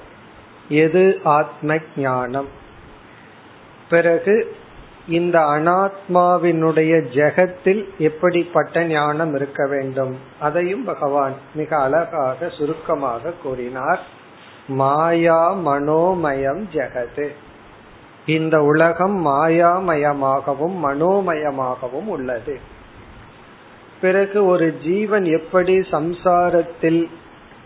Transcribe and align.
எது 0.70 1.20
ஆத்ம 1.24 1.76
ஞானம் 1.98 2.48
பிறகு 3.90 4.56
இந்த 5.08 5.40
அனாத்மாவினுடைய 5.40 7.04
ஜெகத்தில் 7.14 7.86
எப்படிப்பட்ட 7.98 8.84
ஞானம் 8.84 9.36
இருக்க 9.36 9.68
வேண்டும்? 9.68 10.18
அதையும் 10.40 10.84
பகவான் 10.84 11.34
மிக 11.56 11.78
அழகாக 11.78 12.50
சுருக்கமாக 12.50 13.32
கூறினார். 13.44 14.00
மாயா 14.68 15.54
மனோமயம் 15.54 16.68
ஜெகது. 16.74 17.30
இந்த 18.26 18.64
உலகம் 18.64 19.26
மாயாமயமாகவும் 19.26 20.76
மனோமயமாகவும் 20.84 22.08
உள்ளது. 22.08 22.60
பிறகு 24.04 24.40
ஒரு 24.46 24.68
ஜீவன் 24.84 25.26
எப்படி 25.40 25.76
சம்சாரத்தில் 25.92 27.02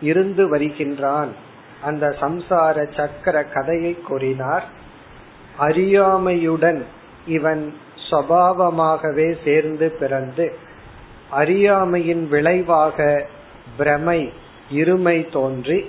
இருந்து 0.02 0.44
வருகின்றான்? 0.50 1.34
அந்த 1.82 2.06
சம்சார 2.22 2.76
சக்கர 2.98 3.44
கதையை 3.44 3.94
கூறினார். 4.02 4.66
அறியாமையுடன் 5.60 6.82
இவன் 7.28 7.64
சபாவமாகவே 8.10 9.28
சேர்ந்து 9.46 9.88
பிறந்து 10.00 10.46
அறியாமையின் 11.30 12.24
விளைவாக 12.30 13.26
பிரமை 13.78 14.20
இருமை 14.72 15.18
தோன்றி 15.32 15.80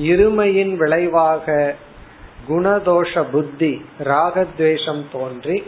இருமையின் 0.00 0.74
விளைவாக 0.76 1.74
குணதோஷ 2.48 3.24
புத்தி 3.32 3.72
ராகத்வேஷம் 4.04 5.04
தோன்றி 5.12 5.58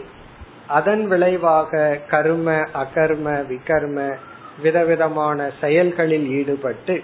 அதன் 0.69 1.07
விளைவாக 1.07 1.99
கர்ம 2.09 2.51
அகர்ம 2.73 3.45
விகர்ம 3.47 4.15
விதவிதமான 4.61 5.51
செயல்களில் 5.61 6.27
ஈடுபட்டு 6.27 7.03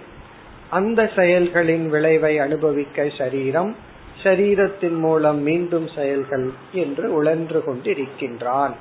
அந்த 0.70 1.10
செயல்களின் 1.16 1.90
விளைவை 1.90 2.40
அனுபவிக்க 2.40 3.08
சரீரம் 3.18 3.76
சரீரத்தின் 4.24 4.98
மூலம் 4.98 5.42
மீண்டும் 5.42 5.88
செயல்கள் 5.96 6.52
என்று 6.72 7.14
உழன்று 7.14 7.64
கொண்டிருக்கின்றான். 7.68 8.72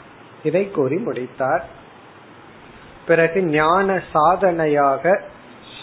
இதை 0.44 0.70
கூறி 0.70 0.96
முடித்தார். 0.96 1.64
பிறகு 3.06 3.42
ஞான 3.42 4.02
சாதனையாக 4.12 5.20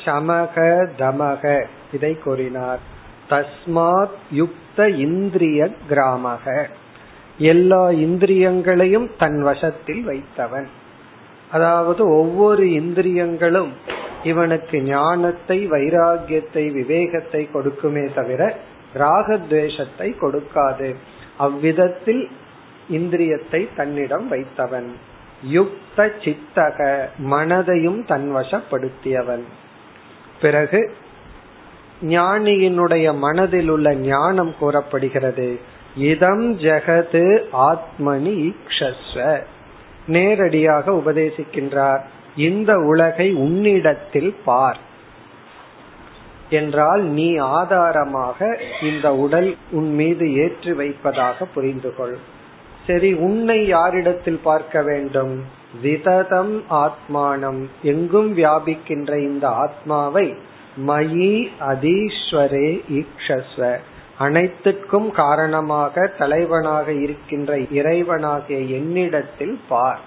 சமக 0.05 0.87
தமக 0.99 1.65
இதை 1.93 2.17
கூறினார். 2.19 2.79
தஸ்மாத் 3.29 4.17
யுக்த 4.31 4.89
இந்திரிய 4.89 5.67
கிராமக. 5.87 6.67
எல்லா 7.43 7.83
இந்திரியங்களையும் 8.05 9.07
தன் 9.17 9.39
வசத்தில் 9.41 10.03
வைத்தவன். 10.03 10.67
அதாவது 11.51 12.01
ஒவ்வொரு 12.09 12.65
இந்திரியங்களும் 12.71 13.71
இவனுக்கு 14.23 14.77
ஞானத்தை 14.81 15.57
வைராகியத்தை 15.67 16.63
விவேகத்தை 16.71 17.41
கொடுக்குமே 17.53 18.13
தவிர 18.13 18.41
ராகத்வேஷத்தை 18.95 20.07
கொடுக்காது. 20.19 20.89
அவ்விதத்தில் 21.37 22.23
இந்திரியத்தை 22.89 23.61
தன்னிடம் 23.75 24.27
வைத்தவன். 24.27 24.89
யுக்த 25.49 25.99
சித்தக 26.23 26.79
மனதையும் 27.31 28.01
தன்வசப்படுத்தியவன் 28.07 29.45
பிறகு 30.41 30.81
ஞானியினுடைய 32.09 33.07
மனதில் 33.17 33.69
உள்ள 33.69 33.87
ஞானம் 33.95 34.53
கூறப்படுகிறது. 34.59 35.49
இதம் 35.95 36.57
ஜெகது 36.57 37.43
ஆத்மனி 37.53 38.51
ஈக்ஷஸ்வ 38.51 39.39
நேரடியாக 40.07 40.91
உபதேசிக்கின்றார் 40.91 41.99
இந்த 42.35 42.77
உலகை 42.77 43.33
உன்னிடத்தில் 43.33 44.35
பார். 44.45 44.79
என்றால் 46.49 47.01
நீ 47.01 47.35
ஆதாரமாக 47.35 48.59
இந்த 48.81 49.15
உடல் 49.15 49.55
உன் 49.71 49.93
மீது 49.93 50.35
ஏற்றி 50.35 50.73
வைப்பதாக 50.73 51.45
புரிந்து 51.45 51.95
கொள் 51.95 52.17
சரி 52.87 53.13
உன்னை 53.13 53.67
யாரிடத்தில் 53.67 54.39
பார்க்க 54.43 54.81
வேண்டும்? 54.81 55.43
விததம் 55.81 56.63
ஆத்மானம். 56.69 57.67
எங்கும் 57.81 58.37
வியாபிக்கின்ற 58.37 59.17
இந்த 59.17 59.47
ஆத்மாவை 59.47 60.35
மயி 60.87 61.47
அதீஸ்வரே 61.59 62.81
ஈக்ஷஸ்வ. 62.89 63.77
அனைத்துக்கும் 64.23 65.09
காரணமாக 65.19 66.05
தலைவனாக 66.19 66.87
இருக்கின்ற 67.05 67.51
இறைவனாகிய 67.79 68.59
என்னிடத்தில் 68.79 69.55
பார். 69.69 70.01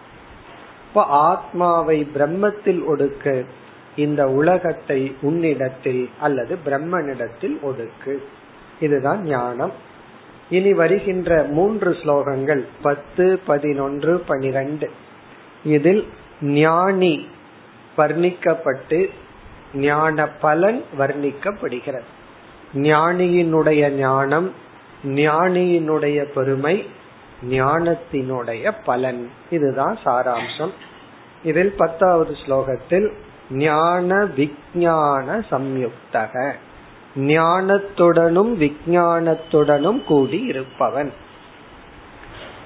இப்ப 0.89 1.05
ஆத்மாவை 1.27 1.99
பிரம்மத்தில் 2.15 2.83
ஒடுக்கு. 2.93 3.37
இந்த 3.97 4.23
உலகத்தை 4.41 5.01
உன்னிடத்தில் 5.23 6.05
அல்லது 6.21 6.55
பிரம்மனிடத்தில் 6.67 7.57
ஒடுக்கு 7.63 8.15
இதுதான் 8.81 9.23
ஞானம். 9.27 9.75
இனி 10.51 10.73
வருகின்ற 10.73 11.31
மூன்று 11.51 11.91
ஸ்லோகங்கள் 12.01 12.63
பத்து 12.83 13.27
பதினொன்று 13.47 14.13
பனிரெண்டு. 14.29 14.89
இதில் 15.65 16.03
ஞானி 16.63 17.15
வர்ணிக்கப்பட்டு 17.97 18.99
ஞான 19.75 20.27
பலன் 20.45 20.81
வர்ணிக்கப்படுகிறது. 20.99 22.11
ஞானியினுடைய 22.75 23.89
ஞானம் 23.89 24.53
ஞானியினுடைய 25.05 26.23
பெருமை 26.23 26.87
ஞானத்தினுடைய 27.51 28.73
பலன். 28.85 29.31
இதுதான் 29.51 29.99
சாராம்சம். 30.05 30.71
இதில் 31.45 31.75
பத்தாவது 31.77 32.37
ஸ்லோகத்தில் 32.47 33.13
ஞான 33.51 34.15
விஜயான 34.17 35.45
சம்யுக்தக. 35.51 36.53
ஞானத்துடனும் 37.17 38.53
விஞ்ஞானத்துடனும் 38.55 40.05
கூடி 40.05 40.41
இருப்பவன் 40.41 41.13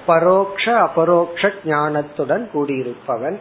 பரோக்ஷ 0.07 0.73
அபரோக்ஷ 0.73 1.51
ஞானத்துடன் 1.65 2.49
கூடியிருப்பவன். 2.53 3.37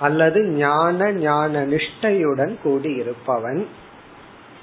அல்லது 0.00 0.46
ஞான 0.46 1.12
ஞான 1.12 1.66
நிஷ்டையுடன் 1.66 2.56
கூடியிருப்பவன். 2.64 3.66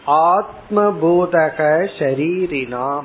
ஆத்மபூதக 0.07 1.87
ஷரீரினாம். 1.99 3.03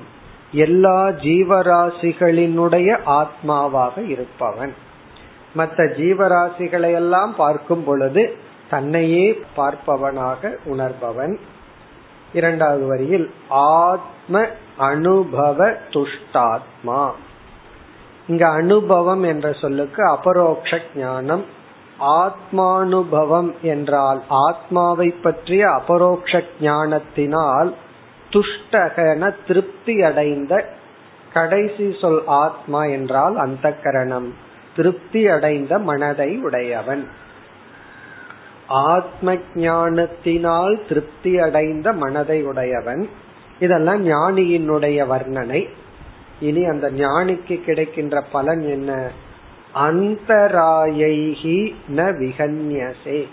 எல்லா 0.52 1.08
ஜீவராசிகளினுடைய 1.08 2.98
ஆத்மாவாக 3.06 4.08
இருப்பவன். 4.08 4.74
மற்ற 5.54 5.84
ஜீவராசிகளை 5.84 6.92
எல்லாம் 6.92 7.34
பார்க்கும் 7.36 7.84
பொழுது 7.84 8.36
தன்னையே 8.70 9.42
பார்ப்பவனாக 9.56 10.56
உணர்பவன். 10.64 11.38
இரண்டாவது 12.32 12.86
வரியில் 12.86 13.34
ஆத்ம 13.48 14.46
அனுபவ 14.76 15.68
துஷ்டாத்மா. 15.68 17.10
இங்க 18.26 18.48
அனுபவம் 18.48 19.22
என்ற 19.22 19.52
சொல்லுக்கு 19.52 20.04
அபரோக்ஷ 20.04 20.78
ஞானம் 20.96 21.44
ஆத்மானுபவம் 22.00 23.54
என்றால் 23.62 24.22
ஆத்மாவை 24.28 25.10
பற்றிய 25.10 25.70
அபரோக்ஷ 25.70 26.42
ஞானத்தினால் 26.60 27.74
துஷ்டகன 28.30 29.34
திருப்தி 29.46 30.02
அடைந்த 30.02 30.76
கடைசி 31.32 31.96
சொல் 32.00 32.22
ஆத்மா 32.26 32.84
என்றால் 32.84 33.36
அந்த 33.36 33.72
கரணம் 33.72 34.34
திருப்தி 34.76 35.28
அடைந்த 35.28 35.78
மனதை 35.78 36.36
உடையவன். 36.36 37.08
ஆத்ம 38.66 39.36
ஞானத்தினால் 39.54 40.80
திருப்தி 40.88 41.38
அடைந்த 41.38 41.92
மனதை 41.92 42.44
உடையவன். 42.44 43.08
இதெல்லாம் 43.58 44.06
ஞானியினுடைய 44.06 45.06
வர்ணனை. 45.06 45.68
இனி 46.40 46.64
அந்த 46.64 46.90
ஞானிக்கு 46.90 47.64
கிடைக்கின்ற 47.64 48.20
பலன் 48.20 48.62
என்ன? 48.62 49.10
அந்தராயைகி 49.74 51.74
ந 51.88 51.96
விகன்யசே. 51.96 53.28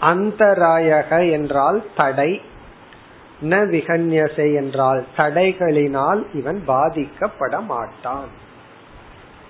அந்தராயக 0.00 1.30
என்றால் 1.30 1.82
தடை 1.96 2.40
ந 3.42 3.48
விகன்யசை 3.48 4.54
என்றால் 4.54 5.04
தடைகளினால் 5.16 6.26
இவன் 6.32 6.62
பாதிக்கப்பட 6.66 7.66
மாட்டான். 7.66 8.28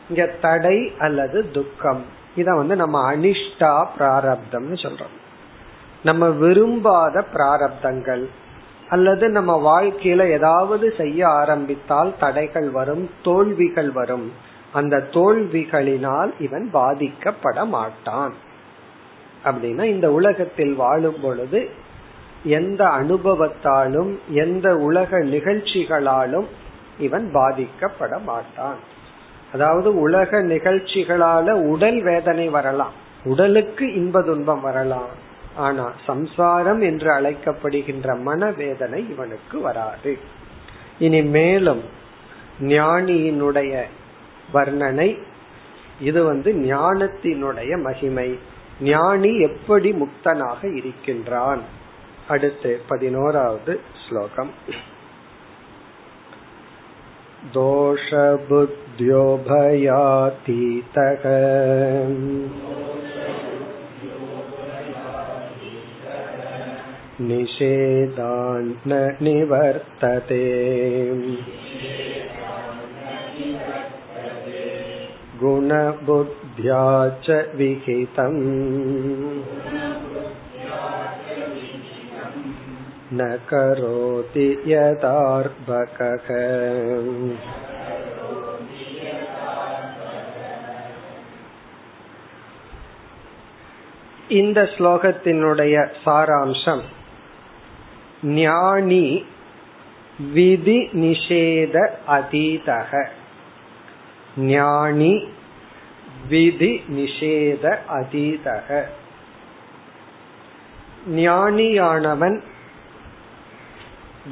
இங்க 0.09 0.27
தடை 0.27 0.93
அல்லது 0.99 1.51
துக்கம் 1.51 2.05
இத 2.35 2.55
வந்து 2.55 2.77
நம்ம 2.77 3.13
அனிஷ்டா 3.13 3.87
பிராரப்தம்னு 3.99 4.83
சொல்றோம். 4.83 5.17
நம்ம 6.03 6.29
விரும்பாத 6.29 7.25
பிராரப்தங்கள் 7.35 8.29
அல்லது 8.89 9.29
நம்ம 9.29 9.57
வாழ்க்கையில 9.57 10.31
ஏதாவது 10.31 10.95
செய்ய 10.97 11.29
ஆரம்பித்தால் 11.29 12.15
தடைகள் 12.21 12.71
வரும் 12.71 13.11
தோல்விகள் 13.23 13.91
வரும் 13.91 14.33
அந்த 14.73 15.09
தோல்விகளினால் 15.11 16.31
இவன் 16.39 16.71
பாதிக்கப்பட 16.75 17.67
மாட்டான். 17.67 18.35
அப்படின்னா 19.45 19.85
இந்த 19.85 20.13
உலகத்தில் 20.13 20.75
வாழும் 20.75 21.21
பொழுது 21.23 21.71
எந்த 22.45 22.85
அனுபவத்தாலும் 22.85 24.19
எந்த 24.29 24.77
உலக 24.77 25.19
நிகழ்ச்சிகளாலும் 25.19 26.47
இவன் 26.99 27.31
பாதிக்கப்பட 27.35 28.23
மாட்டான். 28.23 28.77
அதாவது 29.53 30.01
உலக 30.01 30.43
நிகழ்ச்சிகளால 30.43 31.51
உடல் 31.51 32.03
வேதனை 32.03 32.49
வரலாம். 32.49 32.93
உடலுக்கு 33.25 33.95
இன்ப 33.95 34.23
துன்பம் 34.23 34.61
வரலாம். 34.61 35.29
ஆனா 35.55 35.93
சம்சாரம் 36.07 36.81
என்று 36.81 37.11
அழைக்கப்படுகின்ற 37.11 38.21
மனவேதனை 38.21 39.11
இவனுக்கு 39.11 39.61
வராது. 39.61 40.19
இனி 40.99 41.23
மேலும் 41.23 41.83
ஞானியினுடைய 42.61 43.83
வர்ணனை 44.54 45.10
இது 46.00 46.20
வந்து 46.24 46.50
ஞானத்தினுடைய 46.66 47.72
மகிமை 47.82 48.30
ஞானி 48.84 49.32
எப்படி 49.42 49.92
முக்தனாக 49.94 50.60
இருக்கின்றான் 50.80 51.64
அடுத்து 52.30 52.72
பதினோராவது 52.88 53.74
ஸ்லோகம் 54.04 54.52
दोषबुद्ध्यो 57.56 59.24
भयातीतः 59.46 61.24
निषेधान्न 67.58 68.92
निवर्तते 69.20 70.44
गुणबुद्ध्या 75.40 76.84
च 77.26 77.42
विहितम् 77.56 78.42
न 83.14 83.26
करोति 83.50 84.48
यदार्भकः 84.68 86.28
இந்த 94.36 94.60
ஸ்லோகத்தினுடைய 94.74 95.76
சாராம்சம் 96.04 96.84
ஞானி 98.38 99.06
விதி 100.36 100.80
நிஷேத 101.04 101.78
அதீதக 102.16 102.92
ஞானி 104.37 105.29
விதி 106.29 106.83
நிஷேத 106.89 107.79
அதீதக. 107.89 108.83
ஞானியானவன் 111.11 112.41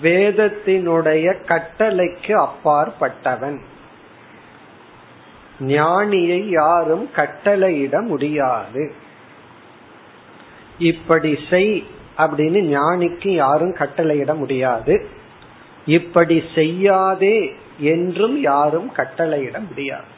வேதத்தினுடைய 0.03 1.35
கட்டளைக்கு 1.47 2.47
அப்பாற்பட்டவன். 2.47 3.59
ஞானியை 5.61 6.49
யாரும் 6.49 7.11
கட்டளையிட 7.17 8.01
முடியாது. 8.01 8.95
இப்படி 10.79 11.39
செய் 11.51 11.87
அப்படின்னு 12.19 12.79
ஞானிக்கு 12.79 13.29
யாரும் 13.29 13.75
கட்டளையிட 13.75 14.35
முடியாது. 14.35 15.09
இப்படி 15.87 16.43
செய்யாதே 16.55 17.55
என்றும் 17.79 18.41
யாரும் 18.41 18.93
கட்டளையிட 18.97 19.69
முடியாது. 19.69 20.17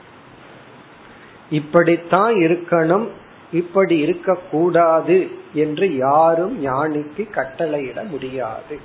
இப்படித்தான் 1.51 2.35
இருக்கணும் 2.35 3.09
இப்படி 3.53 3.99
இருக்கக்கூடாது 3.99 5.31
என்று 5.53 5.97
யாரும் 5.97 6.67
ஞானிக்கு 6.67 7.31
கட்டளையிட 7.31 8.09
முடியாது. 8.09 8.81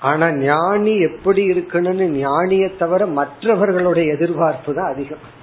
ஆனா 0.00 0.32
ஞானி 0.32 1.00
எப்படி 1.00 1.50
இருக்கணும்னு 1.50 2.26
ஞானியை 2.26 2.76
தவிர 2.76 3.06
மற்றவர்களுடைய 3.06 4.12
எதிர்பார்ப்பு 4.12 4.74
தான் 4.74 4.92
அதிகம். 4.92 5.42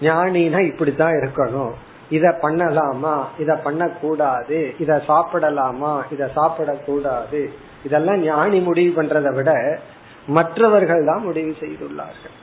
ஞானினா 0.00 0.58
இப்படித்தான் 0.60 1.12
இருக்கணும். 1.12 1.72
இத 2.10 2.38
பண்ணலாமா? 2.42 3.24
இத 3.38 3.54
பண்ணக்கூடாது. 3.54 4.74
இத 4.78 5.02
சாப்பிடலாமா? 5.08 6.02
இத 6.10 6.30
சாப்பிடக்கூடாது. 6.36 7.46
இதெல்லாம் 7.84 8.18
ஞானி 8.18 8.58
முடிவு 8.58 9.02
பண்றதை 9.02 9.34
விட 9.34 9.80
மற்றவர்கள் 10.26 11.04
தான் 11.04 11.22
முடிவு 11.22 11.56
செய்துள்ளார்கள். 11.60 12.36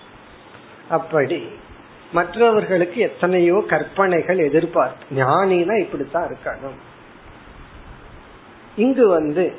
அப்படி 0.90 1.48
மற்றவர்களுக்கு 2.12 3.02
எத்தனையோ 3.02 3.63
கற்பனைகள் 3.68 4.38
எதிர்பார்ப்பு 4.38 5.16
ஞானினா 5.16 5.80
இப்படித்தான் 5.80 6.28
இருக்கணும். 6.28 6.80
இங்கு 8.75 9.08
வந்து 9.08 9.54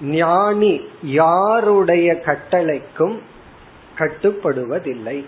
ஞானி 0.00 0.88
யாருடைய 1.02 2.14
கட்டளைக்கும் 2.14 3.20
கட்டுப்படுவதில்லை. 3.98 5.26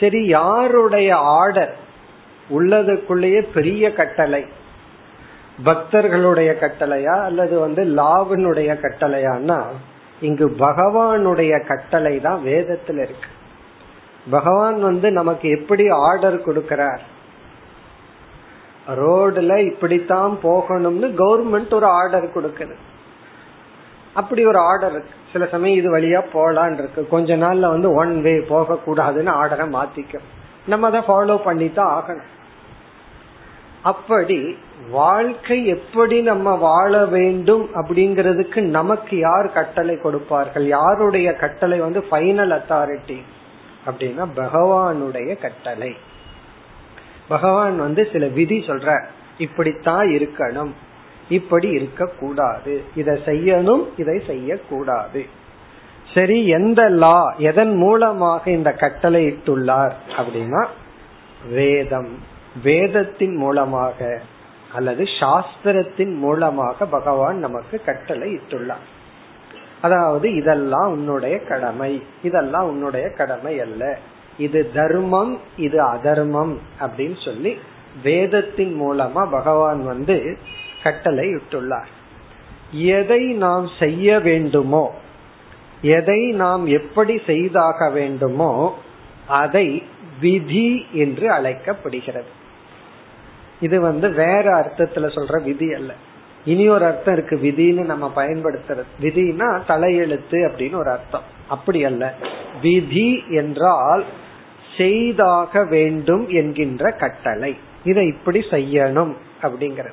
சரி 0.00 0.26
யாருடைய 0.26 1.16
ஆர்டர் 1.16 1.76
உள்ளதுக்குள்ளேயே 2.50 3.40
பெரிய 3.54 3.92
கட்டளை 3.92 4.44
பக்தர்களுடைய 5.64 6.50
கட்டளையா 6.60 7.22
அல்லது 7.22 7.58
வந்து 7.58 7.84
லாவினுடைய 7.84 8.70
கட்டளையான்னா 8.84 9.64
இங்கு 10.20 10.48
பகவானுடைய 10.48 11.66
கட்டளை 11.66 12.20
தான் 12.20 12.40
வேதத்துல 12.44 12.98
இருக்கு. 12.98 13.30
பகவான் 14.30 14.80
வந்து 14.80 15.10
நமக்கு 15.10 15.48
எப்படி 15.48 15.88
ஆர்டர் 15.88 16.40
கொடுக்கிறார்? 16.40 16.98
ரோடுல 18.88 19.58
இப்படித்தான் 19.58 20.38
போகணும்னு 20.42 21.14
கவர்மெண்ட் 21.18 21.74
ஒரு 21.74 21.86
ஆர்டர் 21.86 22.24
கொடுக்குது. 22.24 22.74
அப்படி 24.14 24.46
ஒரு 24.46 24.58
ஆர்டர் 24.58 24.90
இருக்கு. 24.90 25.10
சில 25.32 25.46
சமயம் 25.46 25.78
இது 25.78 25.98
வழியா 25.98 26.24
போலான் 26.32 26.72
இருக்கு. 26.72 27.08
கொஞ்ச 27.08 27.36
நாள்ல 27.36 27.68
வந்து 27.68 27.92
ஒன் 27.92 28.22
வே 28.22 28.40
போக 28.48 28.78
கூடாதுன்னு 28.86 29.30
ஆர்டரை 29.30 29.68
மாத்திக்கும். 29.68 30.26
நம்ம 30.66 30.86
அதை 30.86 31.00
ஃபாலோ 31.00 31.42
பண்ணி 31.44 31.72
தான் 31.72 32.02
ஆகணும். 32.02 32.36
அப்படி 33.90 34.38
வாழ்க்கை 34.90 35.58
எப்படி 35.66 36.16
நம்ம 36.20 36.54
வாழ 36.66 36.92
வேண்டும் 37.06 37.64
அப்படிங்கறதுக்கு 37.74 38.60
நமக்கு 38.78 39.14
யார் 39.18 39.48
கட்டளை 39.52 39.94
கொடுப்பார்கள்? 40.00 40.66
யாருடைய 40.76 41.28
கட்டளை 41.42 41.78
வந்து 41.78 42.00
ஃபைனல் 42.10 42.54
அத்தாரிட்டி 42.58 43.18
அப்படின்னா 43.86 44.24
பகவானுடைய 44.36 45.30
கட்டளை. 45.40 45.92
பகவான் 47.28 47.76
வந்து 47.78 48.02
சில 48.12 48.26
விதி 48.38 48.58
சொல்ற 48.66 48.88
இப்படித்தான் 49.38 50.06
இருக்கணும். 50.18 50.72
இப்படி 51.28 51.68
இருக்க 51.78 52.04
கூடாது 52.20 52.74
இதை 52.96 53.14
செய்யணும் 53.26 53.84
இதை 53.96 54.16
செய்யக்கூடாது. 54.26 55.22
சரி 56.14 56.38
எந்த 56.58 56.82
லா 57.02 57.18
எதன் 57.50 57.74
மூலமாக 57.76 58.50
இந்த 58.50 58.70
கட்டளை 58.82 59.22
இட்டுள்ளார் 59.26 59.94
அப்படின்னா 60.18 60.62
வேதம். 61.50 62.12
வேதத்தின் 62.62 63.36
மூலமாக 63.36 64.20
அல்லது 64.74 65.04
சாஸ்திரத்தின் 65.04 66.14
மூலமாக 66.14 66.86
பகவான் 66.86 67.38
நமக்கு 67.38 67.80
கட்டளை 67.84 68.28
இட்டுள்ளார். 68.34 68.86
அதாவது 69.80 70.34
இதெல்லாம் 70.34 70.90
உன்னுடைய 70.90 71.38
கடமை 71.38 72.02
இதெல்லாம் 72.22 72.66
உன்னுடைய 72.68 73.08
கடமை 73.08 73.60
அல்ல. 73.60 73.98
இது 74.38 74.70
தர்மம் 74.74 75.38
இது 75.56 75.82
அதர்மம் 75.82 76.58
அப்படின்னு 76.80 77.24
சொல்லி 77.24 77.58
வேதத்தின் 78.02 78.74
மூலமா 78.80 79.30
பகவான் 79.30 79.84
வந்து 79.84 80.38
கட்டளை 80.82 81.28
இட்டுள்ளார். 81.28 81.92
எதை 82.72 83.22
நாம் 83.32 83.68
செய்ய 83.78 84.18
வேண்டுமோ 84.18 84.94
எதை 85.82 86.20
நாம் 86.30 86.66
எப்படி 86.66 87.20
செய்தாக 87.26 87.90
வேண்டுமோ 87.90 88.78
அதை 89.28 89.82
விதி 90.20 90.86
என்று 90.92 91.32
அழைக்கப்படுகிறது. 91.32 92.30
இது 93.60 93.80
வந்து 93.80 94.10
வேற 94.10 94.42
அர்த்தத்துல 94.42 95.06
சொல்ற 95.08 95.42
விதி 95.42 95.72
அல்ல. 95.72 95.94
இனி 96.44 96.68
ஒரு 96.68 96.84
அர்த்தம் 96.84 97.14
இருக்கு 97.14 97.36
விதின்னு 97.36 97.84
நம்ம 97.84 98.12
பயன்படுத்துறது 98.16 98.84
விதினா 99.00 99.60
தலையெழுத்து 99.68 100.30
அப்படின்னு 100.30 100.74
ஒரு 100.74 100.90
அர்த்தம். 100.90 101.22
அப்படி 101.48 101.84
அல்ல. 101.84 102.14
விதி 102.62 103.24
என்றால் 103.28 104.04
செய்தாக 104.76 105.64
வேண்டும் 105.64 106.28
என்கின்ற 106.28 106.90
கட்டளை. 106.90 107.56
இதை 107.84 108.06
இப்படி 108.06 108.40
செய்யணும் 108.50 109.16
அப்படிங்கிறது. 109.42 109.92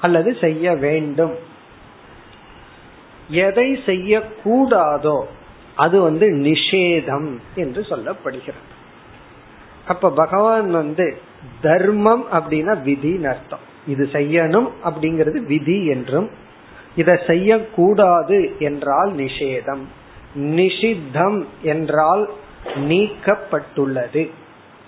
அல்லது 0.00 0.36
செய்ய 0.40 0.72
வேண்டும். 0.72 1.34
எதை 3.28 3.82
செய்யக்கூடாதோ 3.86 5.24
அது 5.76 6.00
வந்து 6.00 6.26
நிஷேதம் 6.26 7.36
என்று 7.54 7.82
சொல்லப்படுகிறது. 7.82 8.74
அப்ப 9.88 10.10
பகவான் 10.10 10.70
வந்து 10.70 11.18
தர்மம் 11.60 12.26
அப்படின்னா 12.32 12.76
விதின்னு 12.84 13.26
அர்த்தம் 13.26 13.64
இது 13.86 14.08
செய்யணும் 14.12 14.68
அப்படிங்கிறது 14.84 15.38
விதி 15.38 15.86
என்றும் 15.86 16.30
இதை 16.96 17.18
செய்யக்கூடாது 17.26 18.56
என்றால் 18.58 19.14
நிஷேதம். 19.14 19.80
நிஷித்தம் 20.34 21.44
என்றால் 21.62 22.30
நீக்கப்பட்டுள்ளது. 22.74 24.30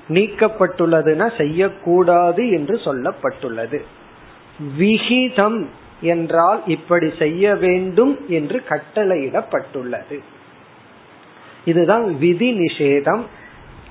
நீக்கப்பட்டுள்ளதுன்னா 0.08 1.36
செய்யக்கூடாது 1.36 2.50
என்று 2.50 2.76
சொல்லப்பட்டுள்ளது. 2.76 3.80
விகிதம் 4.78 5.68
என்றால் 6.00 6.62
இப்படி 6.66 7.12
செய்ய 7.18 7.54
வேண்டும் 7.54 8.24
என்று 8.28 8.62
கட்டளையிடப்பட்டுள்ளது. 8.68 10.18
இதுதான் 11.64 12.18
விதி 12.18 12.58
நிஷேதம். 12.58 13.20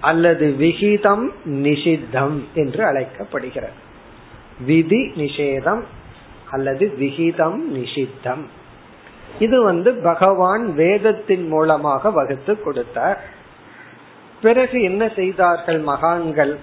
அல்லது 0.01 0.51
விகிதம் 0.51 1.32
நிஷித்தம் 1.46 2.44
என்று 2.54 2.86
அழைக்கப்படுகிறது. 2.86 3.74
விதி 4.66 5.12
நிஷேதம் 5.16 5.82
அல்லது 6.51 6.89
விகிதம் 6.89 7.75
நிஷித்தம். 7.75 8.46
இது 9.39 9.63
வந்து 9.63 9.94
பகவான் 9.94 10.74
வேதத்தின் 10.74 11.48
மூலமாக 11.48 12.12
வகுத்து 12.12 12.62
கொடுத்தார். 12.62 13.24
பிறகு 14.42 14.82
என்ன 14.82 15.12
செய்தார்கள் 15.16 15.80
மகான்கள்? 15.80 16.58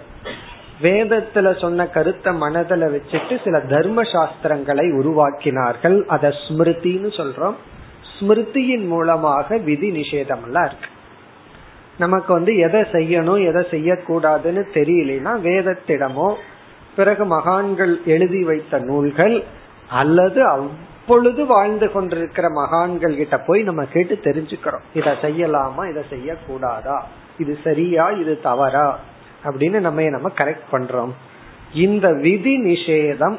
வேதத்துல 0.82 1.60
சொன்ன 1.60 1.86
கருத்தை 1.86 2.32
மனதில் 2.32 2.80
வச்சுட்டு 2.80 3.44
சில 3.44 3.60
தர்ம 3.60 4.02
சாஸ்திரங்களை 4.02 4.92
உருவாக்கினார்கள். 4.92 6.04
அத 6.06 6.28
ஸ்மிருதின்னு 6.28 7.10
சொல்றோம். 7.16 7.54
ஸ்மிருதியின் 8.20 8.86
மூலமாக 8.86 9.58
விதி 9.58 9.90
நிஷேதம் 9.90 10.44
எல்லாம் 10.44 10.64
இருக்கு. 10.64 10.88
நமக்கு 11.98 12.32
வந்து 12.32 12.56
எதை 12.56 12.80
செய்யணும் 12.80 13.46
எதை 13.46 13.62
செய்யக்கூடாதுன்னு 13.70 14.64
தெரியலனா 14.74 15.38
வேதத்திடமோ 15.42 16.34
பிறகு 16.96 17.24
மகான்கள் 17.24 18.00
எழுதி 18.04 18.44
வைத்த 18.44 18.78
நூல்கள் 18.78 19.44
அல்லது 19.88 20.44
அப்பொழுது 20.44 21.46
வாழ்ந்து 21.46 21.92
கொண்டிருக்கிற 21.92 22.50
மகான்கள் 22.50 23.16
கிட்ட 23.16 23.38
போய் 23.38 23.62
நம்ம 23.62 23.84
கேட்டு 23.84 24.18
தெரிஞ்சுக்கிறோம். 24.22 24.80
இதை 24.94 25.12
செய்யலாமா 25.12 25.90
இதை 25.90 26.02
செய்யக்கூடாதா? 26.10 27.00
இது 27.38 27.58
சரியா 27.64 28.08
இது 28.08 28.40
தவறா? 28.40 28.98
அப்படின்னு 29.44 29.80
நம்ம 29.80 30.02
நம்ம 30.02 30.30
கரெக்ட் 30.36 30.60
பண்றோம். 30.72 31.10
இந்த 31.74 32.12
விதி 32.12 32.64
நிஷேதம் 32.64 33.38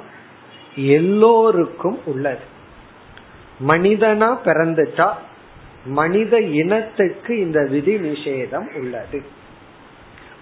எல்லோருக்கும் 0.75 1.99
உள்ளது. 2.05 2.53
மனிதனா 3.67 4.37
பிறந்துட்டா 4.45 5.13
மனித 5.85 6.41
இனத்துக்கு 6.41 7.39
இந்த 7.39 7.67
விதி 7.69 7.95
நிஷேதம் 7.95 8.75
உள்ளது. 8.75 9.21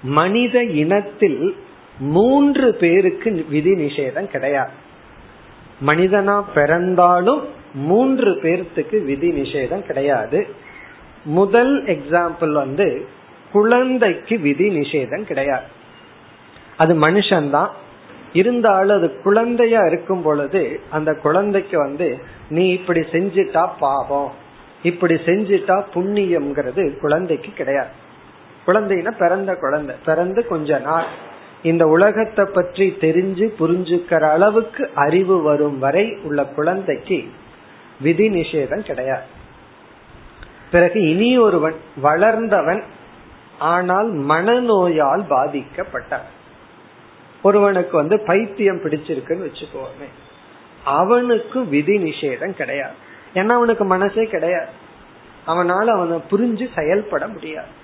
மனித 0.04 0.64
இனத்தில் 0.64 1.56
மூன்று 2.00 2.74
பேருக்கு 2.74 3.46
விதி 3.50 3.72
நிஷேதம் 3.72 4.28
கிடையாது. 4.28 4.72
மனிதனா 5.86 6.44
பிறந்தாலும் 6.54 7.48
மூன்று 7.74 8.32
பேர்த்துக்கு 8.32 9.04
விதி 9.04 9.32
நிஷேதம் 9.32 9.82
கிடையாது. 9.82 10.48
முதல் 11.24 11.84
எக்ஸாம்பிள் 11.84 12.52
வந்து 12.52 13.08
குழந்தைக்கு 13.52 14.40
விதி 14.40 14.80
நிஷேதம் 14.80 15.24
கிடையாது. 15.24 15.66
அது 16.78 17.00
மனுஷன்தான். 17.00 17.70
இருந்தாலும் 18.34 18.98
அது 18.98 19.22
குழந்தையா 19.22 19.82
இருக்கும் 19.82 20.22
பொழுது 20.22 20.80
அந்த 20.90 21.14
குழந்தைக்கு 21.14 21.78
வந்து 21.78 22.20
நீ 22.50 22.70
இப்படி 22.70 23.00
செஞ்சிட்டா 23.00 23.70
பாவம். 23.80 24.42
இப்படி 24.84 25.16
செஞ்சிட்டா 25.28 25.76
புண்ணியம்ங்கிறது 25.94 26.84
குழந்தைக்கு 27.02 27.52
கிடையாது. 27.60 27.94
குழந்தைன்னா 28.68 29.12
பிறந்த 29.18 29.52
குழந்தை 29.56 29.94
பிறந்து 30.06 30.42
கொஞ்ச 30.48 30.80
நாள். 30.80 31.08
இந்த 31.62 31.84
உலகத்தை 31.88 32.46
பற்றி 32.46 32.86
தெரிஞ்சு 33.02 33.46
புரிஞ்சுக்கிற 33.60 34.24
அளவுக்கு 34.36 34.84
அறிவு 35.04 35.38
வரும் 35.42 35.78
வரை 35.80 36.06
உள்ள 36.24 36.40
குழந்தைக்கு 36.58 37.20
விதி 38.02 38.28
நிஷேதம் 38.30 38.84
கிடையாது. 38.90 39.28
பிறகு 40.72 41.00
இனி 41.12 41.30
ஒருவன் 41.38 41.78
வளர்ந்தவன் 42.02 42.84
ஆனால் 43.72 44.10
மனநோயால் 44.32 45.24
பாதிக்கப்பட்டான் 45.30 46.28
ஒருவனுக்கு 47.42 47.96
வந்து 47.98 48.16
பைத்தியம் 48.20 48.84
பிடிச்சிருக்குன்னு 48.84 49.48
வச்சுக்கோமே 49.48 50.10
அவனுக்கு 50.98 51.60
விதி 51.68 51.96
நிஷேதம் 51.98 52.56
கிடையாது. 52.62 53.00
ஏன்னா 53.34 53.50
அவனுக்கு 53.50 53.84
மனசே 53.84 54.24
கிடையாது. 54.24 54.68
அவனால 55.48 55.86
அவனை 55.86 56.22
புரிஞ்சு 56.32 56.68
செயல்பட 56.76 57.28
முடியாது. 57.28 57.82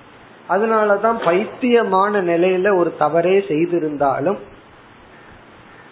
அதனாலதான் 0.49 1.23
பைத்தியமான 1.25 2.21
நிலையில 2.21 2.75
ஒரு 2.75 2.95
தவறே 2.97 3.45
செய்திருந்தாலும் 3.47 4.37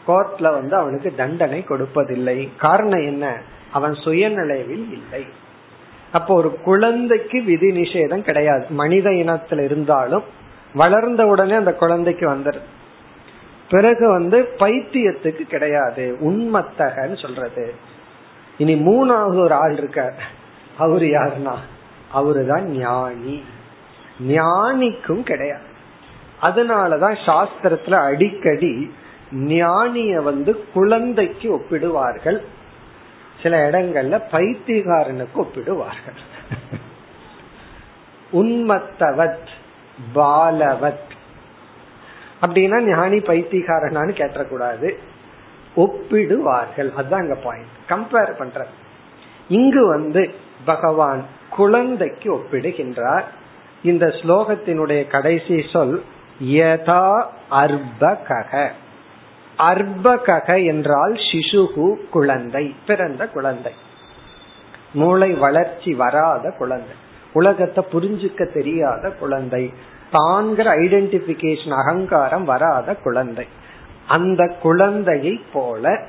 கோர்ட்ல 0.08 0.52
வந்து 0.52 0.76
அவனுக்கு 0.76 1.16
தண்டனை 1.16 1.66
கொடுப்பதில்லை. 1.68 2.50
காரணம் 2.58 3.02
என்ன? 3.02 3.42
அவன் 3.72 3.92
சுயநிலைவில் 3.92 4.92
இல்லை. 4.92 5.28
அப்போ 6.12 6.34
ஒரு 6.34 6.60
குழந்தைக்கு 6.62 7.44
விதி 7.44 7.68
நிஷேதம் 7.68 8.22
கிடையாது. 8.22 8.66
மனித 8.70 9.10
இனத்துல 9.10 9.64
இருந்தாலும் 9.64 10.24
வளர்ந்த 10.74 11.26
உடனே 11.26 11.54
அந்த 11.54 11.74
குழந்தைக்கு 11.74 12.30
வந்துருது 12.30 12.62
பிறகு 13.70 14.10
வந்து 14.10 14.50
பைத்தியத்துக்கு 14.58 15.42
கிடையாது. 15.44 16.18
உண்மத்தகன்னு 16.20 17.22
சொல்றது. 17.22 17.74
இனி 18.58 18.74
மூணாவது 18.74 19.44
ஒரு 19.44 19.54
ஆள் 19.54 19.78
இருக்கார் 19.78 20.16
அவரு 20.78 21.06
யாருன்னா? 21.06 21.56
அவருதான் 22.14 22.62
ஞானி. 22.62 23.44
ஞானிக்கும் 24.28 25.24
கிடையாது. 25.24 25.66
அதனாலதான் 26.42 27.18
சாஸ்திரத்துல 27.26 27.94
அடிக்கடி 27.94 28.94
ஞானிய 29.32 30.24
வந்து 30.24 30.66
குழந்தைக்கு 30.74 31.56
ஒப்பிடுவார்கள். 31.56 32.42
சில 33.44 33.70
இடங்கள்ல 33.70 34.22
பைத்தியகாரனுக்கு 34.32 35.36
ஒப்பிடுவார்கள். 35.36 36.18
உன்மத்தவத் 38.34 39.48
பாலவத். 40.16 41.06
அப்படின்னா 42.42 42.82
ஞானி 42.82 43.18
பைத்தியகாரனான்னு 43.18 44.14
கேட்டக்கூடாது 44.14 44.94
ஒப்பிடுவார்கள். 45.78 46.90
அதுதான் 46.94 47.24
அங்க 47.26 47.38
பாயிண்ட் 47.44 47.74
கம்பேர் 47.90 48.38
பண்ற 48.38 48.66
இங்கு 49.48 49.88
வந்து 49.88 50.24
பகவான் 50.66 51.22
குழந்தைக்கு 51.50 52.28
ஒப்பிடுகின்றார். 52.36 53.28
இந்த 53.84 54.06
ஸ்லோகத்தினுடைய 54.06 55.08
கடைசி 55.08 55.58
சொல் 55.74 56.04
யதா 56.44 57.06
அர்பகக 57.52 58.54
அர்பகக 59.58 60.50
என்றால் 60.66 61.14
சிசுகு 61.28 61.88
குழந்தை 62.10 62.76
பிறந்த 62.88 63.28
குழந்தை. 63.28 63.74
மூளை 64.94 65.30
வளர்ச்சி 65.34 65.94
வராத 65.94 66.52
குழந்தை. 66.58 66.96
உலகத்தை 67.34 67.84
புரிஞ்சுக்க 67.92 68.54
தெரியாத 68.54 69.10
குழந்தை. 69.10 69.74
தாங்கிற 70.12 70.68
ஐடென்டிபிகேஷன் 70.84 71.76
அகங்காரம் 71.82 72.44
வராத 72.44 72.96
குழந்தை. 72.96 73.48
அந்த 74.08 74.56
குழந்தையை 74.62 75.42
போல. 75.54 76.06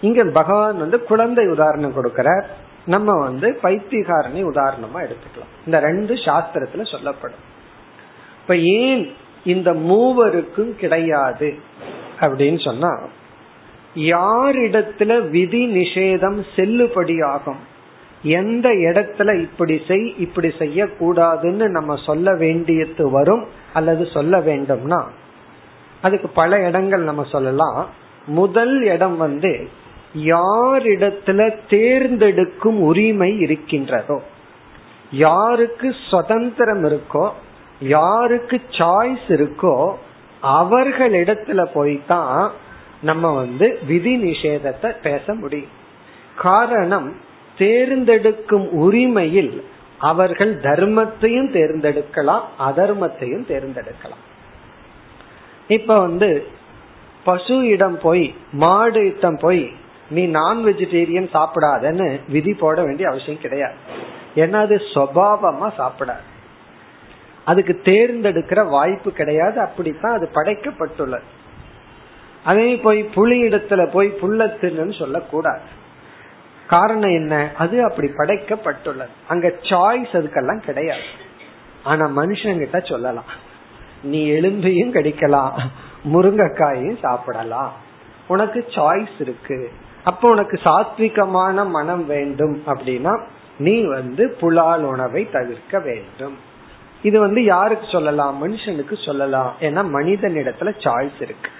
இங்க 0.00 0.24
பகவான் 0.24 0.78
வந்து 0.78 1.04
குழந்தை 1.04 1.46
உதாரணம் 1.46 1.96
கொடுக்கிறார். 1.96 2.44
நம்ம 2.86 3.18
வந்து 3.18 3.58
பைத்தியகாரனை 3.62 4.44
உதாரணமா 4.44 4.94
எடுத்துக்கலாம். 4.94 5.52
இந்த 5.66 5.80
ரெண்டு 5.80 6.14
சாஸ்திரத்துல 6.14 6.90
சொல்லப்படும். 6.90 7.52
இப்ப 8.42 8.56
ஏன் 8.56 9.12
இந்த 9.44 9.72
மூவருக்கும் 9.72 10.74
கிடையாது 10.74 11.58
அப்படின்னு 12.20 12.64
சொன்னா 12.64 13.00
யாரிடத்துல 13.94 15.30
விதி 15.30 15.66
நிஷேதம் 15.66 16.44
செல்லுபடியாகும் 16.56 17.62
எந்த 18.22 18.68
இடத்துல 18.68 19.40
இப்படி 19.40 19.80
செய் 19.88 20.14
இப்படி 20.18 20.48
செய்யக்கூடாதுன்னு 20.48 21.68
நம்ம 21.68 21.96
சொல்ல 21.96 22.34
வேண்டியது 22.34 23.10
வரும் 23.10 23.46
அல்லது 23.72 24.06
சொல்ல 24.06 24.38
வேண்டும்னா 24.38 25.02
அதுக்கு 26.04 26.28
பல 26.40 26.60
இடங்கள் 26.68 27.08
நம்ம 27.10 27.22
சொல்லலாம். 27.34 27.80
முதல் 28.38 28.76
இடம் 28.94 29.16
வந்து 29.16 29.52
யாரிடத்துல 30.32 31.40
தேர்ந்தெடுக்கும் 31.70 32.80
உரிமை 32.80 33.30
இருக்கின்றதோ 33.38 34.18
யாருக்கு 35.24 35.88
சுதந்திரம் 36.10 36.84
இருக்கோ 36.84 37.26
யாருக்கு 37.94 38.56
சாய்ஸ் 38.78 39.28
இருக்கோ 39.36 39.76
அவர்களிடத்துல 40.42 41.60
போய்தான் 41.74 42.42
நம்ம 43.02 43.30
வந்து 43.34 43.66
விதி 43.86 44.14
நிஷேதத்தை 44.24 44.90
பேச 45.02 45.34
முடியும். 45.34 45.74
காரணம் 46.36 47.08
தேர்ந்தெடுக்கும் 47.58 48.66
உரிமையில் 48.84 49.54
அவர்கள் 50.10 50.52
தர்மத்தையும் 50.68 51.50
தேர்ந்தெடுக்கலாம் 51.56 52.44
அதர்மத்தையும் 52.68 53.48
தேர்ந்தெடுக்கலாம். 53.50 54.22
இப்ப 55.68 56.00
வந்து 56.00 56.46
பசு 57.24 57.66
இடம் 57.66 57.98
போய் 57.98 58.34
மாடு 58.52 59.16
இடம் 59.16 59.38
போய் 59.40 59.72
நீ 60.10 60.26
நான் 60.26 60.64
வெஜிடேரியன் 60.64 61.34
சாப்பிடாதன்னு 61.34 62.20
விதி 62.28 62.54
போட 62.54 62.82
வேண்டிய 62.82 63.08
அவசியம் 63.08 63.40
கிடையாது. 63.40 63.74
ஏன்னா 64.34 64.52
அது 64.52 64.82
சுவாவமா 64.94 65.72
சாப்பிடாது. 65.78 66.32
அதுக்கு 67.44 67.80
தேர்ந்தெடுக்கிற 67.84 68.64
வாய்ப்பு 68.64 69.12
கிடையாது. 69.12 69.60
அப்படித்தான் 69.60 70.14
அது 70.14 70.30
படைக்கப்பட்டுள்ளது. 70.34 71.22
அதே 72.44 72.76
போய் 72.76 73.02
புலி 73.02 73.42
இடத்துல 73.42 73.90
போய் 73.90 74.08
புல்லத்துன்னு 74.08 74.98
சொல்லக்கூடாது. 74.98 75.60
காரணம் 76.68 77.10
என்ன? 77.10 77.50
அது 77.56 77.84
அப்படி 77.84 78.08
படைக்கப்பட்டுள்ளது. 78.08 79.08
அங்க 79.28 79.48
சாய்ஸ் 79.48 80.12
அதுக்கெல்லாம் 80.12 80.58
கிடையாது. 80.58 81.02
ஆனா 81.82 82.06
மனுஷங்கிட்ட 82.06 82.88
சொல்லலாம். 82.88 83.52
நீ 84.04 84.20
எலும்பையும் 84.30 84.94
கடிக்கலாம் 84.96 85.50
முருங்கைக்காயையும் 86.12 86.98
சாப்பிடலாம். 86.98 87.72
உனக்கு 88.26 88.64
சாய்ஸ் 88.68 89.16
இருக்கு. 89.18 89.58
அப்ப 90.04 90.30
உனக்கு 90.30 90.60
சாத்விகமான 90.64 91.66
மனம் 91.68 92.06
வேண்டும் 92.06 92.62
அப்படின்னா 92.66 93.14
நீ 93.58 93.74
வந்து 93.84 94.36
புலால் 94.40 94.82
உணவை 94.82 95.22
தவிர்க்க 95.30 95.78
வேண்டும். 95.78 96.36
இது 97.02 97.20
வந்து 97.20 97.44
யாருக்கு 97.44 97.86
சொல்லலாம்? 97.92 98.36
மனுஷனுக்கு 98.44 99.04
சொல்லலாம். 99.06 99.54
ஏன்னா 99.60 99.82
மனிதனிடத்துல 99.96 100.70
சாய்ஸ் 100.84 101.20
இருக்கு. 101.20 101.50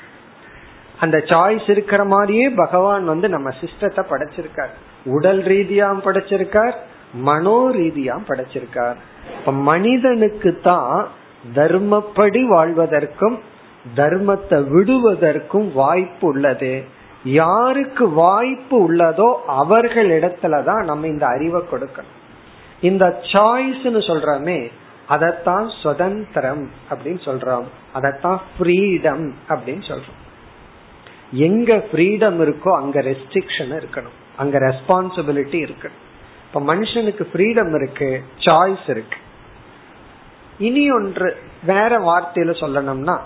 அந்த 1.01 1.17
சாய்ஸ் 1.27 1.71
இருக்கிற 1.71 2.05
மாதிரியே 2.05 2.49
பகவான் 2.49 3.05
வந்து 3.05 3.29
நம்ம 3.29 3.51
சிஸ்டத்தை 3.61 4.03
படைச்சிருக்கார். 4.11 4.75
உடல் 5.05 5.43
ரீதியாம் 5.43 6.01
படைச்சிருக்கார் 6.05 6.75
மனோ 7.15 7.57
ரீதியாம் 7.73 8.25
படைச்சிருக்கார். 8.29 8.97
இப்ப 9.39 9.53
மனிதனுக்கு 9.53 10.61
தான் 10.63 11.09
தர்மப்படி 11.55 12.43
வாழ்வதற்கும் 12.43 13.39
தர்மத்தை 13.97 14.69
விடுவதற்கும் 14.69 15.73
வாய்ப்பு 15.73 16.29
உள்ளது. 16.29 16.85
யாருக்கு 17.25 18.09
வாய்ப்பு 18.09 18.95
உள்ளதோ 18.95 19.35
அவர்களிடத்துலதான் 19.49 20.85
நம்ம 20.85 21.07
இந்த 21.07 21.27
அறிவை 21.27 21.63
கொடுக்கணும். 21.73 22.15
இந்த 22.81 23.21
சாய்ஸ்னு 23.33 24.01
சொல்றமே 24.01 24.71
அதத்தான் 25.09 25.81
சுதந்திரம் 25.83 26.71
அப்படின்னு 26.91 27.21
சொல்றோம். 27.25 27.65
அதத்தான் 27.95 28.39
ஃப்ரீடம் 28.59 29.33
அப்படின்னு 29.49 29.83
சொல்றோம். 29.89 30.21
எங்க 31.31 31.75
ஃப்ரீடம் 31.75 32.41
இருக்கோ 32.41 32.77
அங்க 32.77 33.01
ரெஸ்ட்ரிக்ஷன் 33.01 33.81
இருக்கணும். 33.81 34.15
அங்க 34.37 34.59
ரெஸ்பான்சிபிலிட்டி 34.59 35.69
இருக்கணும். 35.69 36.01
இப்ப 36.47 36.75
மனுஷனுக்கு 36.75 37.27
ஃப்ரீடம் 37.33 37.75
இருக்கு 37.75 38.23
சாய்ஸ் 38.39 38.91
இருக்கு. 38.91 39.19
இனி 40.59 40.91
ஒன்று 40.91 41.37
வேற 41.67 41.99
வார்த்தையில 41.99 42.53
சொல்லணும்னா 42.61 43.17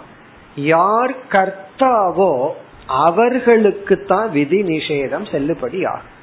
யார் 0.54 1.14
கர்த்தாவோ 1.30 2.50
அவர்களுக்கு 2.86 4.04
தான் 4.04 4.30
விதி 4.30 4.62
நிஷேதம் 4.62 5.26
செல்லுபடி 5.32 5.86
ஆகும். 5.86 6.14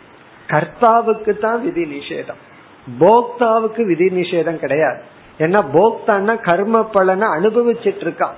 கர்த்தாவுக்கு 0.48 1.38
தான் 1.38 1.62
விதி 1.62 1.86
நிஷேதம். 1.86 2.42
போக்தாவுக்கு 3.00 3.86
விதி 3.86 4.10
நிஷேதம் 4.10 4.56
கிடையாது. 4.56 5.00
ஏன்னா 5.40 5.62
போக்தான்னா 5.74 6.42
கர்ம 6.42 6.84
பலனை 6.84 7.28
அனுபவிச்சிட்டு 7.28 8.04
இருக்கான் 8.06 8.34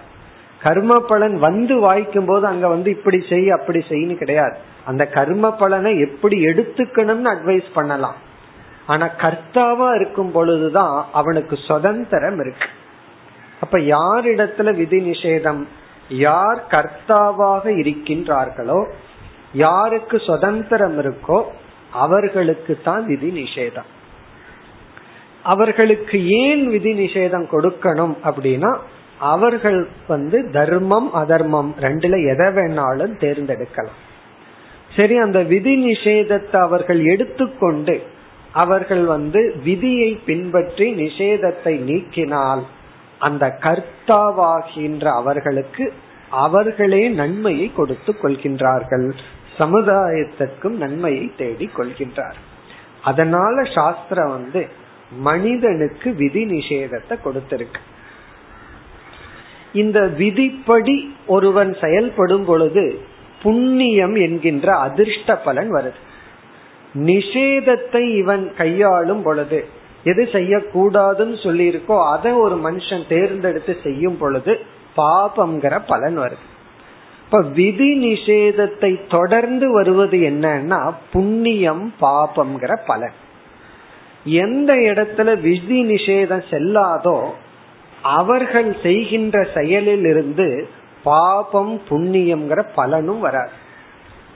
கர்ம 0.63 0.99
பலன் 0.99 1.39
வந்து 1.39 1.79
வாய்க்கும் 1.79 2.25
போது 2.25 2.47
அங்க 2.47 2.67
வந்து 2.67 2.89
இப்படி 2.91 3.21
செய் 3.29 3.49
அப்படி 3.49 3.83
செய்யு 3.89 4.17
கிடையாது. 4.17 4.55
அந்த 4.85 5.05
கர்ம 5.05 5.51
பலனை 5.51 5.99
எப்படி 5.99 6.45
எடுத்துக்கணும்னு 6.45 7.29
அட்வைஸ் 7.35 7.67
பண்ணலாம். 7.73 8.15
ஆனா 8.87 9.05
கர்த்தாவா 9.23 9.87
இருக்கும் 9.95 10.31
பொழுதுதான் 10.31 10.97
அவனுக்கு 11.13 11.55
சுதந்திரம் 11.69 12.39
இருக்கு. 12.43 12.69
அப்ப 13.61 13.77
யாரிடத்துல 13.95 14.73
விதி 14.75 14.99
நிஷேதம்? 15.09 15.61
யார் 16.09 16.59
கர்த்தாவாக 16.71 17.63
இருக்கின்றார்களோ 17.83 18.79
யாருக்கு 19.63 20.17
சுதந்திரம் 20.19 20.97
இருக்கோ 21.03 21.39
அவர்களுக்கு 22.03 22.73
தான் 22.83 23.03
விதி 23.05 23.29
நிஷேதம். 23.41 23.89
அவர்களுக்கு 25.43 26.17
ஏன் 26.43 26.63
விதி 26.69 26.93
நிஷேதம் 27.03 27.47
கொடுக்கணும் 27.53 28.15
அப்படின்னா 28.29 28.71
அவர்கள் 29.33 29.79
வந்து 30.07 30.37
தர்மம் 30.51 31.09
அதர்மம் 31.13 31.71
ரெண்டுல 31.81 32.15
எதை 32.31 32.47
வேணாலும் 32.57 33.15
தேர்ந்தெடுக்கலாம். 33.23 33.97
சரி 34.95 35.15
அந்த 35.17 35.39
விதி 35.53 35.73
நிஷேதத்தை 35.85 36.59
அவர்கள் 36.67 37.01
எடுத்துக்கொண்டு 37.13 37.95
அவர்கள் 38.61 39.05
வந்து 39.05 39.41
விதியை 39.63 40.11
பின்பற்றி 40.25 40.87
நிஷேதத்தை 41.03 41.73
நீக்கினால் 41.89 42.63
அந்த 43.27 43.45
கர்த்தாவாகின்ற 43.65 45.05
அவர்களுக்கு 45.19 45.85
அவர்களே 46.43 47.03
நன்மையை 47.19 47.67
கொடுத்து 47.75 48.11
கொள்கின்றார்கள். 48.21 49.07
சமுதாயத்திற்கும் 49.59 50.75
நன்மையை 50.83 51.25
தேடி 51.37 51.67
கொள்கின்றார். 51.77 52.37
அதனால 53.01 53.55
சாஸ்திரம் 53.75 54.29
வந்து 54.29 54.61
மனிதனுக்கு 55.27 56.09
விதி 56.15 56.43
நிஷேதத்தை 56.45 57.15
கொடுத்திருக்கு. 57.25 57.81
இந்த 59.73 59.99
விதிப்படி 60.19 60.97
ஒருவன் 61.27 61.71
செயல்படும் 61.81 62.45
பொழுது 62.45 62.85
புண்ணியம் 63.41 64.15
என்கின்ற 64.25 64.67
அதிர்ஷ்ட 64.85 65.35
பலன் 65.47 65.71
வருது. 65.73 65.99
நிஷேதத்தை 66.95 68.15
இவன் 68.15 68.53
கையாளும் 68.57 69.21
பொழுது 69.21 69.67
எது 70.03 70.29
செய்யக்கூடாதுன்னு 70.31 71.43
சொல்லி 71.43 71.69
இருக்கோ 71.69 72.09
அதை 72.09 72.31
ஒரு 72.31 72.55
மனுஷன் 72.55 73.07
தேர்ந்தெடுத்து 73.07 73.77
செய்யும் 73.83 74.17
பொழுது 74.17 74.59
பாபம்ங்கிற 74.97 75.81
பலன் 75.87 76.19
வருது. 76.19 76.45
இப்ப 77.25 77.41
விதி 77.41 77.97
நிஷேதத்தை 78.05 79.07
தொடர்ந்து 79.07 79.73
வருவது 79.73 80.17
என்னன்னா 80.17 80.91
புண்ணியம் 81.11 81.93
பாபம்ங்கிற 82.01 82.75
பலன். 82.85 83.13
எந்த 84.23 84.73
இடத்துல 84.73 85.41
விதி 85.41 85.83
நிஷேதம் 85.83 86.43
செல்லாதோ 86.49 87.29
அவர்கள் 88.01 88.75
செய்கின்ற 88.83 89.47
செயலில் 89.53 90.05
இருந்து 90.05 90.69
பாபம் 91.03 91.81
புண்ணியம்ங்கிற 91.89 92.65
பலனும் 92.75 93.19
வராது. 93.19 93.51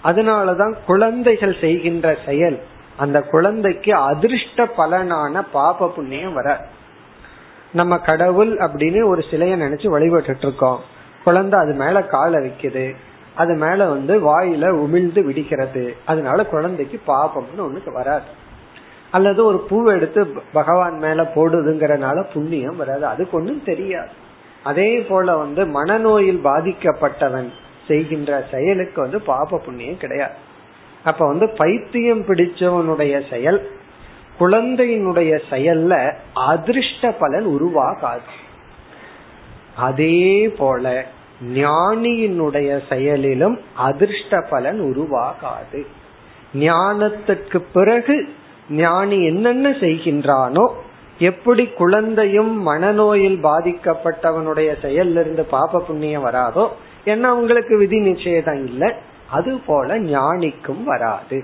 அதனாலதான் 0.04 0.76
குழந்தைகள் 0.86 1.58
செய்கின்ற 1.62 2.18
செயல் 2.26 2.62
அந்த 2.98 3.22
குழந்தைக்கு 3.22 3.94
அதிர்ஷ்ட 3.94 4.68
பலனான 4.78 5.42
பாப 5.52 5.90
புண்ணியம் 5.90 6.34
வர. 6.34 6.66
நம்ம 7.74 7.98
கடவுள் 7.98 8.58
அப்படின்னு 8.58 9.06
ஒரு 9.06 9.24
சிலைய 9.32 9.56
நினைச்சு 9.58 9.88
வழிபட்டு 9.88 10.36
இருக்கோம் 10.38 10.80
குழந்தை 11.24 11.60
அது 11.60 11.74
மேல 11.74 12.04
காலை 12.04 12.40
வைக்குது 12.40 12.96
அது 13.36 13.54
மேல 13.54 13.86
வந்து 13.86 14.20
வாயில 14.20 14.70
உமிழ்ந்து 14.70 15.22
விடிக்கிறது. 15.24 15.94
அதனால 16.06 16.46
குழந்தைக்கு 16.46 17.02
பாபம்னு 17.08 17.60
ஒண்ணுக்கு 17.60 17.94
வராது. 17.94 18.24
அல்லது 19.12 19.46
ஒரு 19.46 19.60
பூ 19.60 19.90
எடுத்து 19.90 20.42
பகவான் 20.54 20.98
மேல 20.98 21.32
போடுதுங்கிறனால 21.36 22.26
புண்ணியம் 22.34 22.76
வராது. 22.76 23.06
அதுக்கு 23.06 23.38
ஒண்ணும் 23.38 23.64
தெரியாது. 23.64 24.10
அதே 24.64 25.00
போல 25.00 25.38
வந்து 25.38 25.66
மனநோயில் 25.66 26.40
பாதிக்கப்பட்டவன் 26.44 27.50
செய்கின்ற 27.91 28.41
செயலுக்கு 28.51 28.99
வந்து 29.01 29.21
பாப 29.32 29.62
புண்ணியம் 29.65 30.01
கிடையாது. 30.06 30.38
அப்ப 31.10 31.21
வந்து 31.27 31.45
பைத்தியம் 31.62 32.25
பிடிச்சவனுடைய 32.27 33.15
செயல் 33.30 33.62
குழந்தையினுடைய 34.39 35.32
செயல்ல 35.49 35.93
அதிர்ஷ்ட 36.49 37.12
பலன் 37.23 37.47
உருவாகாது. 37.56 38.30
அதே 39.88 40.27
போல 40.58 40.86
ஞானியினுடைய 41.56 42.69
செயலிலும் 42.89 43.56
அதிர்ஷ்ட 43.88 44.41
பலன் 44.49 44.80
உருவாகாது. 44.82 45.82
ஞானத்துக்கு 46.65 47.60
பிறகு 47.73 48.15
ஞானி 48.84 49.17
என்னென்ன 49.25 49.69
செய்கின்றானோ 49.84 50.65
எப்படி 51.30 51.63
குழந்தையும் 51.80 52.54
மனநோயில் 52.67 53.39
பாதிக்கப்பட்டவனுடைய 53.47 54.69
செயல்ல 54.86 55.23
இருந்து 55.23 55.43
பாப 55.56 55.82
புண்ணியம் 55.88 56.25
வராதோ 56.25 56.65
ஏன்னா 57.06 57.22
அவங்களுக்கு 57.22 57.78
விதி 57.78 58.00
நிச்சயம் 58.00 58.66
இல்லை? 58.66 58.94
அது 59.30 59.58
போல 59.58 60.00
ஞானிக்கும் 60.00 60.84
வராது. 60.84 61.44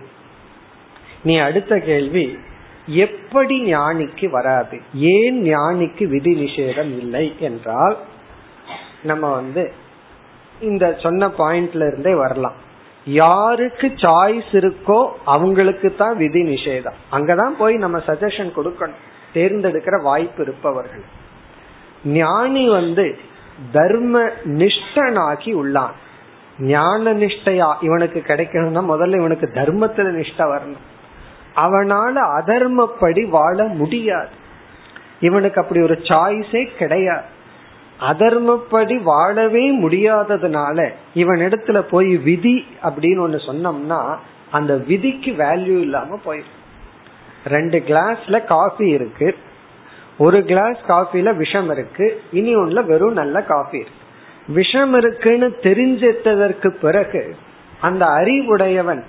நீ 1.23 1.37
அடுத்த 1.37 1.79
கேள்வி 1.79 2.37
எப்படி 2.85 3.73
ஞானிக்கு 3.73 4.29
வராது? 4.29 4.81
ஏன் 4.93 5.43
ஞானிக்கு 5.43 6.07
விதி 6.07 6.45
நிஷேதம் 6.45 6.97
இல்லை 6.97 7.35
என்றால் 7.39 7.97
நம்ம 9.03 9.31
வந்து 9.33 9.73
இந்த 10.61 10.97
சொன்ன 11.01 11.27
பாயிண்ட்ல 11.27 11.87
இருந்தே 11.87 12.13
வரலாம். 12.13 12.65
யாருக்கு 13.05 13.87
சாய்ஸ் 13.87 14.51
இருக்கோ 14.51 15.09
அவங்களுக்கு 15.25 15.95
தான் 15.95 16.17
விதி 16.17 16.41
நிஷேதம். 16.41 16.93
அங்கதான் 17.11 17.55
போய் 17.57 17.75
நம்ம 17.75 17.97
சஜஷன் 17.97 18.51
கொடுக்கணும். 18.55 19.05
தேர்ந்தெடுக்கிற 19.33 20.01
வாய்ப்பு 20.01 20.43
இருப்பவர்கள். 20.43 21.03
ஞானி 22.05 22.69
வந்து 22.69 23.19
தர்ம 23.71 24.21
நிஷ்டனாகி 24.43 25.53
உள்ளான். 25.53 25.95
ஞான 26.59 27.13
நிஷ்டையா 27.13 27.75
இவனுக்கு 27.81 28.23
கிடைக்கணும்னா 28.27 28.83
முதல்ல 28.89 29.15
இவனுக்கு 29.15 29.51
தர்மத்துல 29.53 30.15
நிஷ்ட 30.19 30.37
வரணும். 30.37 30.85
அவனால 31.55 32.41
அதர்மப்படி 32.41 33.29
வாழ 33.29 33.63
முடியாது. 33.63 34.29
இவனுக்கு 35.19 35.61
அப்படி 35.61 35.81
ஒரு 35.81 35.93
சாய்ஸே 35.93 36.75
கிடையாது. 36.77 37.35
அதர்மப்படி 38.01 39.03
வாழவே 39.03 39.81
முடியாததுனால 39.81 40.89
இவன் 41.13 41.37
இடத்துல 41.37 41.79
போய் 41.79 42.17
விதி 42.17 42.65
அப்படின்னு 42.83 43.21
ஒண்ணு 43.27 43.39
சொன்னோம்னா 43.47 44.15
அந்த 44.51 44.75
விதிக்கு 44.75 45.31
வேல்யூ 45.31 45.79
இல்லாம 45.79 46.19
போயிடும். 46.25 46.55
ரெண்டு 47.45 47.83
கிளாஸ்ல 47.87 48.45
காஃபி 48.45 48.87
இருக்கு. 48.87 49.35
ஒரு 50.17 50.43
கிளாஸ் 50.43 50.77
காஃபில 50.87 51.35
விஷம் 51.35 51.71
இருக்கு. 51.71 52.21
இனி 52.31 52.55
ஒண்ணுல 52.55 52.85
வெறும் 52.85 53.13
நல்ல 53.13 53.41
காஃபி 53.41 53.77
இருக்கு. 53.77 54.05
விஷம் 54.47 54.93
இருக்குன்னு 54.93 55.47
தெரிஞ்சதற்கு 55.61 56.67
பிறகு 56.67 57.35
அந்த 57.81 58.05
அறிவுடையவன் 58.05 59.03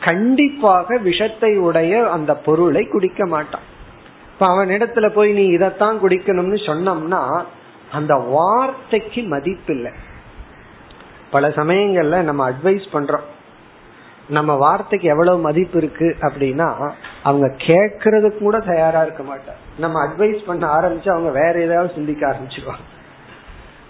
கண்டிப்பாக 0.00 0.98
விஷத்தை 0.98 1.56
உடைய 1.56 2.10
அந்த 2.10 2.34
பொருளை 2.34 2.86
குடிக்க 2.86 3.26
மாட்டான். 3.26 3.60
இப்ப 4.32 4.46
அவன் 4.46 4.68
இடத்துல 4.68 5.08
போய் 5.08 5.32
நீ 5.32 5.44
இதைத்தான் 5.44 6.00
குடிக்கணும்னு 6.02 6.58
சொன்னோம்னா 6.66 7.42
அந்த 7.92 8.14
வார்த்தைக்கு 8.14 9.20
மதிப்பில்லை. 9.20 9.92
பல 11.30 11.48
சமயங்கள்ல 11.48 12.22
நம்ம 12.22 12.50
அட்வைஸ் 12.50 12.84
பண்றோம். 12.92 13.28
நம்ம 14.28 14.54
வார்த்தைக்கு 14.54 15.08
எவ்வளவு 15.08 15.38
மதிப்பு 15.38 15.78
இருக்கு 15.78 16.16
அப்படின்னா 16.20 16.92
அவங்க 17.22 17.46
கேட்கறதுக்கு 17.46 18.38
கூட 18.38 18.58
தயாரா 18.58 19.02
இருக்க 19.02 19.22
மாட்டாங்க. 19.22 19.80
நம்ம 19.80 20.06
அட்வைஸ் 20.06 20.46
பண்ண 20.46 20.66
ஆரம்பிச்சு 20.66 21.10
அவங்க 21.10 21.30
வேற 21.30 21.60
ஏதாவது 21.60 21.94
சிந்திக்க 21.94 22.26
ஆரம்பிச்சுக்குவாங்க 22.28 22.86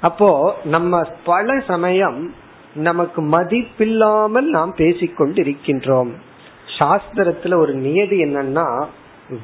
அப்போ 0.00 0.56
நம்ம 0.64 1.00
பல 1.24 1.60
சமயம் 1.66 2.34
நமக்கு 2.74 3.22
மதிப்பில்லாமல் 3.22 4.48
நாம் 4.48 4.74
பேசிக்கொண்டு 4.76 5.42
இருக்கின்றோம் 5.42 6.10
சாஸ்திரத்துல 6.78 7.54
ஒரு 7.54 7.74
நியதி 7.74 8.22
என்னன்னா 8.22 8.84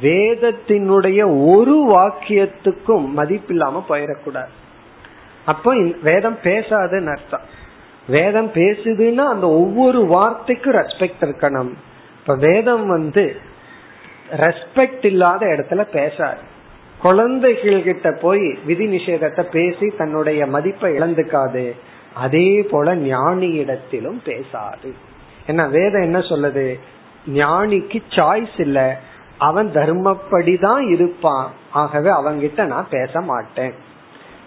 வேதத்தினுடைய 0.03 1.47
ஒரு 1.47 1.91
வாக்கியத்துக்கும் 1.97 3.07
மதிப்பில்லாம 3.17 3.83
போயிடக்கூடாது. 3.89 4.53
அப்போ 5.45 5.75
வேதம் 6.03 6.39
பேசாதுன்னு 6.43 7.11
அர்த்தம். 7.11 7.41
வேதம் 8.09 8.53
பேசுதுன்னா 8.53 9.27
அந்த 9.27 9.49
ஒவ்வொரு 9.49 10.07
வார்த்தைக்கும் 10.07 10.73
ரெஸ்பெக்ட் 10.73 11.21
இருக்கணும். 11.21 11.73
இப்ப 12.21 12.35
வேதம் 12.37 12.87
வந்து 12.87 13.37
ரெஸ்பெக்ட் 14.31 15.05
இல்லாத 15.05 15.47
இடத்துல 15.47 15.83
பேசாது. 15.83 16.41
குழந்தைகள் 16.99 17.83
கிட்ட 17.83 18.13
போய் 18.13 18.59
விதி 18.65 18.87
நிஷேதத்தை 18.87 19.43
பேசி 19.43 19.93
தன்னுடைய 19.97 20.47
மதிப்பை 20.47 20.99
இழந்துக்காது. 20.99 21.73
அதே 22.15 22.63
போல 22.63 22.97
ஞானியிடத்திலும் 22.97 24.21
பேசாது. 24.25 24.95
என்ன 25.47 25.69
வேதம் 25.69 26.03
என்ன 26.03 26.19
சொல்லுது? 26.19 26.79
ஞானிக்கு 27.35 28.03
சாய்ஸ் 28.09 28.61
இல்ல. 28.61 29.01
அவன் 29.39 29.71
தர்மப்படிதான் 29.73 30.91
இருப்பான். 30.91 31.51
ஆகவே 31.73 32.11
அவங்கிட்ட 32.11 32.67
நான் 32.67 32.89
பேச 32.91 33.21
மாட்டேன். 33.21 33.75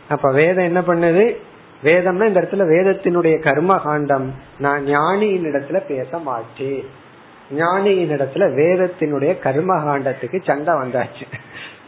அப்ப 0.09 0.31
வேதம் 0.31 0.63
என்ன 0.63 0.81
பண்ணுது? 0.81 1.35
வேதம்னா 1.83 2.27
இந்த 2.27 2.41
இடத்துல 2.41 2.59
வேதத்தினுடைய 2.59 3.39
கர்ம 3.39 3.77
காண்டம். 3.77 4.33
நான் 4.57 4.85
ஞானியின் 4.85 5.43
இடத்துல 5.43 5.85
பேச 5.85 6.17
மாட்டேன். 6.17 6.85
ஞானியின் 7.57 8.09
இடத்துல 8.09 8.47
வேதத்தினுடைய 8.55 9.39
கர்ம 9.39 9.75
காண்டத்துக்கு 9.75 10.43
சண்டை 10.43 10.73
வந்தாச்சு. 10.73 11.25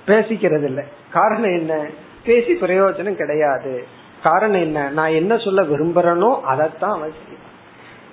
பேசிக்கிறது 0.08 0.63
இல்லை 0.63 0.84
காரணம் 1.12 1.58
என்ன? 1.58 1.86
பேசி 2.25 2.53
பிரயோஜனம் 2.53 3.15
கிடையாது. 3.15 3.84
காரணம் 4.23 4.62
என்ன? 4.62 4.89
நான் 4.89 5.10
என்ன 5.10 5.38
சொல்ல 5.38 5.62
விரும்புறனோ 5.62 6.41
அதைத்தான் 6.41 6.91
அவன் 6.91 7.13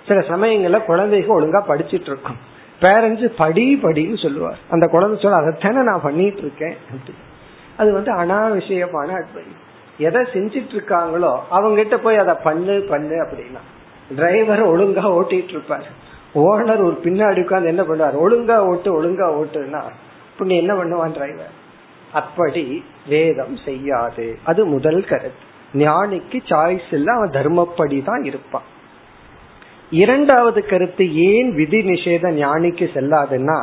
சில 0.09 0.21
சமயங்கள்ல 0.21 0.85
குழந்தைகள் 0.85 1.37
ஒழுங்கா 1.37 1.63
படிச்சிட்டு 1.69 2.01
இருக்கும். 2.01 2.37
பேரண்ட்ஸ் 2.81 3.33
படி 3.37 3.81
படின்னு 3.83 4.23
சொல்லுவார். 4.23 4.59
அந்த 4.71 4.87
குழந்தை 4.87 5.21
சொல்ல 5.21 5.37
அதைத்தானே 5.37 5.83
நான் 5.83 6.01
பண்ணிட்டு 6.03 6.39
இருக்கேன். 6.39 6.77
அது 7.77 7.93
வந்து 7.93 8.13
அனாவசியமான 8.13 9.09
அட்வைஸ். 9.09 9.69
எதை 10.07 10.21
செஞ்சிட்டு 10.35 10.75
இருக்காங்களோ 10.77 11.33
அவங்க 11.49 11.77
கிட்ட 11.77 11.97
போய் 11.99 12.23
அதை 12.23 12.35
பண்ணு 12.45 12.75
பண்ணு 12.91 13.17
அப்படின்னா. 13.25 13.63
டிரைவர் 14.17 14.63
ஒழுங்கா 14.73 15.05
ஓட்டிட்டு 15.17 15.53
இருப்பாரு 15.55 15.91
ஓனர் 16.35 16.83
ஒரு 16.87 16.97
பின்னாடி 17.05 17.41
உட்காந்து 17.45 17.73
என்ன 17.73 17.83
பண்ணுவார்? 17.83 18.17
ஒழுங்கா 18.25 18.57
ஓட்டு 18.71 18.89
ஒழுங்கா 18.99 19.27
ஓட்டுனா 19.41 19.81
இப்ப 20.31 20.55
என்ன 20.63 20.73
பண்ணுவான் 20.75 21.15
டிரைவர்? 21.17 21.55
அப்படி 22.13 22.85
வேதம் 23.07 23.57
செய்யாது. 23.57 24.27
அது 24.45 24.61
முதல் 24.67 25.01
கருத்து. 25.05 25.47
ஞானிக்கு 25.75 26.39
சாய்ஸ் 26.51 26.91
இல்ல 26.91 27.09
அவன் 27.13 27.37
தர்மப்படி 27.39 27.99
தான் 28.05 28.23
இருப்பான். 28.25 28.69
இரண்டாவது 29.91 30.61
கருத்து 30.67 31.05
ஏன் 31.29 31.51
விதி 31.55 31.81
நிஷேத 31.83 32.33
ஞானிக்கு 32.43 32.87
செல்லாதுன்னா 32.95 33.59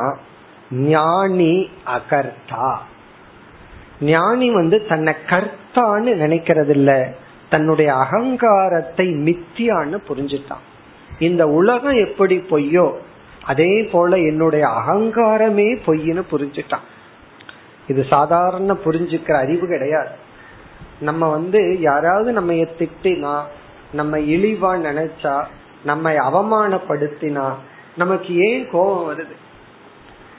ஞானி 0.70 1.54
அகர்த்தா. 1.96 2.70
ஞானி 4.00 4.48
வந்து 4.50 4.86
தன்னை 4.86 5.14
சத்தான்னு 5.74 6.12
நினைக்கிறது 6.24 6.68
இல்ல 6.68 7.12
தன்னுடைய 7.50 7.94
அகங்காரத்தை 7.94 9.06
மித்தியான்னு 9.06 9.98
புரிஞ்சுட்டான். 10.08 10.64
இந்த 11.18 11.46
உலகம் 11.46 11.96
எப்படி 12.06 12.36
பொய்யோ 12.50 12.92
அதே 13.44 13.82
போல 13.82 14.16
என்னுடைய 14.16 14.66
அகங்காரமே 14.66 15.68
பொய்ன்னு 15.86 16.22
புரிஞ்சுட்டான். 16.30 16.86
இது 17.88 18.04
சாதாரண 18.04 18.76
புரிஞ்சுக்கிற 18.84 19.32
அறிவு 19.32 19.66
கிடையாது. 19.66 20.08
நம்ம 21.00 21.28
வந்து 21.28 21.80
யாராவது 21.80 22.32
நம்ம 22.32 22.52
திட்டினா 22.52 23.40
நம்ம 23.92 24.18
இழிவா 24.18 24.72
நினைச்சா 24.88 25.44
நம்ம 25.84 26.10
அவமானப்படுத்தினா 26.10 27.50
நமக்கு 27.96 28.34
ஏன் 28.48 28.70
கோபம் 28.70 29.08
வருது? 29.10 29.36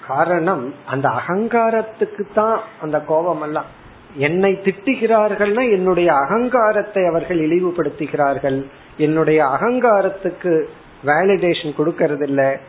காரணம் 0.07 0.73
அந்த 0.85 1.09
அகங்காரத்துக்கு 1.09 2.23
தான் 2.33 2.59
அந்த 2.81 3.01
கோபம் 3.01 3.41
எல்லாம் 3.41 3.65
என்னை 4.15 4.59
திட்டுகிறார்கள்னா 4.63 5.71
என்னுடைய 5.71 6.13
அகங்காரத்தை 6.13 7.05
அவர்கள் 7.05 7.39
இழிவுபடுத்துகிறார்கள். 7.39 8.65
என்னுடைய 8.97 9.45
அகங்காரத்துக்கு 9.45 10.63
வேலிடேஷன் 11.05 11.77
கொடுக்கறது 11.77 12.27
இல்ல 12.27 12.59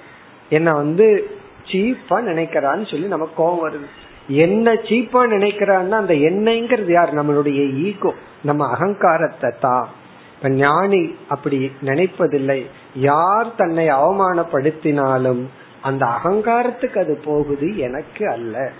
என்ன 0.48 0.72
வந்து 0.74 1.30
சீப்பா 1.72 2.22
நினைக்கிறான்னு 2.22 2.90
சொல்லி 2.90 3.06
நமக்கு 3.06 3.34
கோபம் 3.34 3.68
வருது. 3.68 3.86
என்ன 4.28 4.72
சீப்பா 4.72 5.26
நினைக்கிறான்னா 5.26 5.90
அந்த 5.90 6.14
என்னைங்கிறது 6.14 6.92
யார்? 6.92 7.14
நம்மளுடைய 7.14 7.76
ஈகோ 7.76 8.12
நம்ம 8.42 8.66
அகங்காரத்தை 8.70 9.50
தான். 9.60 9.88
இப்ப 10.36 10.48
ஞானி 10.48 11.14
அப்படி 11.28 11.70
நினைப்பதில்லை. 11.84 12.66
யார் 12.94 13.54
தன்னை 13.56 13.88
அவமானப்படுத்தினாலும் 13.88 15.42
அந்த 15.80 16.06
அகங்காரத்துக்கு 16.06 16.98
அது 16.98 17.20
போகுது 17.24 17.78
எனக்கு 17.78 18.28
அல்ல. 18.28 18.72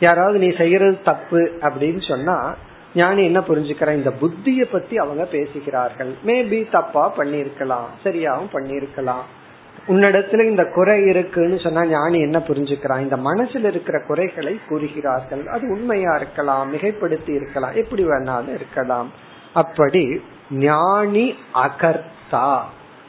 யாராவது 0.00 0.38
நீ 0.38 0.56
செய்யறது 0.56 0.98
தப்பு 1.04 1.52
அப்படின்னு 1.60 2.08
சொன்னா 2.08 2.54
ஞானி 2.94 3.24
என்ன 3.24 3.40
புரிஞ்சுக்கிறேன்? 3.40 3.94
இந்த 3.94 4.12
புத்திய 4.20 4.64
பத்தி 4.72 4.96
அவங்க 4.96 5.24
பேசுகிறார்கள் 5.24 6.14
மேபி 6.26 6.70
தப்பா 6.70 7.16
பண்ணிருக்கலாம் 7.16 7.90
சரியாவும் 8.04 8.52
பண்ணிருக்கலாம் 8.52 9.26
உன்னிடத்துல 9.88 10.44
இந்த 10.44 10.64
குறை 10.64 11.06
இருக்குன்னு 11.06 11.58
சொன்னா 11.58 11.86
ஞானி 11.86 12.20
என்ன 12.20 12.38
புரிஞ்சுக்கிறான்? 12.38 13.00
இந்த 13.00 13.16
மனசுல 13.16 13.64
இருக்கிற 13.64 14.02
குறைகளை 14.06 14.60
கூறுகிறார்கள். 14.68 15.46
அது 15.46 15.68
உண்மையா 15.68 16.14
இருக்கலாம் 16.14 16.74
மிகைப்படுத்தி 16.74 17.34
இருக்கலாம் 17.34 17.74
எப்படி 17.74 18.04
வேணாலும் 18.04 18.54
இருக்கலாம். 18.54 19.12
அப்படி 19.54 20.22
ஞானி 20.50 21.34
அகர்த்தா. 21.54 22.60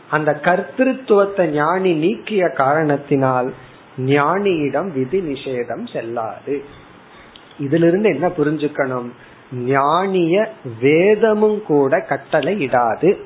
அந்த 0.10 0.40
கர்த்திருவத்தை 0.44 1.46
ஞானி 1.46 1.94
நீக்கிய 1.94 2.50
காரணத்தினால் 2.50 3.54
ஞானியிடம் 4.06 4.92
விதி 4.92 5.20
நிஷேதம் 5.20 5.94
செல்லாது. 5.94 6.64
இதிலிருந்து 7.60 8.10
என்ன 8.10 8.28
புரிஞ்சுக்கணும்? 8.28 9.10
ஞானிய 9.54 10.50
வேதமும் 10.82 11.64
கூட 11.64 12.00
கட்டளை 12.00 12.60
இடாது. 12.60 13.18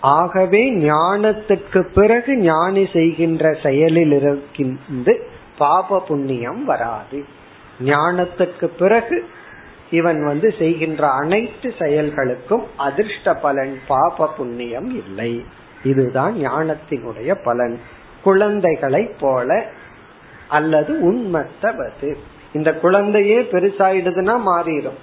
ஆகவே 0.00 0.74
ஞானத்துக்கு 0.74 1.86
பிறகு 1.94 2.36
ஞானி 2.36 2.88
செய்கின்ற 2.92 3.54
செயலில் 3.62 4.12
இருக்கின்ற 4.12 5.16
பாப 5.58 6.00
புண்ணியம் 6.00 6.64
வராது. 6.64 7.24
ஞானத்துக்கு 7.84 8.64
பிறகு 8.64 9.28
இவன் 9.90 10.24
வந்து 10.24 10.54
செய்கின்ற 10.58 11.08
அனைத்து 11.08 11.74
செயல்களுக்கும் 11.78 12.64
அதிர்ஷ்ட 12.76 13.34
பலன் 13.34 13.78
பாப 13.86 14.34
புண்ணியம் 14.36 14.90
இல்லை. 14.90 15.44
இதுதான் 15.84 16.34
ஞானத்தினுடைய 16.48 17.36
பலன். 17.44 17.80
குழந்தைகளை 18.22 19.10
போல 19.20 19.70
அல்லது 20.48 21.12
உண்மத்தவது 21.12 22.14
இந்த 22.52 22.74
குழந்தையே 22.74 23.38
பெருசாயிடுதுன்னா 23.40 24.40
மாறிடும். 24.46 24.98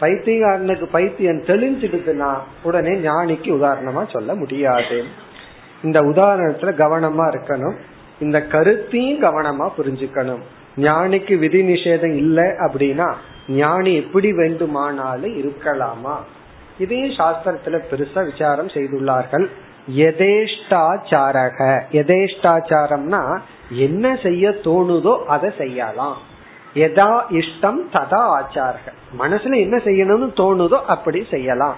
பைத்தியக்காரனுக்கு 0.00 0.88
பைத்தியம் 0.90 1.42
தெளிஞ்சிடுதுன்னா 1.42 2.34
உடனே 2.62 2.90
ஞானிக்கு 2.90 3.48
உதாரணமா 3.48 4.10
சொல்ல 4.10 4.34
முடியாது. 4.34 5.04
இந்த 5.82 6.02
உதாரணத்துல 6.02 6.72
கவனமா 6.74 7.34
இருக்கணும். 7.34 7.76
இந்த 8.20 8.42
கருத்தையும் 8.42 9.22
கவனமா 9.22 9.70
புரிஞ்சுக்கணும். 9.78 10.40
ஞானிக்கு 10.76 11.38
விதி 11.38 11.62
நிஷேதம் 11.62 12.16
இல்லை 12.16 12.44
அப்படின்னா 12.44 13.14
ஞானி 13.48 13.94
எப்படி 13.94 14.32
வேண்டுமானாலும் 14.32 15.36
இருக்கலாமா? 15.36 16.16
இதையும் 16.78 17.10
சாஸ்திரத்துல 17.10 17.80
பெருசா 17.90 18.30
விசாரம் 18.30 18.66
செய்துள்ளார்கள். 18.66 19.46
எதேஷ்டாச்சாரக 19.96 21.82
எதேஷ்டாச்சாரம்னா 21.92 23.38
என்ன 23.70 24.16
செய்ய 24.22 24.50
தோணுதோ 24.50 25.24
அதை 25.24 25.52
செய்யலாம். 25.58 26.16
எதா 26.74 27.22
இஷ்டம் 27.30 27.80
ததா 27.92 28.22
ஆச்சாரக. 28.38 28.86
மனசுல 29.18 29.56
என்ன 29.56 29.76
செய்யணும்னு 29.76 30.28
தோணுதோ 30.36 30.84
அப்படி 30.84 31.26
செய்யலாம். 31.30 31.76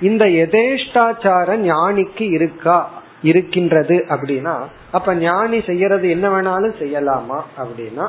இந்த 0.00 0.24
எதேஷ்டாச்சார 0.24 1.56
ஞானிக்கு 1.56 2.32
இருக்கா 2.32 2.90
இருக்கின்றது 3.22 4.04
அப்படின்னா 4.08 4.54
அப்ப 4.92 5.14
ஞானி 5.14 5.60
செய்யறது 5.60 6.10
என்ன 6.10 6.28
வேணாலும் 6.28 6.74
செய்யலாமா 6.80 7.38
அப்படின்னா 7.58 8.08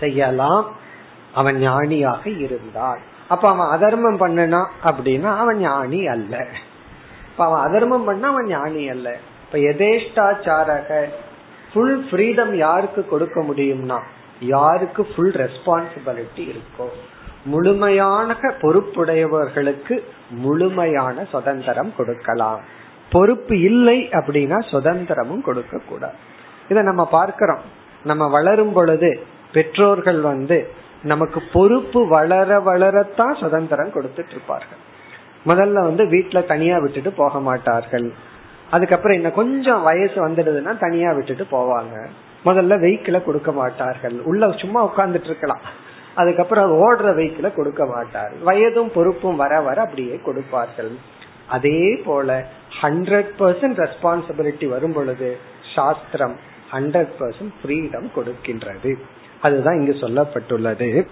செய்யலாம். 0.00 0.66
அவன் 1.34 1.58
ஞானியாக 1.58 2.30
இருந்தால் 2.30 2.98
அப்ப 3.28 3.48
அவன் 3.48 3.66
அதர்மம் 3.66 4.20
பண்ணனா 4.20 4.66
அப்படின்னா 4.84 5.36
அவன் 5.36 5.58
ஞானி 5.58 6.06
அல்ல. 6.06 6.46
இப்ப 7.30 7.44
அவன் 7.44 7.64
அதர்மம் 7.66 8.04
பண்ண 8.04 8.28
அவன் 8.28 8.46
ஞானி 8.46 8.88
அல்ல. 8.88 9.16
இப்ப 9.46 9.58
எதேஷ்டாச்சாரக 9.58 11.08
ஃபுல் 11.76 11.96
ஃப்ரீடம் 12.10 12.52
யாருக்கு 12.56 13.06
கொடுக்க 13.08 13.38
முடியும்னா 13.40 13.96
யாருக்கு 14.40 15.02
ஃபுல் 15.08 15.34
ரெஸ்பான்சிபிலிட்டி 15.42 16.44
இருக்கோ 16.52 16.86
முழுமையான 17.44 18.36
பொறுப்புடையவர்களுக்கு 18.62 19.94
முழுமையான 20.44 21.24
சுதந்திரம் 21.32 21.92
கொடுக்கலாம். 21.96 22.60
பொறுப்பு 23.10 23.60
இல்லை 23.60 24.08
அப்படின்னா 24.18 24.58
சுதந்திரமும் 24.72 25.44
கொடுக்க 25.48 25.80
கூடாது 25.88 26.16
இத 26.68 26.82
நம்ம 26.82 27.02
பார்க்கிறோம். 27.06 27.62
நம்ம 28.04 28.28
வளரும் 28.28 28.72
பொழுது 28.72 29.10
பெற்றோர்கள் 29.52 30.20
வந்து 30.20 30.58
நமக்கு 31.02 31.42
பொறுப்பு 31.52 32.08
வளர 32.08 32.58
வளரத்தான் 32.60 33.36
சுதந்திரம் 33.42 33.94
கொடுத்துட்டு 33.96 34.34
இருப்பார்கள். 34.36 34.82
முதல்ல 35.46 35.84
வந்து 35.88 36.04
வீட்டுல 36.04 36.44
தனியா 36.44 36.78
விட்டுட்டு 36.78 37.12
போக 37.12 37.40
மாட்டார்கள். 37.40 38.12
அதுக்கப்புறம் 38.70 39.16
என்ன 39.16 39.30
கொஞ்சம் 39.30 39.82
வயசு 39.82 40.28
வந்துடுதுன்னா 40.28 40.78
தனியா 40.78 41.12
விட்டுட்டு 41.12 41.46
போவாங்க. 41.50 42.06
முதல்ல 42.44 42.74
வெஹிக்கிள 42.84 43.24
கொடுக்க 43.24 43.52
மாட்டார்கள். 43.52 44.16
உள்ள 44.20 44.52
சும்மா 44.52 44.80
உட்கார்ந்துட்டு 44.86 45.24
இருக்கலாம். 45.24 45.60
அதுக்கப்புறம் 46.14 46.72
ஓடுற 46.82 47.08
வெஹிக்கிள 47.18 47.54
கொடுக்க 47.54 47.86
மாட்டார்கள் 47.86 48.42
வயதும் 48.44 48.92
பொறுப்பும் 48.94 49.36
வர 49.36 49.60
வர 49.60 49.82
அப்படியே 49.82 50.20
கொடுப்பார்கள். 50.24 50.92
அதே 51.48 52.02
போல 52.06 52.46
ஹண்ட்ரட் 52.82 53.32
பர்சன்ட் 53.38 53.86
ரெஸ்பான்சிபிலிட்டி 53.86 54.68
வரும் 54.68 54.92
பொழுது 54.92 55.38
சாஸ்திரம் 55.74 56.36
ஹண்ட்ரட் 56.72 57.12
பர்சன்ட் 57.18 57.54
ஃப்ரீடம் 57.60 58.08
கொடுக்கின்றது. 58.16 58.94
அதுதான் 59.42 59.74
இங்கு 59.74 59.92
சொல்லப்பட்டுள்ளது. 60.00 61.06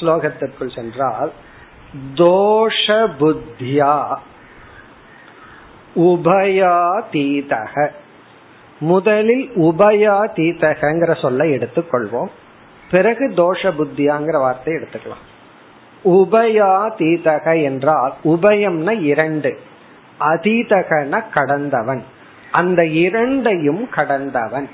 ஸ்லோகத்திற்குள் 0.00 0.74
சென்றால் 0.74 1.32
தோஷ 2.14 2.86
புத்தியா 3.20 4.16
உபயாதீதக. 5.96 7.88
முதலில் 8.78 9.50
உபயாதீதகங்கிற 9.56 11.20
சொல்ல 11.20 11.44
எடுத்துக்கொள்வோம். 11.44 12.30
பிறகு 12.90 13.28
தோஷ 13.28 13.62
புத்தியாங்கிற 13.62 14.38
வார்த்தை 14.38 14.74
எடுத்துக்கலாம். 14.74 15.22
உபயாதீதக 16.04 17.62
என்றால் 17.62 18.14
உபயம்னா 18.24 19.00
இரண்டு. 19.00 19.58
அதீதகன 20.20 21.22
கடந்தவன். 21.30 22.02
அந்த 22.50 22.86
இரண்டையும் 22.86 23.88
கடந்தவன். 23.88 24.68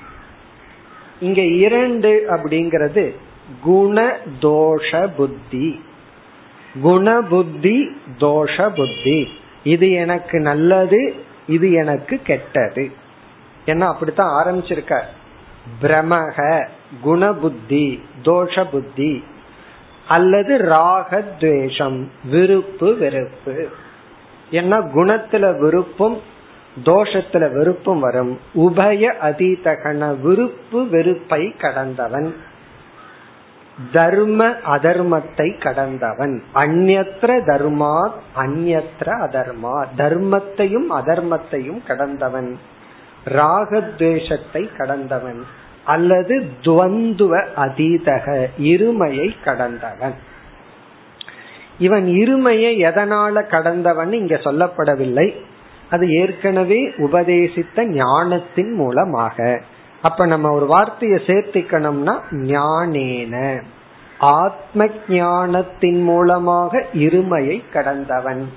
இங்க 1.20 1.42
இரண்டு 1.42 2.24
அப்படிங்கிறது 2.28 3.14
குண 3.62 4.16
தோஷ 4.40 5.08
புத்தி 5.16 5.84
குண 6.80 7.20
புத்தி 7.20 7.96
தோஷ 8.20 8.68
புத்தி 8.68 9.28
இது 9.64 9.90
எனக்கு 9.90 10.40
நல்லது 10.40 11.14
இது 11.46 11.72
எனக்கு 11.72 12.20
கெட்டது. 12.22 12.90
என்ன 13.64 13.86
அப்படித்தான் 13.86 14.46
ஆரம்பிச்சிருக்க. 14.46 15.00
பிரமக 15.82 16.66
குணபுத்தி 17.04 18.00
தோஷ 18.22 18.70
புத்தி 18.70 19.24
அல்லது 20.08 20.58
ராகத்வேஷம் 20.58 22.06
விருப்பு 22.24 22.96
வெறுப்பு. 22.96 23.68
என்ன? 24.50 24.78
குணத்துல 24.78 25.58
விருப்பும் 25.58 26.20
தோஷத்துல 26.84 27.52
வெறுப்பும் 27.52 28.00
வரும். 28.00 28.40
உபய 28.54 29.14
அதீதகன 29.22 30.20
விருப்பு 30.20 30.88
வெறுப்பை 30.88 31.56
கடந்தவன். 31.56 32.34
தர்ம 33.92 34.48
அதர்மத்தை 34.48 35.58
கடந்தவன். 35.58 36.42
அந்நத்திர 36.54 37.40
தர்மா 37.46 38.10
அந்நத்திர 38.36 39.06
அதர்மா. 39.06 39.84
தர்மத்தையும் 39.96 40.90
அதர்மத்தையும் 40.90 41.80
கடந்தவன். 41.86 42.58
ராகத்வேஷத்தை 43.24 44.76
கடந்தவன். 44.76 45.42
அல்லது 45.84 46.50
துவந்துவ 46.62 47.44
அதீதக 47.56 48.46
இருமையை 48.62 49.34
கடந்தவன். 49.44 50.14
இவன் 51.78 52.06
இருமையை 52.06 52.72
எதனால 52.76 53.46
கடந்தவன் 53.46 54.12
இங்க 54.12 54.36
சொல்லப்படவில்லை. 54.36 55.34
அது 55.90 56.10
ஏற்கனவே 56.10 56.88
உபதேசித்த 56.96 57.84
ஞானத்தின் 57.84 58.72
மூலமாக. 58.72 59.62
அப்ப 60.02 60.26
நம்ம 60.26 60.50
ஒரு 60.50 60.66
வார்த்தையை 60.66 61.18
சேர்த்திக்கணும்னா 61.26 62.18
ஞானேன. 62.30 63.62
ஆத்ம 64.18 64.86
ஞானத்தின் 65.08 66.02
மூலமாக 66.02 66.86
இருமையை 66.94 67.70
கடந்தவன். 67.72 68.52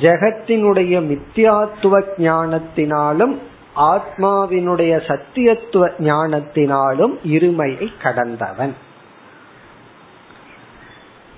ஜெகத்தினுடைய 0.00 1.00
மித்தியாத்துவ 1.00 2.02
ஞானத்தினாலும் 2.18 3.38
ஆத்மாவினுடைய 3.76 5.00
சத்தியத்துவ 5.06 5.90
ஞானத்தினாலும் 5.98 7.18
இருமையை 7.26 7.88
கடந்தவன். 8.02 8.74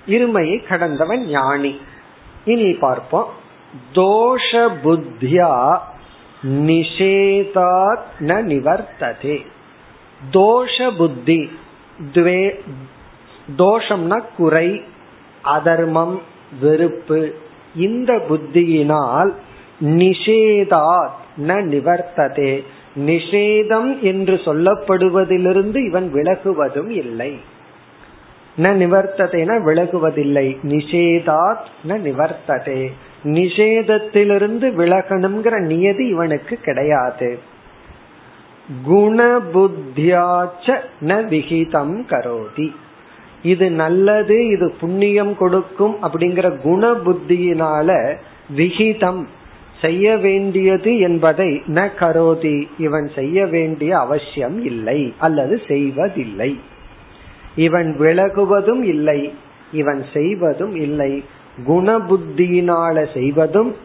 இருமையை 0.07 0.67
கடந்தவன் 0.67 1.25
ஞானி. 1.25 1.79
இனி 2.45 2.73
பார்ப்போம். 2.73 3.29
தோஷ 3.93 4.69
புத்தியா 4.83 5.77
நிஷேதாத் 6.43 8.09
ந 8.19 8.31
நிவர்த்ததே 8.51 9.45
தோஷ 10.31 10.97
புத்தி 10.97 11.49
துவே 12.13 12.59
தோஷம்னா 13.57 14.23
குறை 14.37 14.83
அதர்மம் 15.41 16.21
வெறுப்பு. 16.61 17.35
இந்த 17.75 18.13
புத்தியினால் 18.29 19.33
நிஷேதாத் 19.81 21.19
ந 21.37 21.51
நிவர்த்ததே. 21.73 22.63
நிஷேதம் 22.95 23.99
என்று 23.99 24.35
சொல்லப்படுவதிலிருந்து 24.35 25.85
இவன் 25.85 26.13
விலகுவதும் 26.13 26.89
இல்லை. 26.89 27.39
ந 28.57 28.61
நிவர்த்ததைனா 28.61 29.55
விலகுவதில்லை. 29.63 30.57
நிஷேதாத் 30.63 31.69
ந 31.87 31.97
நிவர்த்ததே. 31.99 32.91
நிஷேதத்திலிருந்து 33.23 34.71
விலகணுங்கிற 34.71 35.59
நியதி 35.59 36.07
இவனுக்கு 36.07 36.55
கிடையாது. 36.55 37.39
குணபுத்தியாச்ச 38.87 40.77
ந 41.01 41.27
விகிதம் 41.27 42.05
கரோதி. 42.09 42.69
இது 43.43 43.71
நல்லது 43.71 44.47
இது 44.47 44.73
புண்ணியம் 44.79 45.37
கொடுக்கும் 45.37 45.95
அப்படிங்கிற 46.03 46.57
குண 46.57 46.91
புத்தியினால 46.91 48.15
விகிதம் 48.49 49.27
செய்ய 49.81 50.17
வேண்டியது 50.17 50.99
என்பதை 50.99 51.61
ந 51.67 51.89
கரோதி. 51.99 52.67
இவன் 52.77 53.09
செய்ய 53.15 53.45
வேண்டிய 53.45 53.99
அவசியம் 53.99 54.65
இல்லை 54.65 55.13
அல்லது 55.17 55.61
செய்வதில்லை. 55.67 56.59
இவன் 57.55 57.97
விலகுவதும் 57.99 58.81
இல்லை 58.81 59.33
இவன் 59.71 60.05
செய்வதும் 60.13 60.75
இல்லை. 60.75 61.25
குணபுத்தியினால 61.67 63.13
செய்வதும் 63.13 63.75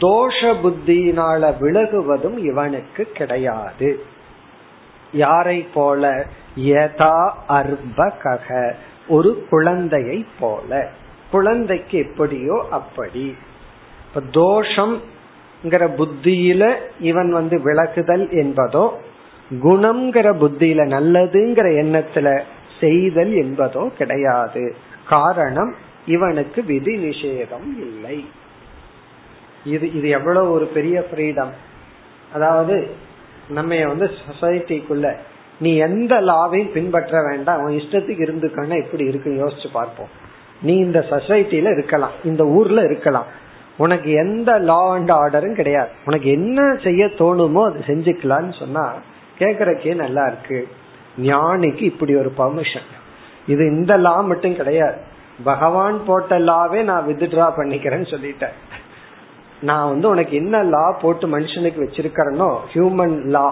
தோஷ 0.00 0.40
புத்தியினால 0.40 1.54
விலகுவதும் 1.60 2.38
இவனுக்கு 2.38 3.04
கிடையாது. 3.04 4.04
யாரை 5.12 5.66
போல? 5.74 6.26
யதா 6.56 7.30
அர்பக 7.48 8.72
ஒரு 9.08 9.46
குழந்தையை 9.50 10.26
போல. 10.40 10.90
குழந்தைக்கு 11.30 11.98
எப்படியோ 11.98 12.66
அப்படி. 12.70 13.36
இப்ப 14.14 14.22
தோஷம்ங்கிற 14.22 15.90
புத்தியில 15.98 16.74
இவன் 17.00 17.32
வந்து 17.32 17.58
விளக்குதல் 17.58 18.30
என்பதோ 18.30 18.90
குணம்ங்கிற 19.50 20.28
புத்தியில 20.42 20.80
நல்லதுங்கிற 20.86 21.68
எண்ணத்துல 21.82 22.40
செய்தல் 22.80 23.32
என்பதோ 23.32 23.88
கிடையாது. 23.88 24.74
காரணம் 25.08 25.74
இவனுக்கு 26.06 26.64
விதி 26.64 26.94
நிஷேதம் 26.96 27.68
இல்லை. 27.78 28.24
இது 29.64 29.92
இது 29.92 30.08
எவ்வளவு 30.08 30.52
ஒரு 30.52 30.66
பெரிய 30.66 31.06
ஃப்ரீடம் 31.10 31.50
அதாவது 32.32 32.90
நம்ம 33.48 33.86
வந்து 33.86 34.10
சொசைட்டிக்குள்ள 34.28 35.16
நீ 35.58 35.76
எந்த 35.76 36.20
லாவையும் 36.20 36.70
பின்பற்ற 36.70 37.22
வேண்டாம். 37.22 37.60
அவன் 37.60 37.74
இஷ்டத்துக்கு 37.74 38.22
இருந்துக்கன்னா 38.26 38.82
எப்படி 38.84 39.04
இருக்கு 39.04 39.30
யோசிச்சு 39.30 39.66
பார்ப்போம். 39.72 40.08
நீ 40.62 40.76
இந்த 40.76 41.06
சொசைட்டில 41.10 41.72
இருக்கலாம். 41.72 42.10
இந்த 42.24 42.46
ஊர்ல 42.46 42.82
இருக்கலாம். 42.82 43.26
உனக்கு 43.76 44.12
எந்த 44.12 44.58
லா 44.58 44.92
அண்ட் 44.92 45.10
ஆர்டரும் 45.10 45.54
கிடையாது. 45.54 45.88
உனக்கு 46.04 46.30
என்ன 46.30 46.76
செய்ய 46.82 47.06
தோணுமோ 47.06 47.64
அது 47.64 47.84
செஞ்சுக்கலாம்னு 47.86 48.58
சொன்னா 48.58 48.94
கேக்குறக்கே 49.40 49.94
நல்லா 49.94 50.24
இருக்கு. 50.26 50.58
ஞானிக்கு 51.18 51.82
இப்படி 51.82 52.12
ஒரு 52.16 52.32
பர்மிஷன் 52.38 52.88
இது 53.46 53.62
இந்த 53.76 53.92
லா 53.96 54.20
மட்டும் 54.20 54.56
கிடையாது. 54.56 54.98
பகவான் 55.44 56.04
போட்ட 56.06 56.38
லாவே 56.38 56.80
நான் 56.82 57.06
வித்ட்ரா 57.06 57.46
பண்ணிக்கிறேன்னு 57.56 58.08
சொல்லிட்டேன். 58.14 58.56
நான் 59.62 59.88
வந்து 59.88 60.08
உனக்கு 60.08 60.34
என்ன 60.36 60.62
லா 60.62 60.84
போட்டு 61.02 61.26
மனுஷனுக்கு 61.38 61.80
வச்சிருக்கிறனோ 61.84 62.50
ஹியூமன் 62.72 63.16
லா 63.24 63.48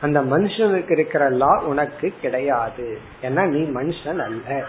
அந்த 0.00 0.18
மனுஷனுக்கு 0.20 0.92
இருக்கிற 0.92 1.28
லா 1.28 1.62
உனக்கு 1.64 2.12
கிடையாது. 2.20 2.98
ஏன்னா 3.22 3.42
நீ 3.48 3.60
மனுஷன் 3.78 4.20
அல்ல. 4.26 4.62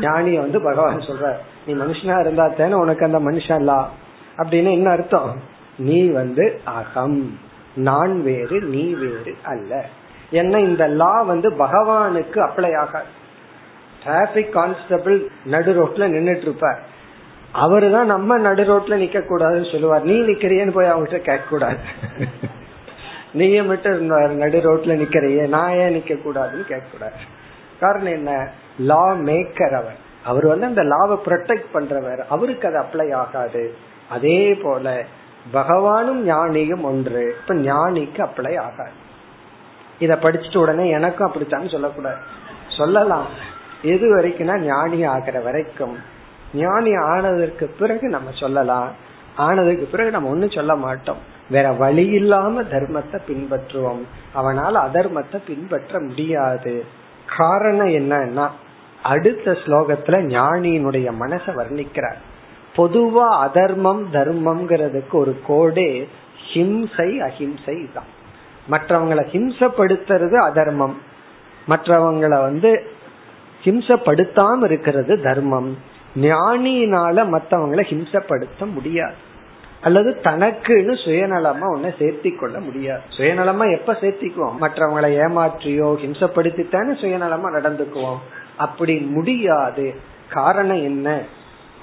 ஞானிய 0.00 0.38
வந்து 0.38 0.60
பகவான் 0.62 1.06
சொல்ற 1.08 1.32
நீ 1.66 1.72
மனுஷனா 1.74 2.20
இருந்தா 2.20 2.46
தானே 2.48 2.74
உனக்கு 2.74 3.04
அந்த 3.04 3.18
மனுஷன் 3.18 3.60
லா 3.60 3.90
அப்படின்னு 4.36 4.70
என்ன 4.72 4.90
அர்த்தம்? 4.90 5.40
நீ 5.78 5.98
வந்து 6.10 6.60
அகம். 6.64 7.38
நான் 7.76 8.22
வேறு 8.22 8.60
நீ 8.60 8.94
வேறு 8.94 9.36
அல்ல. 9.42 9.84
என்ன 10.30 10.60
இந்த 10.60 10.88
லா 10.88 11.20
வந்து 11.20 11.50
பகவானுக்கு 11.50 12.40
அப்ளை 12.40 12.76
ஆகாது. 12.76 13.06
டிராபிக் 14.04 14.52
கான்ஸ்டபிள் 14.52 15.28
நடு 15.44 15.72
ரோட்ல 15.72 16.08
நின்றுட்டு 16.08 16.40
இருப்பார் 16.40 16.82
அவரு 17.52 17.90
தான் 17.90 18.06
நம்ம 18.06 18.38
நடு 18.38 18.62
ரோட்ல 18.64 18.94
நிக்க 18.96 19.18
கூடாதுன்னு 19.20 19.70
சொல்லுவார். 19.70 20.04
நீ 20.04 20.20
நிக்கிறியன்னு 20.20 20.70
போய் 20.70 20.86
அவங்ககிட்ட 20.86 21.20
கேட்க 21.20 21.44
கூடாது 21.48 21.78
நீயே 23.32 23.62
மட்டும் 23.62 23.92
இருந்தார் 23.92 24.32
நடு 24.32 24.58
ரோட்ல 24.58 24.92
நிக்கிறையே 24.94 25.48
நான் 25.48 25.70
ஏன் 25.70 25.94
நிக்க 25.96 26.14
கூடாதுன்னு 26.14 26.64
கேட்க 26.64 26.86
கூடாது 26.92 27.14
காரணம் 27.80 28.12
என்ன? 28.12 28.48
லா 28.78 29.14
மேக்கர் 29.14 29.74
அவர். 29.74 29.96
அவர் 30.24 30.46
வந்து 30.46 30.66
அந்த 30.66 30.82
லாவை 30.82 31.18
ப்ரொடெக்ட் 31.26 31.74
பண்றவர். 31.74 32.18
அவருக்கு 32.28 32.68
அது 32.68 32.78
அப்ளை 32.78 33.14
ஆகாது. 33.14 33.74
அதே 34.08 34.54
போல 34.54 35.04
பகவானும் 35.52 36.28
ஞானியும் 36.28 36.80
ஒன்று. 36.80 37.36
இப்ப 37.40 37.54
ஞானிக்கு 37.54 38.28
அப்ளை 38.28 38.58
ஆகாது. 38.58 39.02
இத 39.98 40.14
படிச்சுட்டு 40.14 40.58
உடனே 40.58 40.88
எனக்கும் 40.88 41.26
அப்படித்தான் 41.26 41.68
சொல்லக்கூடாது. 41.68 42.16
சொல்லலாம். 42.68 43.26
எது 43.82 44.16
வரைக்கும்னா 44.16 44.58
ஞானி 44.58 45.04
ஆகிற 45.04 45.40
வரைக்கும். 45.40 45.98
ஞானி 46.54 46.94
ஆனதற்கு 46.96 47.66
பிறகு 47.78 48.08
நம்ம 48.08 48.30
சொல்லலாம். 48.32 48.88
ஆனதுக்கு 49.36 49.88
பிறகு 49.90 50.10
நம்ம 50.10 50.28
ஒன்னும் 50.28 50.50
சொல்ல 50.50 50.76
மாட்டோம். 50.76 51.16
வேற 51.50 51.72
வழி 51.72 52.06
இல்லாம 52.06 52.62
தர்மத்தை 52.62 53.18
பின்பற்றுவோம். 53.28 54.02
அவனால் 54.32 54.74
அதர்மத்தை 54.74 55.42
பின்பற்ற 55.46 56.00
முடியாது. 56.00 56.84
காரணம் 57.36 57.88
என்னன்னா 57.88 58.48
அடுத்த 59.02 59.52
ஸ்லோகத்துல 59.52 60.20
ஞானியினுடைய 60.20 61.12
மனசை 61.20 61.54
வர்ணிக்கிறார். 61.54 62.16
பொதுவா 62.76 63.28
அதர்மம் 63.28 64.12
தர்மம்ங்கிறதுக்கு 64.12 65.12
ஒரு 65.12 65.40
கோடே 65.48 66.08
ஹிம்சை 66.52 67.18
அஹிம்சை 67.18 67.88
தான். 67.92 68.22
மற்றவங்களை 68.70 69.20
ஹிம்சப்படுத்துறது 69.20 70.34
அதர்மம். 70.34 70.96
மற்றவங்களை 71.68 72.40
வந்து 72.40 72.86
ஹிம்சப்படுத்தாம 73.64 74.64
இருக்கிறது 74.64 75.20
தர்மம். 75.20 75.78
ஞானியினால 76.20 77.28
மற்றவங்களை 77.28 77.82
ஹிம்சப்படுத்த 77.82 78.72
முடியாது. 78.72 79.14
அல்லது 79.80 80.20
தனக்குன்னு 80.22 80.92
சுயநலமா 81.04 81.64
ஒன்ன 81.76 81.94
சேர்த்தி 81.98 82.36
கொள்ள 82.36 82.60
முடியாது. 82.60 83.00
சுயநலமா 83.16 83.72
எப்ப 83.74 83.92
சேர்த்திக்குவோம்? 83.92 84.54
மற்றவங்களை 84.60 85.16
ஏமாற்றியோ 85.16 85.88
ஹிம்சப்படுத்தித்தானே 85.96 86.94
சுயநலமா 86.94 87.48
நடந்துக்குவோம்? 87.52 88.18
அப்படி 88.56 88.96
முடியாது. 88.96 89.94
காரணம் 90.28 90.82
என்ன? 90.82 91.22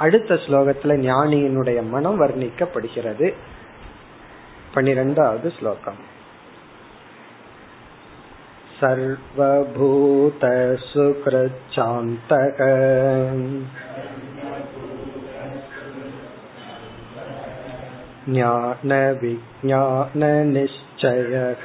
அடுத்த 0.00 0.34
ஸ்லோகத்துல 0.34 0.96
ஞானியினுடைய 1.06 1.78
மனம் 1.90 2.18
வர்ணிக்கப்படுகிறது 2.20 3.28
பனிரெண்டாவது 4.74 5.50
ஸ்லோகம் 5.58 6.02
सर्वभूतसुकृच्छान्तक 11.26 12.58
ज्ञानविज्ञाननिश्चयः 20.26 21.64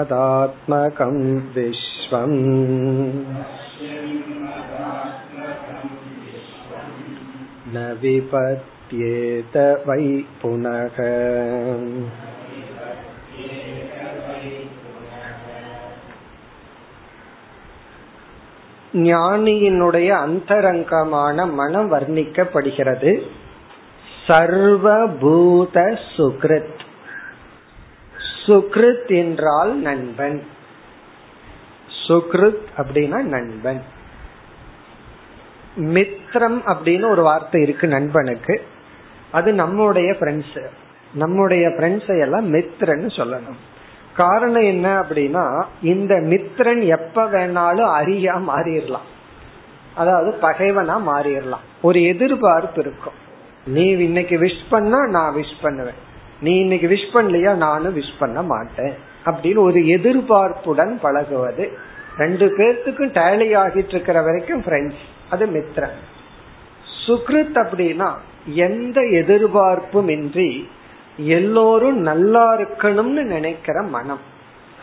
विश्वम् 2.09 2.35
न 7.73 7.85
विपत्येत 8.01 9.55
वै 9.87 10.05
पुनः 10.41 10.97
ஞானியினுடைய 19.05 20.09
அந்தரங்கமான 20.25 21.45
மனம் 21.55 21.89
வர்ணிக்கப்படுகிறது 21.91 23.11
சர்வபூத 24.27 25.77
சுக்ருத் 26.13 26.83
சுக்ருத் 28.39 29.11
என்றால் 29.21 29.73
நண்பன் 29.79 30.37
சுக்ருத் 32.10 32.62
அப்படின்னா 32.76 33.22
நண்பன். 33.22 33.82
மித்ரம் 35.76 36.60
அப்படின்னு 36.66 37.10
ஒரு 37.10 37.22
வார்த்தை 37.22 37.62
இருக்கு 37.62 37.88
நண்பனுக்கு. 37.88 38.62
அது 39.32 39.52
நம்முடைய 39.52 40.12
ஃப்ரெண்ட்ஸ் 40.12 40.66
நம்முடைய 41.14 41.68
ஃப்ரெண்ட்ஸை 41.68 42.20
எல்லாம் 42.20 42.54
மித்ரன்னு 42.54 43.06
சொல்லணும். 43.16 43.58
காரணம் 44.16 44.62
என்ன 44.62 45.00
அப்படின்னா 45.00 45.64
இந்த 45.82 46.14
மித்ரன் 46.14 46.86
எப்ப 46.86 47.24
வேணாலும் 47.24 47.92
அரியா 48.00 48.42
மாறிடலாம். 48.48 49.08
அதாவது 49.94 50.38
பகைவனா 50.42 51.00
மாறிடலாம். 51.06 51.64
ஒரு 51.82 52.02
எதிர்பார்ப்பு 52.02 52.80
இருக்கும். 52.80 53.12
நீ 53.66 53.88
இன்னைக்கு 53.88 54.36
விஷ் 54.36 54.62
பண்ணா 54.70 55.06
நான் 55.06 55.34
விஷ் 55.34 55.62
பண்ணுவேன். 55.62 56.08
நீ 56.40 56.56
இன்னைக்கு 56.56 56.88
விஷ் 56.88 57.14
பண்ணலையா 57.14 57.54
நானும் 57.54 57.96
விஷ் 57.96 58.12
பண்ண 58.18 58.42
மாட்டேன். 58.42 58.94
அப்படின்னு 59.24 59.58
ஒரு 59.58 59.80
எதிர்பார்ப்புடன் 59.80 60.98
பழகுவது. 61.00 61.78
ரெண்டு 62.20 62.46
பேர்த்துக்கும் 62.56 63.12
டேலி 63.18 63.48
ஆகிட்டு 63.62 63.88
இருக்கிற 63.88 64.22
வரைக்கும் 64.22 64.62
ஃப்ரெண்ட்ஸ் 64.62 65.02
அது 65.30 65.46
மித்ரன் 65.46 65.96
சுக்ருத் 67.06 67.56
அப்படின்னா 67.56 68.10
எந்த 68.54 69.00
எதிர்பார்ப்பும் 69.00 70.08
இன்றி 70.08 70.68
எல்லோரும் 71.16 71.98
நல்லா 71.98 72.56
இருக்கணும்னு 72.56 73.22
நினைக்கிற 73.24 73.82
மனம். 73.82 74.20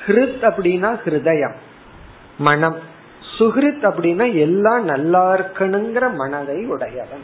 ஹிருத் 0.06 0.44
அப்படின்னா 0.50 0.90
ஹிருதயம். 1.06 1.56
மனம். 2.38 2.76
சுகிருத் 3.40 3.86
அப்படின்னா 3.90 4.34
எல்லாம் 4.34 4.84
நல்லா 4.86 5.38
இருக்கணுங்கிற 5.38 6.14
மனதை 6.14 6.66
உடையவன். 6.66 7.24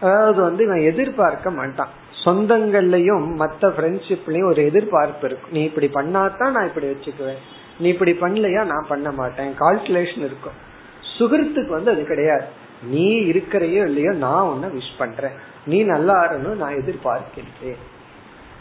அதாவது 0.00 0.42
வந்து 0.42 0.64
இவன் 0.64 0.80
எதிர்பார்க்க 0.80 1.50
மாட்டான். 1.50 1.88
சொந்தங்கள்லயும் 2.24 3.24
மத்த 3.42 3.72
ஃப்ரெண்ட்ஷிப்லயும் 3.76 4.44
ஒரு 4.44 4.64
எதிர்பார்ப்பு 4.64 5.26
இருக்கும். 5.26 5.52
நீ 5.52 5.62
இப்படி 5.62 5.90
பண்ணாதான் 5.94 6.50
நான் 6.50 6.66
இப்படி 6.66 6.86
வச்சுக்குவேன். 6.86 7.42
நீ 7.78 7.88
இப்படி 7.88 8.12
பண்ணலையா? 8.12 8.64
நான் 8.64 8.86
பண்ண 8.88 9.12
மாட்டேன். 9.12 9.54
கால்குலேஷன் 9.58 10.18
இருக்கும். 10.18 10.72
சுகிருத்துக்கு 11.18 11.68
வந்து 11.68 11.90
அது 11.90 12.04
கிடையாது. 12.04 12.44
நீ 12.82 13.20
இருக்கிறையோ 13.20 13.72
இல்லையோ 13.72 14.12
நான் 14.12 14.42
உன்ன 14.42 14.66
விஷ் 14.66 14.98
பண்றேன். 14.98 15.32
நீ 15.66 15.82
நல்லா 15.82 16.32
இருக்கணும் 16.32 16.44
நான் 16.56 16.74
எதிர்பார்க்கின்றேன். 16.74 17.76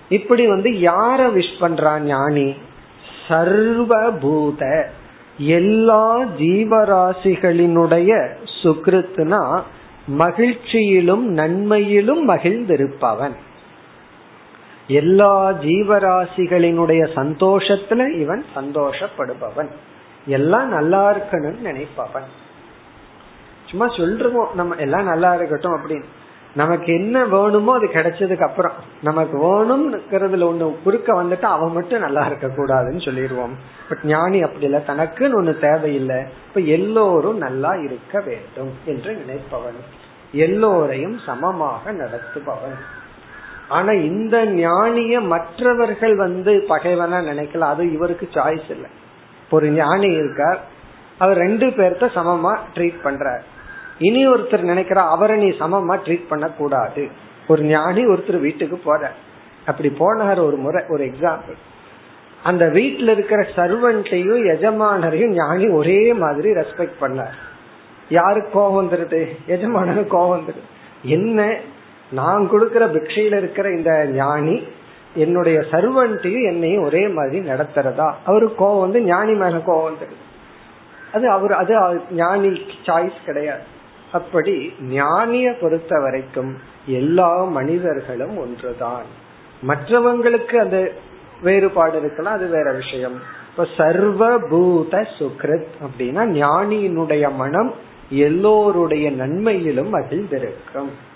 இப்படி 0.09 0.47
வந்து 0.47 0.69
யார 0.69 1.19
விஷ் 1.19 1.53
பண்றான் 1.59 1.99
ஞானி? 1.99 2.55
சர்வபூத. 3.27 4.85
எல்லா 5.37 6.23
ஜீவராசிகளினுடைய 6.23 8.27
சுகிருத்துனா 8.63 9.61
மகிழ்ச்சியிலும் 10.07 11.27
நன்மையிலும் 11.27 12.29
மகிழ்ந்திருப்பவன். 12.29 13.33
எல்லா 14.87 15.51
ஜீவராசிகளினுடைய 15.51 17.07
சந்தோஷத்துல 17.15 18.19
இவன் 18.19 18.45
சந்தோஷப்படுபவன். 18.55 19.69
எல்லாம் 20.25 20.69
நல்லா 20.69 21.13
இருக்கணும்னு 21.13 21.59
நினைப்பவன். 21.59 22.25
சும்மா 23.65 23.87
சொல்றோம் 23.87 24.53
நம்ம 24.53 24.75
எல்லாம் 24.75 25.03
நல்லா 25.03 25.35
இருக்கட்டும் 25.35 25.75
அப்படின்னு. 25.75 26.03
நமக்கு 26.55 26.93
என்ன 26.93 27.25
வேணுமோ 27.25 27.73
அது 27.73 27.87
கிடைச்சதுக்கு 27.87 28.47
அப்புறம். 28.47 28.71
நமக்கு 29.01 29.37
வேணும்ங்கிறதுல 29.37 30.43
ஒண்ணு 30.43 30.75
குறுக்க 30.83 31.23
வந்துட்டு 31.23 31.41
அவன் 31.41 31.71
மட்டும் 31.71 31.99
நல்லா 31.99 32.25
இருக்க 32.25 32.47
கூடாதுன்னு 32.47 33.05
சொல்லிடுவோம். 33.05 33.57
பட் 33.89 34.03
ஞானி 34.03 34.41
அப்படி 34.41 34.63
இல்லை 34.63 34.81
தனக்குன்னு 34.87 35.37
ஒண்ணு 35.41 35.59
தேவையில்லை. 35.59 36.23
இப்ப 36.47 36.59
எல்லோரும் 36.59 37.37
நல்லா 37.37 37.73
இருக்க 37.73 38.19
வேண்டும் 38.19 38.71
என்று 38.85 39.13
நினைப்பவன். 39.13 39.77
எல்லோரையும் 40.31 41.17
சமமாக 41.17 41.91
நடத்துபவன். 41.91 43.01
ஆனா 43.69 43.91
இந்த 43.91 44.45
ஞானிய 44.45 45.21
மற்றவர்கள் 45.21 46.15
வந்து 46.15 46.65
பகைவனா 46.69 47.19
நினைக்கல. 47.19 47.59
அது 47.59 47.91
இவருக்கு 47.91 48.27
சாய்ஸ் 48.33 48.71
இல்லை. 48.71 48.89
ஒரு 49.51 49.69
ஞானி 49.69 50.13
இருக்கார். 50.13 50.59
அவர் 51.17 51.37
ரெண்டு 51.37 51.65
பேர்த்த 51.65 52.09
சமமா 52.15 52.57
ட்ரீட் 52.73 52.95
பண்றார். 53.03 53.41
இனி 53.99 54.27
ஒருத்தர் 54.27 54.61
நினைக்கிற 54.61 55.01
அவரை 55.01 55.37
நீ 55.37 55.49
சமமா 55.49 55.99
ட்ரீட் 56.05 56.27
பண்ண 56.29 56.47
கூடாது 56.47 57.09
ஒரு 57.47 57.61
ஞானி 57.63 58.05
ஒருத்தர் 58.05 58.39
வீட்டுக்கு 58.39 58.77
போற 58.77 59.11
அப்படி 59.65 59.89
போனார் 59.89 60.45
ஒரு 60.45 60.57
முறை 60.57 60.83
ஒரு 60.87 61.05
எக்ஸாம்பிள் 61.05 61.55
அந்த 62.43 62.65
வீட்டுல 62.65 63.07
இருக்கிற 63.07 63.41
சர்வன்ட்டையும் 63.55 64.43
எஜமானரையும் 64.55 65.27
ஞானி 65.27 65.67
ஒரே 65.67 66.13
மாதிரி 66.13 66.51
ரெஸ்பெக்ட் 66.51 66.91
பண்ணார். 67.01 67.33
யாருக்கு 68.09 68.49
கோபம் 68.51 68.89
வந்துருது? 68.89 69.27
எஜமானருக்கு 69.47 70.07
கோபம் 70.07 70.41
வந்துருது. 70.41 70.61
என்ன 71.03 71.57
நான் 72.13 72.49
கொடுக்கிற 72.49 72.87
பிக்ஷையில 72.87 73.37
இருக்கிற 73.37 73.69
இந்த 73.69 74.05
ஞானி 74.05 74.63
என்னுடைய 75.15 75.59
சர்வன்ட்டையும் 75.71 76.45
என்னையும் 76.45 76.83
ஒரே 76.83 77.07
மாதிரி 77.07 77.49
நடத்துறதா? 77.49 78.13
அவரு 78.25 78.55
கோவம் 78.59 78.79
வந்து 78.79 79.01
ஞானி 79.01 79.31
மேல 79.31 79.57
கோவம் 79.57 79.91
வந்துருது 79.91 80.21
அது 81.13 81.29
அவர் 81.29 81.53
அது 81.53 82.01
ஞானி 82.11 82.47
சாய்ஸ் 82.85 83.25
கிடையாது. 83.25 83.63
அப்படி 84.11 84.73
ஞானிய 84.89 85.53
பொறுத்த 85.61 85.99
வரைக்கும் 85.99 86.57
எல்லா 86.85 87.43
மனிதர்களும் 87.43 88.37
ஒன்றுதான். 88.37 89.05
மற்றவங்களுக்கு 89.67 90.55
அந்த 90.55 90.91
வேறுபாடு 91.43 91.99
இருக்கலாம் 91.99 92.33
அது 92.33 92.47
வேற 92.47 92.71
விஷயம். 92.71 93.17
இப்ப 93.49 93.67
சர்வபூத 93.77 95.05
சுக்ரித் 95.19 95.71
அப்படின்னா 95.83 96.23
ஞானியினுடைய 96.41 97.35
மனம் 97.35 97.73
எல்லோருடைய 98.09 99.11
நன்மையிலும் 99.11 99.89
மகிழ்ந்திருக்கும். 99.89 101.11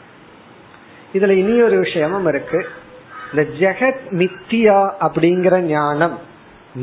இதுல 1.13 1.29
இனி 1.29 1.61
ஒரு 1.61 1.79
விஷயமும் 1.79 2.27
இருக்கு. 2.27 2.65
இந்த 3.33 3.49
ஜெகத் 3.59 3.99
மித்தியா 4.11 4.91
அப்படிங்கிற 5.01 5.59
ஞானம் 5.59 6.19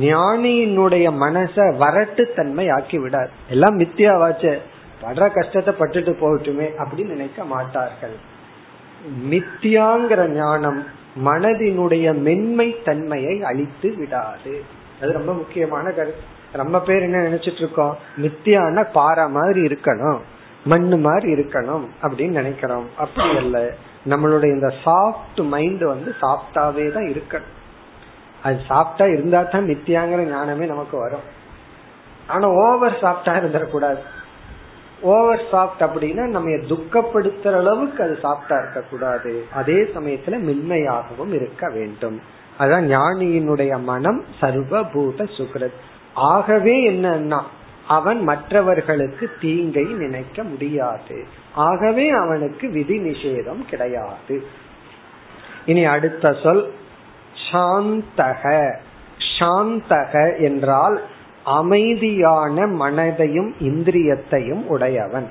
ஞானியினுடைய 0.01 1.13
மனச 1.13 1.57
வரட்டு 1.57 2.35
தன்மை 2.35 2.69
ஆக்கி 2.69 2.99
விடார் 2.99 3.31
எல்லாம் 3.49 3.79
மித்தியாவாச்சு. 3.79 4.59
படுற 5.03 5.31
கஷ்டத்தை 5.31 5.75
பட்டுட்டு 5.79 6.07
போகட்டுமே 6.07 6.71
அப்படின்னு 6.79 7.07
நினைக்க 7.07 7.45
மாட்டார்கள். 7.45 8.15
மித்தியாங்கிற 9.31 10.29
ஞானம் 10.29 10.85
மனதினுடைய 11.25 12.17
மென்மை 12.17 12.83
தன்மையை 12.85 13.43
அழித்து 13.43 13.95
விடாது. 13.97 14.65
அது 15.03 15.13
ரொம்ப 15.13 15.33
முக்கியமான 15.33 15.91
கருத்து. 15.91 16.23
ரொம்ப 16.53 16.81
பேர் 16.81 17.03
என்ன 17.03 17.29
நினைச்சிட்டு 17.29 17.57
இருக்கோம்? 17.57 17.99
மித்தியான 18.23 18.87
பாறை 18.93 19.29
மாதிரி 19.29 19.61
இருக்கணும் 19.61 20.21
மண்ணு 20.65 20.97
மாதிரி 20.97 21.33
இருக்கணும் 21.33 21.87
அப்படின்னு 22.03 22.29
நினைக்கிறோம். 22.29 22.89
அப்படி 22.97 23.29
இல்லை. 23.29 23.75
நம்மளுடைய 24.09 24.51
இந்த 24.53 24.75
சாஃப்ட் 24.85 25.43
மைண்ட் 25.45 25.85
வந்து 25.85 26.15
சாஃப்டாவே 26.21 26.93
தான் 26.93 27.09
இருக்கணும். 27.13 27.53
அது 28.43 28.57
சாஃப்டா 28.69 29.13
இருந்தா 29.13 29.43
தான் 29.43 29.69
நித்தியாங்கிற 29.69 30.23
ஞானமே 30.29 30.67
நமக்கு 30.67 30.99
வரும். 30.99 31.27
ஆனா 32.27 32.49
ஓவர் 32.49 32.99
சாஃப்டா 33.01 33.33
இருந்துடக்கூடாது 33.41 34.03
ஓவர் 35.01 35.43
சாஃப்ட் 35.53 35.83
அப்படின்னா 35.87 36.25
நம்ம 36.27 36.51
துக்கப்படுத்துற 36.51 37.55
அளவுக்கு 37.57 38.03
அது 38.03 38.19
சாஃப்டா 38.23 38.59
இருக்கக்கூடாது. 38.59 39.45
அதே 39.53 39.79
சமயத்துல 39.95 40.39
மென்மையாகவும் 40.39 41.33
இருக்க 41.33 41.69
வேண்டும். 41.69 42.21
அதான் 42.59 42.87
ஞானியினுடைய 42.95 43.83
மனம் 43.83 44.25
சர்வபூத 44.41 45.27
சுகிரத். 45.39 45.81
ஆகவே 46.15 46.91
என்னன்னா 46.91 47.41
அவன் 47.89 48.23
மற்றவர்களுக்கு 48.23 49.31
தீங்கை 49.41 49.85
நினைக்க 49.85 50.43
முடியாது. 50.43 51.27
ஆகவே 51.55 52.11
அவனுக்கு 52.11 52.69
விதி 52.69 52.99
நிஷேதம் 52.99 53.65
கிடையாது. 53.65 54.45
இனி 55.67 55.85
அடுத்த 55.85 56.33
சொல் 56.43 56.73
சாந்தக. 57.53 58.75
சாந்தக 59.39 60.41
என்றால் 60.41 61.03
அமைதியான 61.45 62.67
மனதையும் 62.67 63.53
இந்திரியத்தையும் 63.61 64.67
உடையவன். 64.67 65.29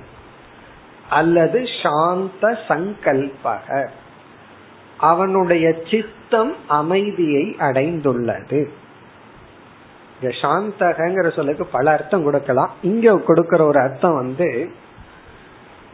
அல்லது 1.09 1.63
சாந்த 1.83 2.59
சங்கல்பக. 2.67 3.87
அவனுடைய 4.97 5.75
சித்தம் 5.91 6.55
அமைதியை 6.67 7.55
அடைந்துள்ளது. 7.59 8.69
சாந்தகங்கிற 10.29 11.33
சொல்லுக்கு 11.33 11.65
பல 11.65 11.91
அர்த்தம் 11.91 12.23
கொடுக்கலாம். 12.23 12.71
இங்க 12.81 13.17
கொடுக்கிற 13.17 13.65
ஒரு 13.65 13.79
அர்த்தம் 13.79 14.15
வந்து 14.15 14.69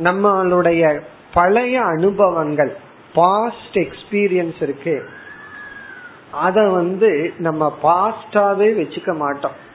நம்மளுடைய 0.04 1.02
பழைய 1.34 1.82
அனுபவங்கள் 1.82 2.78
பாஸ்ட் 3.14 3.76
எக்ஸ்பீரியன்ஸ் 3.76 4.64
இருக்கு. 4.64 5.04
அத 6.32 6.62
வந்து 6.62 7.34
நம்ம 7.38 7.78
பாஸ்டாவே 7.84 8.68
வச்சுக்க 8.80 9.16
மாட்டோம். 9.18 9.68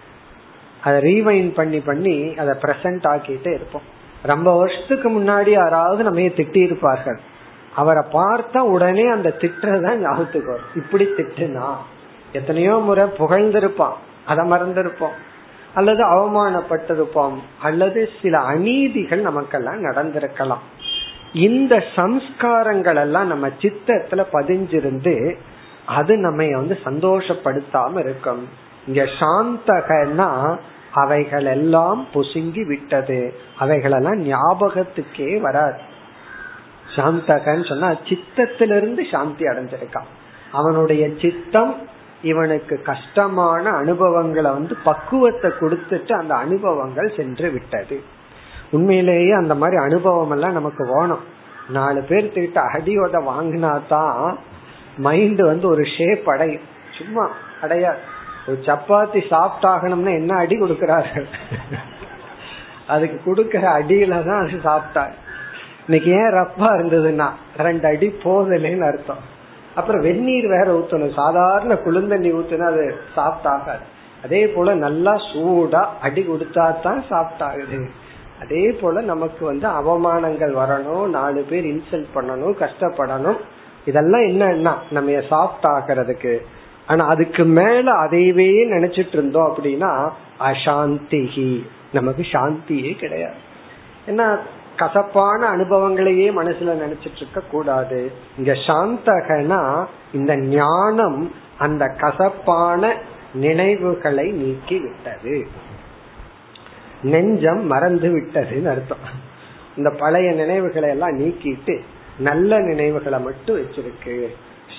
அதை 0.83 1.01
ரீவைன் 1.01 1.55
பண்ணி 1.55 1.81
பண்ணி 1.81 2.35
அதை 2.35 2.55
பிரசன்ட் 2.63 3.05
ஆக்கிட்டே 3.05 3.55
இருப்போம். 3.55 3.93
ரொம்ப 4.23 4.57
வருஷத்துக்கு 4.57 5.11
முன்னாடி 5.11 5.49
யாராவது 5.49 6.03
நம்ம 6.03 6.21
திட்டி 6.21 6.57
இருப்பார்கள் 6.57 7.21
அவரை 7.75 8.03
பார்த்தா 8.13 8.59
உடனே 8.59 9.07
அந்த 9.07 9.35
திட்டுறதான் 9.39 9.97
ஞாபகத்துக்கு 9.97 10.51
வரும். 10.51 10.67
இப்படி 10.75 11.05
திட்டுனா 11.05 11.73
எத்தனையோ 12.33 12.77
முறை 12.77 13.05
புகழ்ந்திருப்பான். 13.05 13.95
அதை 14.27 14.51
மறந்திருப்போம். 14.51 15.17
அல்லது 15.75 16.05
அவமானப்பட்டிருப்போம். 16.05 17.39
அல்லது 17.63 18.09
சில 18.23 18.39
அநீதிகள் 18.39 19.21
நமக்கெல்லாம் 19.21 19.85
நடந்திருக்கலாம். 19.85 20.63
இந்த 21.33 21.85
சம்ஸ்காரங்கள் 21.97 22.97
எல்லாம் 22.97 23.27
நம்ம 23.27 23.49
சித்தத்துல 23.49 24.25
பதிஞ்சிருந்து 24.33 25.37
அது 25.87 26.17
நம்ம 26.17 26.57
வந்து 26.57 26.79
சந்தோஷப்படுத்தாம 26.85 27.99
இருக்கும். 27.99 28.49
இங்க 28.87 29.03
சாந்தகன்னா 29.05 30.59
அவைகள் 30.93 31.45
எல்லாம் 31.45 32.07
பொசுங்கி 32.15 32.67
விட்டது. 32.67 33.35
அவைகளெல்லாம் 33.59 34.31
ஞாபகத்துக்கே 34.31 35.41
வராது. 35.41 35.81
சாந்தகன்னு 36.97 37.69
சொன்னா 37.69 37.91
சித்தத்திலிருந்து 37.91 39.11
சாந்தி 39.11 39.45
அடைஞ்சிருக்கான். 39.45 40.09
அவனுடைய 40.53 41.09
சித்தம் 41.21 41.75
இவனுக்கு 42.31 42.75
கஷ்டமான 42.91 43.65
அனுபவங்களை 43.83 44.51
வந்து 44.59 44.75
பக்குவத்தை 44.89 45.49
கொடுத்துட்டு 45.61 46.13
அந்த 46.21 46.35
அனுபவங்கள் 46.45 47.09
சென்று 47.19 47.49
விட்டது. 47.55 47.97
உண்மையிலேயே 48.77 49.33
அந்த 49.41 49.55
மாதிரி 49.63 49.77
அனுபவம் 49.87 50.33
எல்லாம் 50.37 50.59
நமக்கு 50.59 50.85
வேணும். 50.95 51.25
நாலு 51.77 52.01
பேர்த்துக்கிட்ட 52.11 52.63
அடியோட 52.77 53.17
வாங்கினா 53.31 53.73
தான் 53.93 54.23
மைண்ட் 55.07 55.43
வந்து 55.51 55.67
ஒரு 55.75 55.85
ஷேப் 55.97 56.27
அடையும். 56.35 56.67
சும்மா 56.99 57.25
அடைய 57.65 57.85
ஒரு 58.49 58.59
சப்பாத்தி 58.69 59.21
சாப்பிட்டாகணும்னா 59.33 60.13
என்ன 60.21 60.33
அடி 60.45 60.57
கொடுக்கிறார்கள்? 60.63 61.29
அதுக்கு 62.95 63.19
கொடுக்கற 63.27 63.65
அடியில 63.79 64.15
தான் 64.27 64.43
அது 64.45 64.59
சாப்பிட்டா 64.69 65.05
இன்னைக்கு 65.87 66.11
ஏன் 66.21 66.35
ரப்பா 66.39 66.69
இருந்ததுன்னா 66.77 67.29
ரெண்டு 67.67 67.87
அடி 67.93 68.09
போதலைன்னு 68.25 68.87
அர்த்தம். 68.91 69.23
அப்புறம் 69.75 70.01
வெந்நீர் 70.01 70.47
வேற 70.47 70.67
ஊத்தணும். 70.79 71.15
சாதாரண 71.15 71.75
குளிர்ந்தண்ணி 71.75 72.31
ஊத்துனா 72.39 72.67
அது 72.67 72.95
சாஃப்ட் 73.17 73.49
ஆகாது. 73.55 73.85
அதே 74.25 74.47
போல 74.47 74.75
நல்லா 74.75 75.15
சூடா 75.17 75.83
அடி 76.01 76.23
கொடுத்தா 76.23 76.81
தான் 76.83 77.05
சாஃப்ட் 77.11 77.43
ஆகுது. 77.43 77.79
அதே 78.43 78.71
போல 78.71 79.01
நமக்கு 79.01 79.43
வந்து 79.47 79.67
அவமானங்கள் 79.69 80.55
வரணும். 80.63 81.07
நாலு 81.09 81.41
பேர் 81.51 81.65
இன்சல்ட் 81.65 82.15
பண்ணணும் 82.15 82.57
கஷ்டப்படணும். 82.63 83.39
இதெல்லாம் 83.85 84.21
என்னன்னா 84.21 84.75
நம்ம 84.91 85.11
சாஃப்ட் 85.31 85.67
ஆகிறதுக்கு. 85.75 86.35
ஆனா 86.87 87.07
அதுக்கு 87.07 87.45
மேல 87.45 87.87
அதையவே 87.93 88.49
நினைச்சிட்டு 88.75 89.13
இருந்தோம் 89.13 89.49
அப்படின்னா 89.51 90.11
அசாந்திகி 90.41 91.51
நமக்கு 91.93 92.23
சாந்தியே 92.33 92.93
கிடையாது. 92.97 93.41
ஏன்னா 94.07 94.27
கசப்பான 94.77 95.57
அனுபவங்களையே 95.57 96.29
மனசுல 96.31 96.73
நினைச்சிட்டு 96.73 97.17
இருக்க 97.17 97.41
கூடாது. 97.51 98.13
இங்க 98.39 98.53
சாந்தகனா 98.53 99.87
இந்த 100.13 100.37
ஞானம் 100.37 101.33
அந்த 101.59 101.87
கசப்பான 101.87 102.95
நினைவுகளை 103.35 104.31
நீக்கி 104.31 104.79
விட்டது. 104.79 105.47
நெஞ்சம் 107.03 107.67
மறந்து 107.67 108.19
விட்டதுன்னு 108.19 108.69
அர்த்தம். 108.69 109.33
இந்த 109.77 109.91
பழைய 109.91 110.31
நினைவுகளை 110.31 110.89
எல்லாம் 110.89 111.19
நீக்கிட்டு 111.19 111.81
நல்ல 112.19 112.59
நினைவுகளை 112.59 113.21
மட்டும் 113.21 113.61
வச்சிருக்கு. 113.61 114.27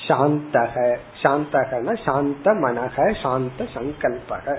சாந்தக 0.07 0.97
சாந்தகன 1.23 2.05
சாந்த 2.05 2.51
மனக 2.51 3.21
சாந்த 3.21 3.63
சங்கல்பக. 3.73 4.57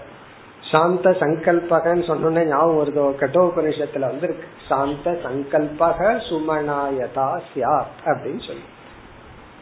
சாந்த 0.71 1.11
சங்கல்பகன்னு 1.11 2.05
சொன்னோன்னே 2.05 2.45
ஞாபகம் 2.45 2.79
வருதோ? 2.79 3.23
கட்டோபனிஷத்துல 3.23 3.99
வந்து 3.99 4.23
இருக்கு 4.23 4.47
சாந்த 4.69 5.19
சங்கல்பக 5.25 6.21
சுமனாயதா 6.31 7.41
சியாத் 7.55 8.05
அப்படின்னு 8.05 8.47
சொல்லி. 8.47 8.63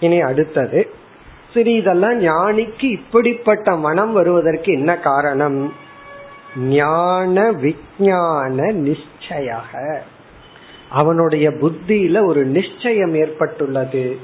இனி 0.00 0.20
அடுத்தது 0.20 0.90
சரி 1.54 1.72
இதெல்லாம் 1.72 2.20
ஞானிக்கு 2.20 2.90
இப்படிப்பட்ட 2.90 3.76
மனம் 3.76 4.12
வருவதற்கு 4.12 4.72
என்ன 4.72 4.96
காரணம்? 4.96 5.72
ஞான 6.58 7.52
விஞ்ஞான 7.52 8.72
நிச்சய 8.72 9.56
அவனுடைய 10.90 11.50
புத்தியில 11.50 12.26
ஒரு 12.26 12.44
நிச்சயம் 12.44 13.14
ஏற்பட்டுள்ளது. 13.14 14.18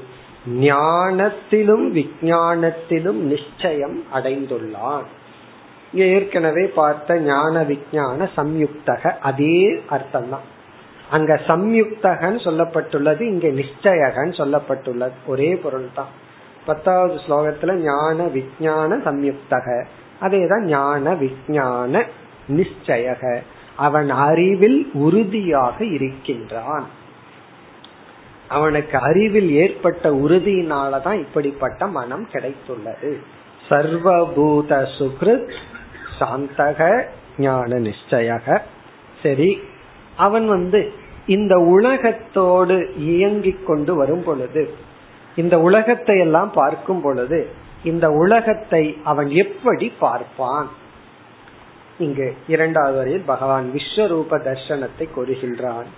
ஞானத்திலும் 0.59 1.89
விஞ்ஞானத்திலும் 1.91 3.33
நிச்சயம் 3.33 4.03
அடைந்துள்ளான். 4.13 5.03
ஏற்கனவே 5.93 6.65
பார்த்த 6.65 7.19
ஞான 7.19 7.63
விஞ்ஞான 7.63 8.29
சம்யுக்தக 8.37 9.17
அதே 9.19 9.83
அர்த்தம் 9.87 10.29
தான் 10.29 10.59
அங்க 11.09 11.41
சம்யுக்தகன்னு 11.47 12.39
சொல்லப்பட்டுள்ளது 12.43 13.21
இங்க 13.21 13.47
நிச்சயகன்னு 13.47 14.31
சொல்லப்பட்டுள்ளது. 14.31 15.11
ஒரே 15.25 15.55
பொருள் 15.55 15.89
தான் 15.93 16.07
பத்தாவது 16.65 17.13
ஸ்லோகத்துல 17.13 17.73
ஞான 17.73 18.23
விஞ்ஞான 18.23 18.97
சம்யுக்தக. 18.97 19.85
அதேதான் 20.21 20.61
ஞான 20.61 21.13
விஞ்ஞான 21.13 22.05
நிச்சயக. 22.49 23.41
அவன் 23.75 24.09
அறிவில் 24.09 24.89
உறுதியாக 24.93 25.85
இருக்கின்றான். 25.85 26.87
அவனுக்கு 28.47 28.97
அறிவில் 28.97 29.51
ஏற்பட்ட 29.51 30.09
உறுதியினாலதான் 30.09 31.13
இப்படிப்பட்ட 31.13 31.87
மனம் 31.87 32.27
கிடைத்துள்ளது. 32.31 33.17
சர்வபூத 33.69 34.87
சுக்ரு 34.97 35.49
சாந்தக 36.21 37.03
ஞான 37.37 37.79
நிச்சயக 37.79 38.59
சரி 39.23 39.61
அவன் 40.15 40.47
வந்து 40.47 40.93
இந்த 41.25 41.55
உலகத்தோடு 41.57 42.93
இயங்கிக் 42.97 43.65
கொண்டு 43.65 43.95
வரும் 43.95 44.23
பொழுது 44.23 44.73
இந்த 45.35 45.59
உலகத்தை 45.59 46.19
எல்லாம் 46.19 46.51
பார்க்கும் 46.51 47.01
பொழுது 47.01 47.39
இந்த 47.83 48.09
உலகத்தை 48.09 48.97
அவன் 49.03 49.29
எப்படி 49.29 49.93
பார்ப்பான்? 49.99 50.69
இங்கு 51.97 52.35
இரண்டாவது 52.47 52.97
வரையில் 52.97 53.23
பகவான் 53.25 53.71
விஸ்வரூப 53.73 54.37
தர்சனத்தை 54.37 55.05
கூறுகின்றான். 55.15 55.89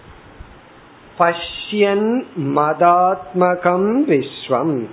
பஷ்யன் 1.19 2.09
மதாத்மகம் 2.37 3.91
விஸ்வம். 4.07 4.87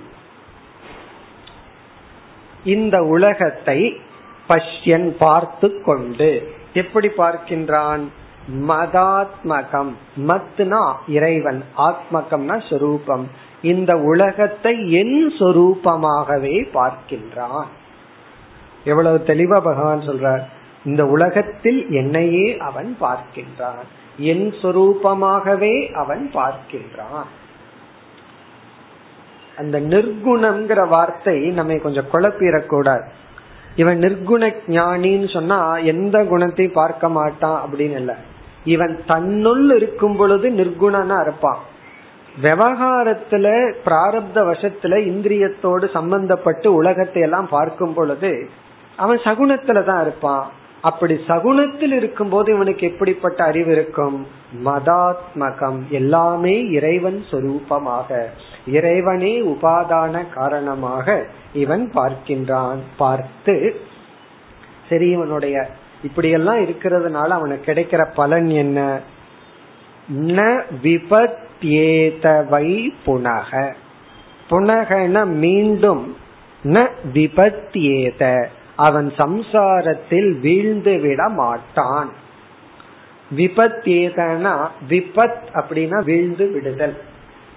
இந்த 2.63 2.97
உலகத்தை 3.01 3.79
பஷ்யன் 4.51 5.09
பார்த்து 5.09 5.81
கொண்டு 5.81 6.53
எப்படி 6.73 7.07
பார்க்கின்றான்? 7.07 8.07
மதாத்மகம். 8.67 9.93
மத்னா 10.27 10.93
இறைவன். 11.07 11.63
ஆத்மகம்னா 11.77 12.69
சொரூபம். 12.69 13.29
இந்த 13.61 13.97
உலகத்தை 13.97 14.91
என் 14.91 15.33
சொரூபமாகவே 15.39 16.55
பார்க்கின்றான். 16.73 17.65
எவ்வளவு 18.83 19.23
தெளிவா 19.27 19.61
பகவான் 19.63 19.99
சொல்றார். 19.99 20.43
இந்த 20.85 21.07
உலகத்தில் 21.07 21.89
என்னையே 21.89 22.57
அவன் 22.57 22.97
பார்க்கின்றான். 23.01 23.83
என் 24.17 24.53
சொரூபமாகவே 24.61 25.93
அவன் 25.93 26.31
பார்க்கின்றான். 26.33 27.25
அந்த 29.57 29.79
நிர்குணம்ங்கிற 29.79 30.87
வார்த்தை 30.87 31.49
நம்மை 31.49 31.77
கொஞ்சம் 31.77 32.11
குழப்பிடக்கூடாது. 32.13 33.07
இவன் 33.75 33.99
நிர்குண 33.99 34.53
ஞானின்னு 34.67 35.33
சொன்னா 35.33 35.77
எந்த 35.77 36.25
குணத்தையும் 36.25 36.73
பார்க்க 36.73 37.09
மாட்டான் 37.09 37.61
அப்படின்னு 37.65 37.95
இல்ல. 37.95 38.15
இவன் 38.65 39.03
தன்னுள் 39.07 39.75
இருக்கும் 39.75 40.15
பொழுது 40.15 40.49
நிர்குணனா 40.49 41.21
இருப்பான். 41.21 41.59
விவகாரத்துல 42.43 43.73
பிராரப்த 43.85 44.35
வசத்துல 44.35 44.97
இந்திரியத்தோடு 44.97 45.89
சம்பந்தப்பட்டு 45.93 46.67
உலகத்தை 46.67 47.21
எல்லாம் 47.21 47.47
பார்க்கும் 47.47 47.93
பொழுது 47.93 48.49
அவன் 48.95 49.17
சகுனத்துல 49.17 49.83
தான் 49.83 50.01
இருப்பான். 50.01 50.49
அப்படி 50.81 51.17
சகுனத்தில் 51.27 51.91
இருக்கும் 51.91 52.29
போது 52.29 52.53
இவனுக்கு 52.53 52.87
எப்படிப்பட்ட 52.87 53.43
அறிவு 53.43 53.71
இருக்கும்? 53.71 54.27
மதாத்மகம். 54.65 55.89
எல்லாமே 55.89 56.67
இறைவன் 56.67 57.25
சொரூபமாக. 57.31 58.25
இறைவனே 58.67 59.41
உபாதான 59.41 60.33
காரணமாக 60.33 61.25
இவன் 61.53 61.91
பார்க்கின்றான். 61.93 62.77
பார்த்து 62.97 63.81
சரி 64.89 65.09
இவனுடைய 65.09 65.69
இப்படியெல்லாம் 66.03 66.55
இருக்கிறதுனால 66.55 67.27
அவனுக்கு 67.27 67.71
கிடைக்கிற 67.71 68.07
பலன் 68.15 68.49
என்ன? 68.49 68.99
ந 70.15 70.63
விபத்யேதவை 70.83 72.89
புனக. 73.05 73.73
புனகன 74.49 75.25
மீண்டும் 75.25 76.17
ந 76.63 76.89
விபத்யேத. 77.13 78.45
அவன் 78.81 79.13
சம்சாரத்தில் 79.17 80.39
வீழ்ந்து 80.39 80.99
விட 80.99 81.29
மாட்டான். 81.29 82.09
விபத் 83.37 83.85
ஏதனா 83.85 84.67
விபத் 84.89 85.41
அப்படின்னா 85.53 86.03
வீழ்ந்து 86.03 86.51
விடுதல். 86.51 86.95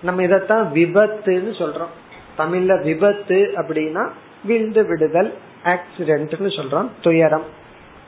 நம்ம 0.03 0.22
இதத்தான் 0.22 0.66
விபத்துன்னு 0.75 1.53
சொல்றோம். 1.62 1.93
தமிழ்ல 2.39 2.83
விபத்து 2.83 3.53
அப்படின்னா 3.57 4.09
வீழ்ந்து 4.47 4.87
விடுதல் 4.87 5.35
ஆக்சிடென்ட்னு 5.64 6.51
சொல்றோம் 6.51 6.89
துயரம். 7.03 7.45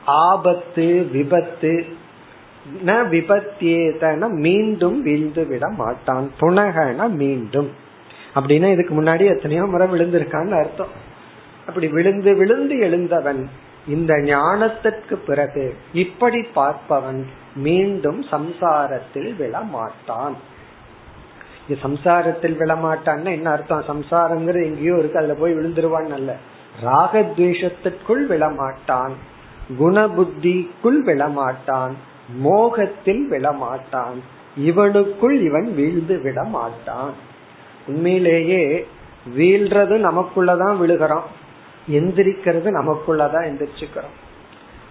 ஆபத்து 0.05 1.07
விபத்து. 1.11 1.85
ந 2.85 2.89
விபத்தியேதன 2.89 4.29
மீண்டும் 4.29 5.01
வீழ்ந்து 5.01 5.47
விட 5.47 5.69
மாட்டான். 5.69 6.31
புனகன 6.41 7.09
மீண்டும். 7.09 7.69
அப்படின்னா 8.35 8.71
இதுக்கு 8.71 9.01
முன்னாடி 9.01 9.35
எத்தனையோ 9.35 9.65
முறை 9.65 9.87
விழுந்திருக்கான்னு 9.87 10.59
அர்த்தம். 10.59 11.05
அப்படி 11.67 11.87
விழுந்து 11.87 12.35
விழுந்து 12.35 12.75
எழுந்தவன் 12.75 13.47
இந்த 13.87 14.13
ஞானத்திற்கு 14.15 15.13
பிறகு 15.13 15.75
இப்படி 15.93 16.39
பார்ப்பவன் 16.55 17.25
மீண்டும் 17.55 18.23
சம்சாரத்தில் 18.23 19.31
விழமாட்டான். 19.39 20.35
சம்சாரத்தில் 21.83 22.55
விழமாட்டான்னா 22.61 23.31
என்ன 23.31 23.49
அர்த்தம்? 23.49 23.83
சம்சாரங்கிறது 23.87 24.63
எங்கேயோ 24.63 24.97
இருக்கு 24.97 25.17
அதுல 25.17 25.33
போய் 25.33 25.53
விழுந்துருவான் 25.53 26.11
அல்ல. 26.11 26.35
ராகத்வேஷத்திற்குள் 26.85 28.23
விழமாட்டான். 28.29 29.13
குணபுத்திக்குள் 29.79 30.99
விழமாட்டான். 31.05 31.93
மோகத்தில் 32.37 33.31
விழமாட்டான். 33.31 34.19
இவனுக்குள் 34.57 35.35
இவன் 35.41 35.75
வீழ்ந்து 35.75 36.21
விட 36.21 36.43
மாட்டான் 36.43 37.13
உண்மையிலேயே 37.87 38.87
வீழ்றது 39.37 39.95
நமக்குள்ளதான் 40.07 40.77
விழுகிறோம். 40.81 41.27
எந்திரிக்கிறது 41.91 42.69
நமக்குள்ளதான் 42.71 43.47
எந்திரிச்சுக்கிறோம். 43.49 44.15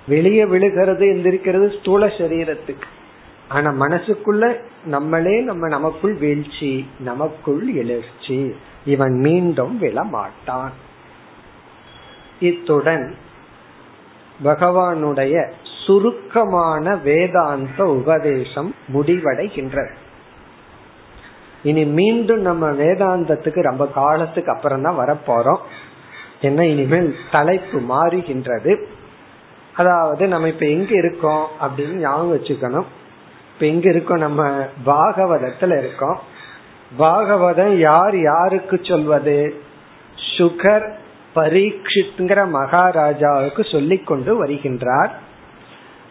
வெளியே 0.09 0.45
விழுகிறது 0.45 1.07
எந்திரிக்கிறது 1.07 1.81
ஸ்தூல 1.81 2.07
சரீரத்துக்கு. 2.07 2.87
ஆனா 3.49 3.71
மனசுக்குள்ள 3.71 4.61
நம்மளே 4.85 5.41
நம்ம 5.41 5.69
நமக்குள் 5.69 6.15
வீழ்ச்சி 6.15 6.89
நமக்குள் 6.99 7.73
எழுச்சி. 7.73 8.57
இவன் 8.85 9.13
மீண்டும் 9.13 9.79
விழமாட்டான். 9.81 10.71
இத்துடன் 12.41 13.17
பகவானுடைய 14.45 15.51
சுருக்கமான 15.87 16.97
வேதாந்த 16.97 17.87
உபதேசம் 17.87 18.75
முடிவடைகின்றது. 18.93 19.91
இனி 21.63 21.85
மீண்டும் 21.85 22.41
நம்ம 22.41 22.71
வேதாந்தத்துக்கு 22.71 23.61
ரொம்ப 23.61 23.87
காலத்துக்கு 23.87 24.53
அப்புறம் 24.53 24.83
தான் 24.83 24.99
வரப்போறோம். 24.99 25.59
என்ன 26.47 26.67
இனிமேல் 26.67 27.17
தலைப்பு 27.31 27.79
மாறுகின்றது. 27.81 28.85
அதாவது 29.75 30.29
நம்ம 30.29 30.49
இப்ப 30.49 30.67
எங்க 30.67 30.95
இருக்கோம் 30.95 31.47
அப்படின்னு 31.61 31.95
ஞாபகம் 31.95 32.37
வச்சுக்கணும். 32.37 32.87
இப்ப 33.55 33.67
எங்க 33.67 33.89
இருக்கோம்? 33.89 34.19
நம்ம 34.19 34.67
பாகவதத்துல 34.87 35.79
இருக்கோம். 35.79 36.19
பாகவதம் 36.99 37.79
யார் 37.79 38.21
யாருக்கு 38.21 38.81
சொல்வது? 38.83 39.55
சுகர் 40.39 40.93
பரீட்சித்ங்கிற 41.35 42.49
மகாராஜாவுக்கு 42.49 43.65
சொல்லிக் 43.65 44.07
கொண்டு 44.07 44.47
வருகின்றார். 44.47 45.11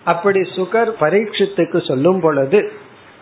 அப்படி 0.06 0.40
சுகர் 0.40 0.92
பரீட்சித்துக்கு 1.00 1.88
சொல்லும் 1.88 2.20
பொழுது 2.20 2.72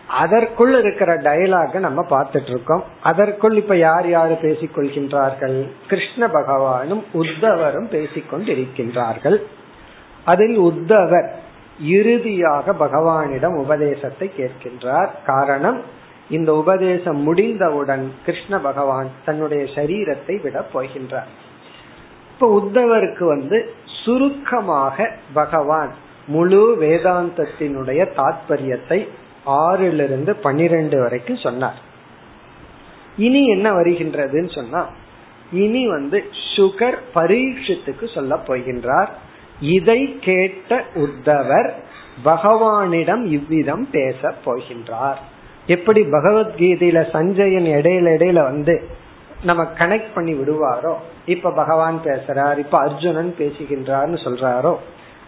அதற்குள் 0.08 0.78
இருக்கிற 0.78 1.16
டயலாக 1.16 1.78
நம்ம 1.78 2.06
பார்த்துட்டு 2.10 2.50
இருக்கோம் 2.50 2.84
அதற்குள் 3.02 3.56
இப்ப 3.56 3.76
யார் 3.76 4.08
யாரு 4.08 4.34
பேசிக் 4.34 4.78
கொள்கின்றார்கள் 4.78 5.68
கிருஷ்ண 5.86 6.26
பகவானும் 6.26 7.02
உத்தவரும் 7.12 7.88
பேசிக்கொண்டிருக்கின்றார்கள். 7.90 9.40
அதில் 10.24 10.56
உத்தவர் 10.58 11.30
இறுதியாக 11.80 12.72
பகவானிடம் 12.72 13.56
உபதேசத்தை 13.56 14.30
கேட்கின்றார். 14.38 15.08
காரணம் 15.26 15.80
இந்த 16.28 16.54
உபதேசம் 16.54 17.16
முடிந்தவுடன் 17.16 18.12
கிருஷ்ண 18.24 18.58
பகவான் 18.58 19.08
தன்னுடைய 19.24 19.64
சரீரத்தை 19.74 20.42
விட 20.42 20.64
போகின்றார். 20.74 21.30
இப்ப 22.32 22.60
உத்தவருக்கு 22.60 23.24
வந்து 23.24 23.72
சுருக்கமாக 24.04 25.10
பகவான் 25.32 25.92
முழு 26.26 26.76
வேதாந்தத்தினுடைய 26.80 28.00
தாத்பரியத்தை 28.16 29.08
ஆறிலிருந்து 29.46 30.30
பனிரெண்டு 30.30 31.00
வரைக்கும் 31.00 31.36
சொன்னார். 31.36 31.80
இனி 33.16 33.46
என்ன 33.46 33.72
வருகின்றதுன்னு 33.72 34.54
சொன்னா 34.54 34.86
இனி 35.52 35.88
வந்து 35.88 36.24
சுகர் 36.56 36.98
பரீட்சத்துக்கு 37.12 38.08
சொல்ல 38.08 38.34
போகின்றார். 38.34 39.08
இதை 39.60 40.18
கேட்ட 40.20 40.84
உத்தவர் 40.94 41.70
பகவானிடம் 42.24 43.24
இவ்விதம் 43.24 43.90
பேச 43.90 44.34
போகின்றார். 44.44 45.16
எப்படி 45.66 46.00
பகவத்கீதையில 46.00 47.10
சஞ்சயன் 47.10 47.68
இடையில 47.78 48.06
இடையில 48.16 48.42
வந்து 48.42 48.88
நம்ம 49.44 49.62
கனெக்ட் 49.62 50.14
பண்ணி 50.14 50.32
விடுவாரோ 50.32 50.94
இப்ப 51.26 51.50
பகவான் 51.50 52.00
பேசுறார் 52.04 52.58
இப்ப 52.58 52.78
அர்ஜுனன் 52.78 53.34
பேசுகின்றார்னு 53.38 54.18
சொல்றாரோ 54.24 54.76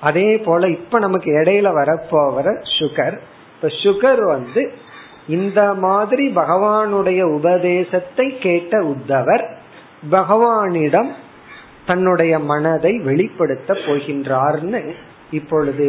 அதே 0.01 0.37
போல 0.37 0.69
இப்ப 0.69 0.99
நமக்கு 0.99 1.31
இடையில 1.31 1.69
வரப்போகிற 1.73 2.49
சுகர் 2.79 3.19
இப்ப 3.57 3.69
சுகர் 3.69 4.23
வந்து 4.25 4.73
இந்த 5.27 5.75
மாதிரி 5.75 6.29
பகவானுடைய 6.29 7.23
உபதேசத்தை 7.23 8.39
கேட்ட 8.39 8.81
உத்தவர் 8.81 9.45
பகவானிடம் 10.11 11.11
தன்னுடைய 11.87 12.39
மனதை 12.39 12.99
வெளிப்படுத்த 12.99 13.75
போகின்றார்னு 13.75 14.95
இப்பொழுது 15.31 15.87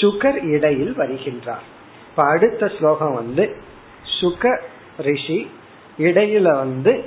சுகர் 0.00 0.38
இடையில் 0.44 0.94
வருகின்றார். 0.96 1.64
இப்ப 2.10 2.22
அடுத்த 2.24 2.68
ஸ்லோகம் 2.78 3.14
வந்து 3.14 3.56
சுக 4.02 4.60
ரிஷி 4.98 5.50
இடையில 5.98 6.42
வந்து 6.42 7.04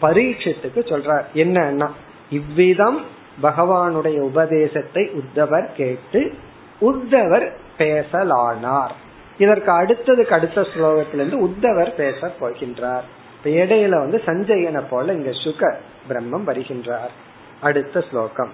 பரீட்சத்துக்கு 0.00 0.80
சொல்றார். 0.80 1.26
என்னன்னா 1.34 1.88
இவ்விதம் 2.30 3.00
பகவானுடைய 3.42 4.18
உபதேசத்தை 4.20 5.10
உத்தவர் 5.20 5.66
கேட்டு 5.76 6.34
உத்தவர் 6.80 7.46
பேசலானார் 7.77 8.93
இதற்கு 9.37 9.71
அடுத்ததுக்கு 9.71 10.33
அடுத்த 10.33 10.61
ஸ்லோகத்திலிருந்து 10.73 11.39
உத்தவர் 11.47 11.91
பேச 11.95 12.31
போகின்றார் 12.41 13.05
இப்ப 13.35 13.49
இடையில 13.61 13.99
வந்து 13.99 14.17
சஞ்சயனை 14.25 14.81
போல 14.89 15.13
இங்க 15.13 15.31
சுக 15.43 15.71
பிரம்மம் 16.09 16.45
வருகின்றார் 16.45 17.13
அடுத்த 17.61 18.03
ஸ்லோகம் 18.09 18.53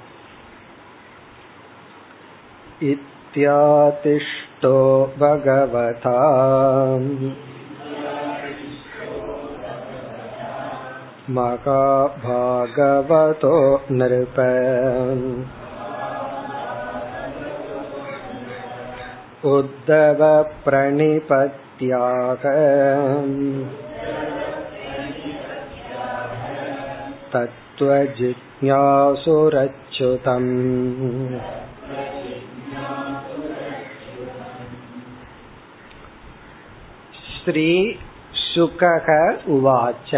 इत्यातिष्ठो 3.39 4.75
भगवता 5.17 6.13
महाभागवतो 12.19 13.53
नृप 13.91 14.38
उद्धव 19.47 20.21
प्रणिपत्याग 20.65 22.43
तत्त्वजिज्ञासुरच्युतम् 29.27 30.51
ஸ்ரீ 37.38 37.69
சுகக 38.47 39.09
உவாச்ச 39.55 40.11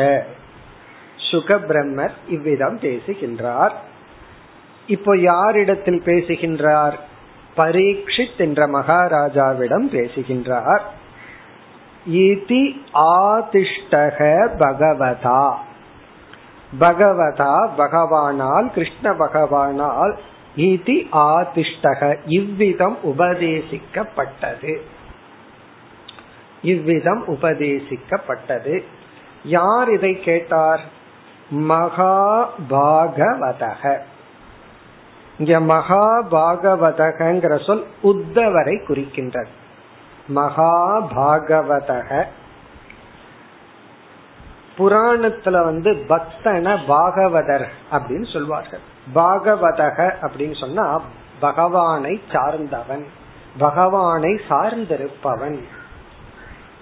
சுக 1.29 1.57
பிரம்மர் 1.67 2.15
இவ்விதம் 2.29 2.77
பேசுகின்றார் 2.79 3.75
இப்போ 4.89 5.11
யாரிடத்தில் 5.23 6.01
பேசுகின்றார் 6.01 6.97
பரீட்சித் 7.56 8.38
என்ற 8.38 8.68
மகாராஜாவிடம் 8.68 9.76
பேசுகின்றார். 9.76 10.82
இதி 12.12 12.80
ஆதிஷ்டக 12.94 14.48
பகவதா. 14.58 15.54
பகவதா 16.80 17.68
பகவானால் 17.78 18.66
கிருஷ்ண 18.66 19.10
பகவானால் 19.10 20.16
இதி 20.56 21.06
ஆதிஷ்டக 21.12 22.16
இவ்விதம் 22.26 22.98
உபதேசிக்கப்பட்டது. 23.04 24.80
இவ்விதம் 26.62 27.26
உபதேசிக்கப்பட்டது. 27.26 28.84
யார் 29.44 29.92
இதை 29.92 30.20
கேட்டார்? 30.20 30.80
மகாபாகவதக. 31.54 33.98
இங்க 35.38 35.60
மகாபாகவதகங்கிற 35.60 37.64
சொல் 37.64 37.86
உத்தவரை 38.02 38.82
குறிக்கின்றது. 38.88 39.46
மகாபாகவதக. 40.34 42.24
புராணத்துல 44.78 45.64
வந்து 45.64 46.04
பக்தன 46.08 46.78
பாகவதர் 46.88 47.66
அப்படின்னு 47.92 48.32
சொல்வார்கள். 48.32 48.80
பாகவதக 49.14 50.14
அப்படின்னு 50.22 50.60
சொன்னா 50.60 51.00
பகவானை 51.40 52.22
சார்ந்தவன் 52.32 53.06
பகவானை 53.58 54.40
சார்ந்திருப்பவன். 54.48 55.62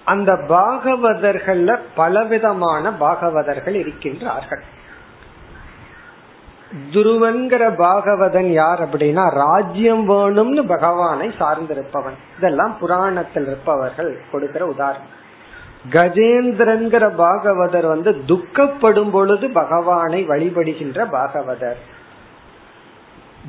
அந்த 0.04 0.32
பாகவதர்கள்ல 0.32 1.78
பலவிதமான 1.94 2.90
பாகவதர்கள் 2.90 3.74
இருக்கின்றார்கள். 3.74 4.60
துருவன்கிற 6.92 7.62
பாகவதன் 7.76 8.50
யார் 8.52 8.88
அப்படின்னா 8.88 9.30
ராஜ்யம் 9.30 10.08
வேணும்னு 10.08 10.66
பகவானை 10.66 11.28
சார்ந்திருப்பவன். 11.38 12.16
இதெல்லாம் 12.38 12.78
புராணத்தில் 12.80 13.46
இருப்பவர்கள் 13.46 14.18
கொடுக்கிற 14.32 14.66
உதாரணம். 14.66 15.20
கஜேந்திரன்கிற 15.90 17.04
பாகவதர் 17.18 17.86
வந்து 17.86 18.24
துக்கப்படும் 18.26 19.10
பொழுது 19.10 19.50
பகவானை 19.50 20.28
வழிபடுகின்ற 20.28 21.06
பாகவதர். 21.12 21.80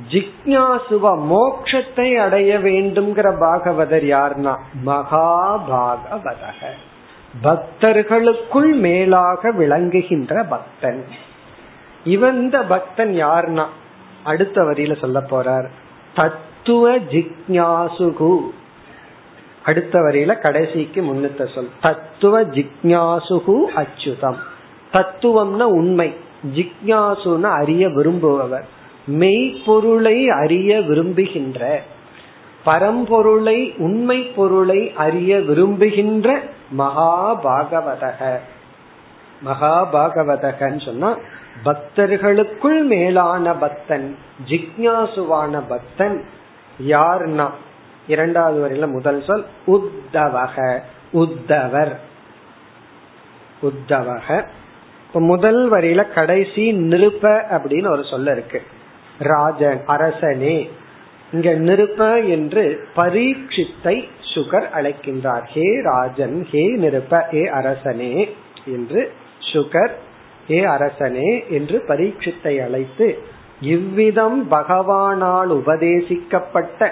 ஜிக்யாசுவ 0.09 1.05
மோக்ஷத்தை 1.29 2.15
அடைய 2.15 2.57
வேண்டும்ங்கிற 2.57 3.27
பாகவதர் 3.39 4.05
யார்னா 4.05 4.55
மகாபாகவதக 4.85 6.61
பக்தர்களுக்குள் 7.43 8.73
மேலாக 8.73 9.51
விளங்குகின்ற 9.51 10.43
பக்தன். 10.43 11.05
இவன் 12.03 12.41
இந்த 12.41 12.63
பக்தன் 12.63 13.25
யார்னா 13.25 13.65
அடுத்த 14.23 14.61
வரியில 14.61 14.99
சொல்ல 14.99 15.19
போறார். 15.19 15.67
தத்துவ 16.15 16.97
ஜிக்யாசுகு 16.97 18.39
அடுத்த 19.63 19.99
வரியில 19.99 20.39
கடைசிக்கு 20.39 21.01
முன்னுத்த 21.01 21.53
சொல். 21.53 21.69
தத்துவ 21.81 22.43
ஜிக்யாசுகு 22.43 23.63
அச்சுதம். 23.75 24.35
தத்துவம்னா 24.93 25.61
உண்மை. 25.61 26.13
ஜிக்யாசுன்னு 26.55 27.41
அறிய 27.41 27.87
விரும்புபவர். 27.87 28.63
மெய்ப்பொருளை 29.07 30.25
அறிய 30.27 30.81
விரும்புகின்ற. 30.81 31.81
பரம்பொருளை 32.65 33.77
உண்மை 33.77 34.21
பொருளை 34.21 34.93
அறிய 34.95 35.39
விரும்புகின்ற 35.39 36.41
மகாபாகவதக. 36.77 38.39
மகாபாகவதகன்னு 39.45 40.85
சொன்னா 40.85 41.17
பக்தர்களுக்குள் 41.63 42.83
மேலான 42.83 43.53
பக்தன் 43.53 44.17
ஜிக்யாசுவான 44.47 45.63
பக்தன் 45.67 46.25
யார்னா 46.87 47.49
இரண்டாவது 48.07 48.59
வரையில 48.59 48.87
முதல் 48.87 49.23
சொல் 49.23 49.45
உத்தவக 49.67 50.79
உத்தவர். 51.13 51.95
உத்தவக. 53.61 54.45
இப்ப 55.07 55.21
முதல் 55.21 55.71
வரியில 55.71 56.13
கடைசி 56.13 56.73
நிருப்ப 56.73 57.41
அப்படின்னு 57.49 57.89
ஒரு 57.89 58.03
சொல்ல 58.03 58.31
இருக்கு. 58.31 58.61
ராஜன் 59.17 59.83
அரசனே. 59.85 60.69
இங்க 61.31 61.51
நிருப்ப 61.51 62.29
என்று 62.29 62.87
பரீட்சித்தை 62.95 64.09
சுகர் 64.35 64.67
அழைக்கின்றார். 64.73 65.45
ஹே 65.45 65.81
ராஜன் 65.83 66.45
ஹே 66.45 66.77
நிருப்ப 66.77 67.27
ஹே 67.27 67.45
அரசனே 67.45 68.35
என்று 68.65 69.13
சுகர் 69.53 69.91
ஏ 70.51 70.63
அரசனே 70.63 71.49
என்று 71.49 71.83
பரீட்சித்தை 71.87 72.63
அழைத்து 72.63 73.17
இவ்விதம் 73.61 74.51
பகவானால் 74.51 75.47
உபதேசிக்கப்பட்ட 75.47 76.89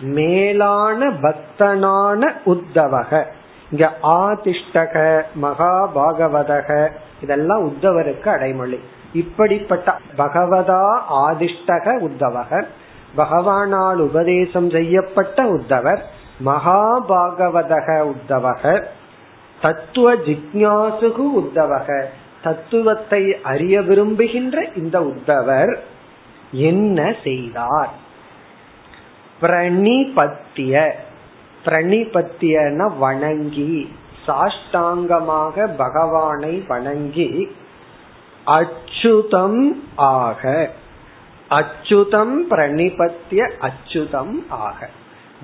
மேலான 0.00 1.08
பக்தனான 1.08 2.32
உத்தவக. 2.44 3.24
இங்க 3.70 3.92
ஆதிஷ்டக 4.02 5.22
மகாபாகவதக 5.42 6.88
இதெல்லாம் 7.22 7.72
உத்தவருக்கு 7.72 8.28
அடைமொழி. 8.28 8.80
இப்படிப்பட்ட 9.12 9.98
பகவதா 10.18 10.98
ஆதிஷ்டக 11.08 12.00
உத்தவகர் 12.00 12.66
பகவானால் 13.16 13.96
உபதேசம் 13.96 14.70
செய்யப்பட்ட 14.70 15.44
உத்தவர் 15.44 15.98
மகாபாகவதக 16.44 18.12
உத்தவகர் 18.12 18.84
தத்துவ 19.60 20.14
ஜிக்யாசுகு 20.14 21.24
உத்தவக 21.34 22.06
தத்துவத்தை 22.44 23.22
அறிய 23.42 23.82
விரும்புகின்ற 23.82 24.56
இந்த 24.76 24.96
உத்தவர் 25.00 25.72
என்ன 26.52 26.98
செய்தார்? 27.24 27.92
பிரணிபத்திய 29.40 30.74
பிரணிபத்தியன 31.64 32.80
வணங்கி 32.98 33.76
சாஷ்டாங்கமாக 34.26 35.66
பகவானை 35.76 36.54
வணங்கி 36.68 37.30
அச்சுதம் 38.46 39.62
ஆக 39.96 40.70
அச்சுதம் 41.50 42.36
பிரணிபத்திய 42.50 43.42
அச்சுதம் 43.60 44.36
ஆக. 44.48 44.88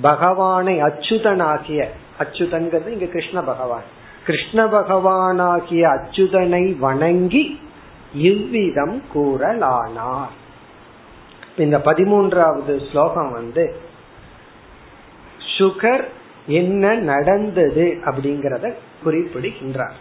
பகவானை 0.00 0.74
அச்சுதனாகிய 0.82 1.80
அச்சுதன்கிறது 2.18 2.88
இங்க 2.88 3.06
கிருஷ்ண 3.06 3.42
பகவான். 3.42 3.88
கிருஷ்ண 4.26 4.64
பகவானாகிய 4.64 5.82
அச்சுதனை 5.94 6.78
வணங்கி 6.78 7.60
இவ்விதம் 8.14 9.02
கூறலானார். 9.14 10.34
இந்த 11.56 11.78
பதிமூன்றாவது 11.78 12.90
ஸ்லோகம் 12.90 13.32
வந்து 13.32 13.76
சுகர் 15.58 16.04
என்ன 16.46 16.94
நடந்தது? 16.94 17.98
அப்படிங்கறத 18.04 18.74
குறிப்பிடுகின்றார். 19.02 19.96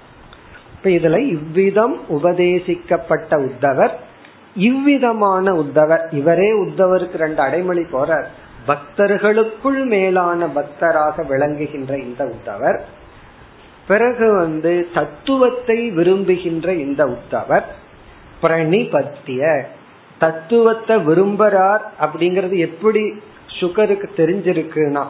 இப்ப 0.74 0.90
இதுல 0.90 1.18
இவ்விதம் 1.18 2.00
உபதேசிக்கப்பட்ட 2.10 3.50
உத்தவர் 3.50 3.92
இவ்விதமான 4.56 5.52
உத்தவர் 5.52 6.14
இவரே 6.14 6.64
உத்தவருக்கு 6.64 7.16
ரெண்டு 7.16 7.42
அடைமொழி 7.42 7.82
போறார். 7.82 8.26
பக்தர்களுக்குள் 8.66 9.86
மேலான 9.86 10.48
பக்தராக 10.48 11.26
விளங்குகின்ற 11.28 11.98
இந்த 11.98 12.24
உத்தவர் 12.26 12.80
பிறகு 13.90 14.38
வந்து 14.38 14.88
தத்துவத்தை 14.94 15.90
விரும்புகின்ற 15.90 16.74
இந்த 16.74 17.06
உத்தவர் 17.06 17.64
பிரணிபத்திய. 18.42 19.64
தத்துவத்தை 20.20 20.96
விரும்புறார் 20.96 21.82
அப்படிங்கறது 22.02 22.58
எப்படி 22.58 23.22
சுகருக்கு 23.60 24.10
தெரிஞ்சிருக்குன்னா 24.18 25.06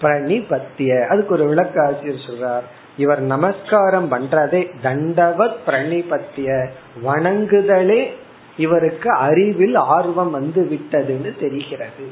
பிரணிபத்திய. 0.00 1.06
அதுக்கு 1.06 1.34
ஒரு 1.34 1.46
விளக்க 1.46 1.84
ஆசிரியர் 1.84 2.26
சொல்றார் 2.26 2.64
இவர் 2.96 3.20
நமஸ்காரம் 3.20 4.12
பண்றதே 4.12 4.70
தண்டவத் 4.82 5.56
பிரணிபத்திய. 5.66 6.68
வணங்குதலே 7.04 8.10
இவருக்கு 8.56 9.10
அறிவில் 9.10 9.74
ஆர்வம் 9.74 10.30
வந்து 10.30 10.68
விட்டதுன்னு 10.70 11.40
தெரிகிறது. 11.40 12.08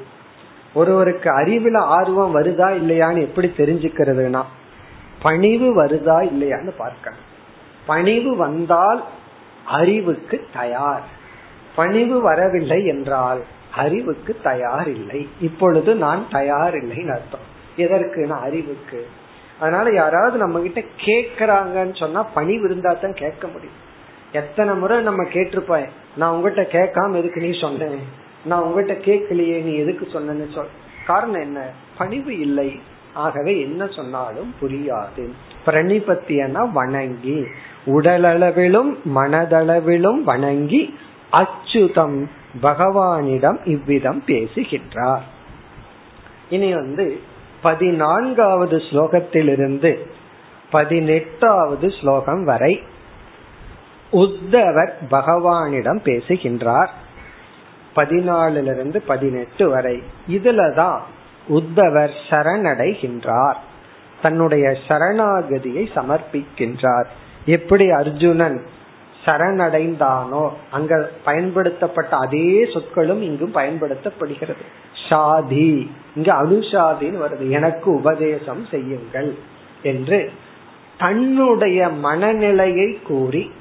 ஒருவருக்கு 0.74 1.30
அறிவில் 1.30 1.74
ஆர்வம் 1.74 2.36
வருதா 2.36 2.68
இல்லையான்னு 2.82 3.20
எப்படி 3.20 3.52
தெரிஞ்சுக்கிறதுனா 3.56 4.42
பணிவு 5.22 5.84
வருதா 5.84 6.28
இல்லையான்னு 6.32 6.70
பார்க்கணும். 6.76 7.32
பணிவு 7.86 8.36
வந்தால் 8.36 9.04
அறிவுக்கு 9.64 10.46
தயார். 10.54 11.02
பணிவு 11.74 12.20
வரவில்லை 12.20 12.86
என்றால் 12.86 13.44
அறிவுக்கு 13.74 14.36
தயார் 14.42 14.88
இல்லை. 14.88 15.28
இப்பொழுது 15.40 15.94
நான் 15.94 16.28
தயார் 16.30 16.74
இல்லைன்னு 16.74 17.12
அர்த்தம். 17.12 17.52
எதற்கு? 17.76 18.26
நான் 18.26 18.40
அறிவுக்கு. 18.40 19.08
அதனால 19.60 19.92
யாராவது 19.92 20.38
நம்ம 20.38 20.60
கிட்ட 20.60 20.82
கேக்குறாங்கன்னு 21.04 21.98
சொன்னா 21.98 22.22
பணிவு 22.22 22.64
இருந்தா 22.64 22.92
தான் 22.92 23.14
கேட்க 23.14 23.46
முடியும். 23.46 23.92
எத்தனை 24.32 24.74
முறை 24.74 25.02
நம்ம 25.02 25.22
கேட்டிருப்பேன் 25.22 25.88
நான் 26.16 26.30
உங்ககிட்ட 26.30 26.78
கேட்காம 26.78 27.14
எதுக்கு 27.14 27.40
நீ 27.40 27.58
சொன்னேன் 27.60 27.98
நான் 28.44 28.62
உங்ககிட்ட 28.62 29.12
கேட்கலையே 29.12 29.62
நீ 29.62 29.74
எதுக்கு 29.74 30.08
சொன்னேன்னு 30.12 30.54
சொல். 30.54 30.68
காரணம் 31.06 31.40
என்ன? 31.40 31.70
பணிவு 31.98 32.38
இல்லை. 32.38 32.80
ஆகவே 33.14 33.60
என்ன 33.60 33.86
சொன்னாலும் 33.86 34.54
புரியாது. 34.60 35.28
பிரணிபத்தியனா 35.66 36.70
வணங்கி 36.70 37.46
உடலளவிலும் 37.86 38.96
மனதளவிலும் 39.14 40.22
வணங்கி 40.22 40.98
அச்சுதம் 41.32 42.26
பகவானிடம் 42.62 43.58
இவ்விதம் 43.64 44.24
பேசுகின்றார். 44.24 45.22
இனி 46.50 46.74
வந்து 46.74 47.20
பதினான்காவது 47.62 48.76
ஸ்லோகத்திலிருந்து 48.76 49.98
பதினெட்டாவது 50.70 51.90
ஸ்லோகம் 51.90 52.44
வரை 52.44 52.82
உத்தவர் 54.12 54.90
பகவானிடம் 55.10 56.00
பேசுகின்றார். 56.00 56.92
பதினாலிலிருந்து 57.96 58.96
பதினெட்டு 58.96 59.68
வரை. 59.68 60.02
இதுலதான் 60.28 60.98
உத்தவர் 61.48 62.10
சரணடைகின்றார். 62.30 63.54
தன்னுடைய 64.22 64.76
சரணாகதியை 64.88 65.86
சமர்ப்பிக்கின்றார். 65.94 67.04
எப்படி 67.46 67.90
அர்ஜுனன் 67.90 68.62
சரணடைந்தானோ 69.24 70.50
அங்க 70.70 71.10
பயன்படுத்தப்பட்ட 71.24 72.16
அதே 72.16 72.66
சொற்களும் 72.72 73.22
இங்கும் 73.22 73.54
பயன்படுத்தப்படுகிறது. 73.54 74.64
ஷாதி. 75.10 75.90
இங்க 76.16 76.34
அனுஷாதின்னு 76.34 77.20
வருது. 77.26 77.48
எனக்கு 77.48 77.94
உபதேசம் 77.94 78.66
செய்யுங்கள் 78.70 79.34
என்று 79.82 80.32
தன்னுடைய 80.98 81.88
மனநிலையை 81.88 83.00
கூறி 83.06 83.52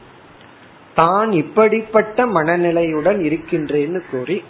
தான் 0.95 1.31
இப்படிப்பட்ட 1.31 2.25
மனநிலையுடன் 2.25 3.19
இருக்கின்றேன்னு 3.19 4.01
கூறி 4.11 4.43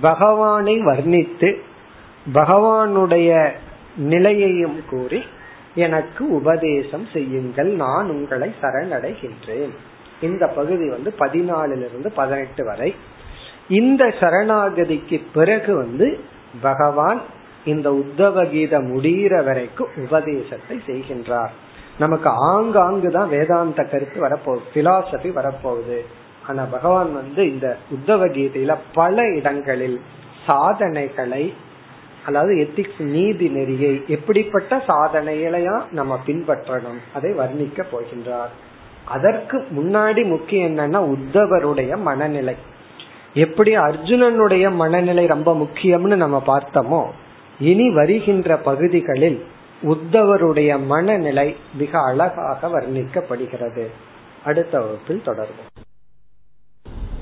பகவானை 0.00 0.80
வர்ணித்து 0.80 1.56
பகவானுடைய 2.34 3.50
நிலையையும் 3.96 4.82
கூறி 4.90 5.22
எனக்கு 5.74 6.30
உபதேசம் 6.30 7.06
செய்யுங்கள் 7.12 7.66
நான் 7.66 8.10
உங்களை 8.10 8.54
சரணடைகின்றேன். 8.62 9.70
இந்த 10.20 10.46
பகுதி 10.46 10.88
வந்து 10.88 11.14
பதினாலிலிருந்து 11.18 12.08
பதினெட்டு 12.14 12.64
வரை. 12.64 12.94
இந்த 13.68 14.04
சரணாகதிக்கு 14.04 15.22
பிறகு 15.34 15.76
வந்து 15.76 16.20
பகவான் 16.60 17.22
இந்த 17.64 17.90
உத்தவ 17.90 18.50
கீதை 18.50 18.78
முடிகிற 18.78 19.44
வரைக்கும் 19.44 19.88
உபதேசத்தை 19.96 20.80
செய்கின்றார். 20.86 21.50
நமக்கு 21.98 22.28
ஆங்காங்கு 22.28 23.10
தான் 23.10 23.28
வேதாந்த 23.28 23.82
கருத்து 23.82 24.28
வரப்போகுது 24.28 24.60
பிலாசபி 24.74 25.30
வரப்போகுது. 25.34 26.00
ஆனா 26.46 26.64
பகவான் 26.64 27.14
வந்து 27.14 27.52
இந்த 27.52 27.76
உத்தவ 27.90 28.26
கீதையில 28.26 28.76
பல 28.94 29.22
இடங்களில் 29.22 30.00
சாதனைகளை 30.46 31.54
அதாவது 32.26 32.54
எத்திக்ஸ் 32.54 33.02
நீதி 33.02 33.48
நெறியை 33.48 34.04
எப்படிப்பட்ட 34.08 34.76
சாதனைகளையா 34.88 35.82
நம்ம 35.92 36.20
பின்பற்றணும்? 36.26 37.00
அதை 37.14 37.30
வர்ணிக்க 37.32 37.84
போகின்றார். 37.92 38.52
அதற்கு 39.04 39.56
முன்னாடி 39.76 40.24
முக்கியம் 40.24 40.78
என்னன்னா 40.78 41.00
உத்தவருடைய 41.14 41.96
மனநிலை. 41.96 42.54
எப்படி 43.34 43.76
அர்ஜுனனுடைய 43.76 44.72
மனநிலை 44.72 45.26
ரொம்ப 45.26 45.54
முக்கியம்னு 45.54 46.16
நம்ம 46.16 46.42
பார்த்தோமோ 46.46 47.02
இனி 47.60 47.90
வருகின்ற 47.90 48.56
பகுதிகளில் 48.56 49.44
உத்தவருடைய 49.82 50.84
மனநிலை 50.84 51.56
மிக 51.74 51.98
அழகாக 52.02 52.68
வர்ணிக்கப்படுகிறது. 52.68 53.86
அடுத்த 54.44 54.80
வகுப்பில் 54.80 55.22
தொடர்வோம். 55.26 55.75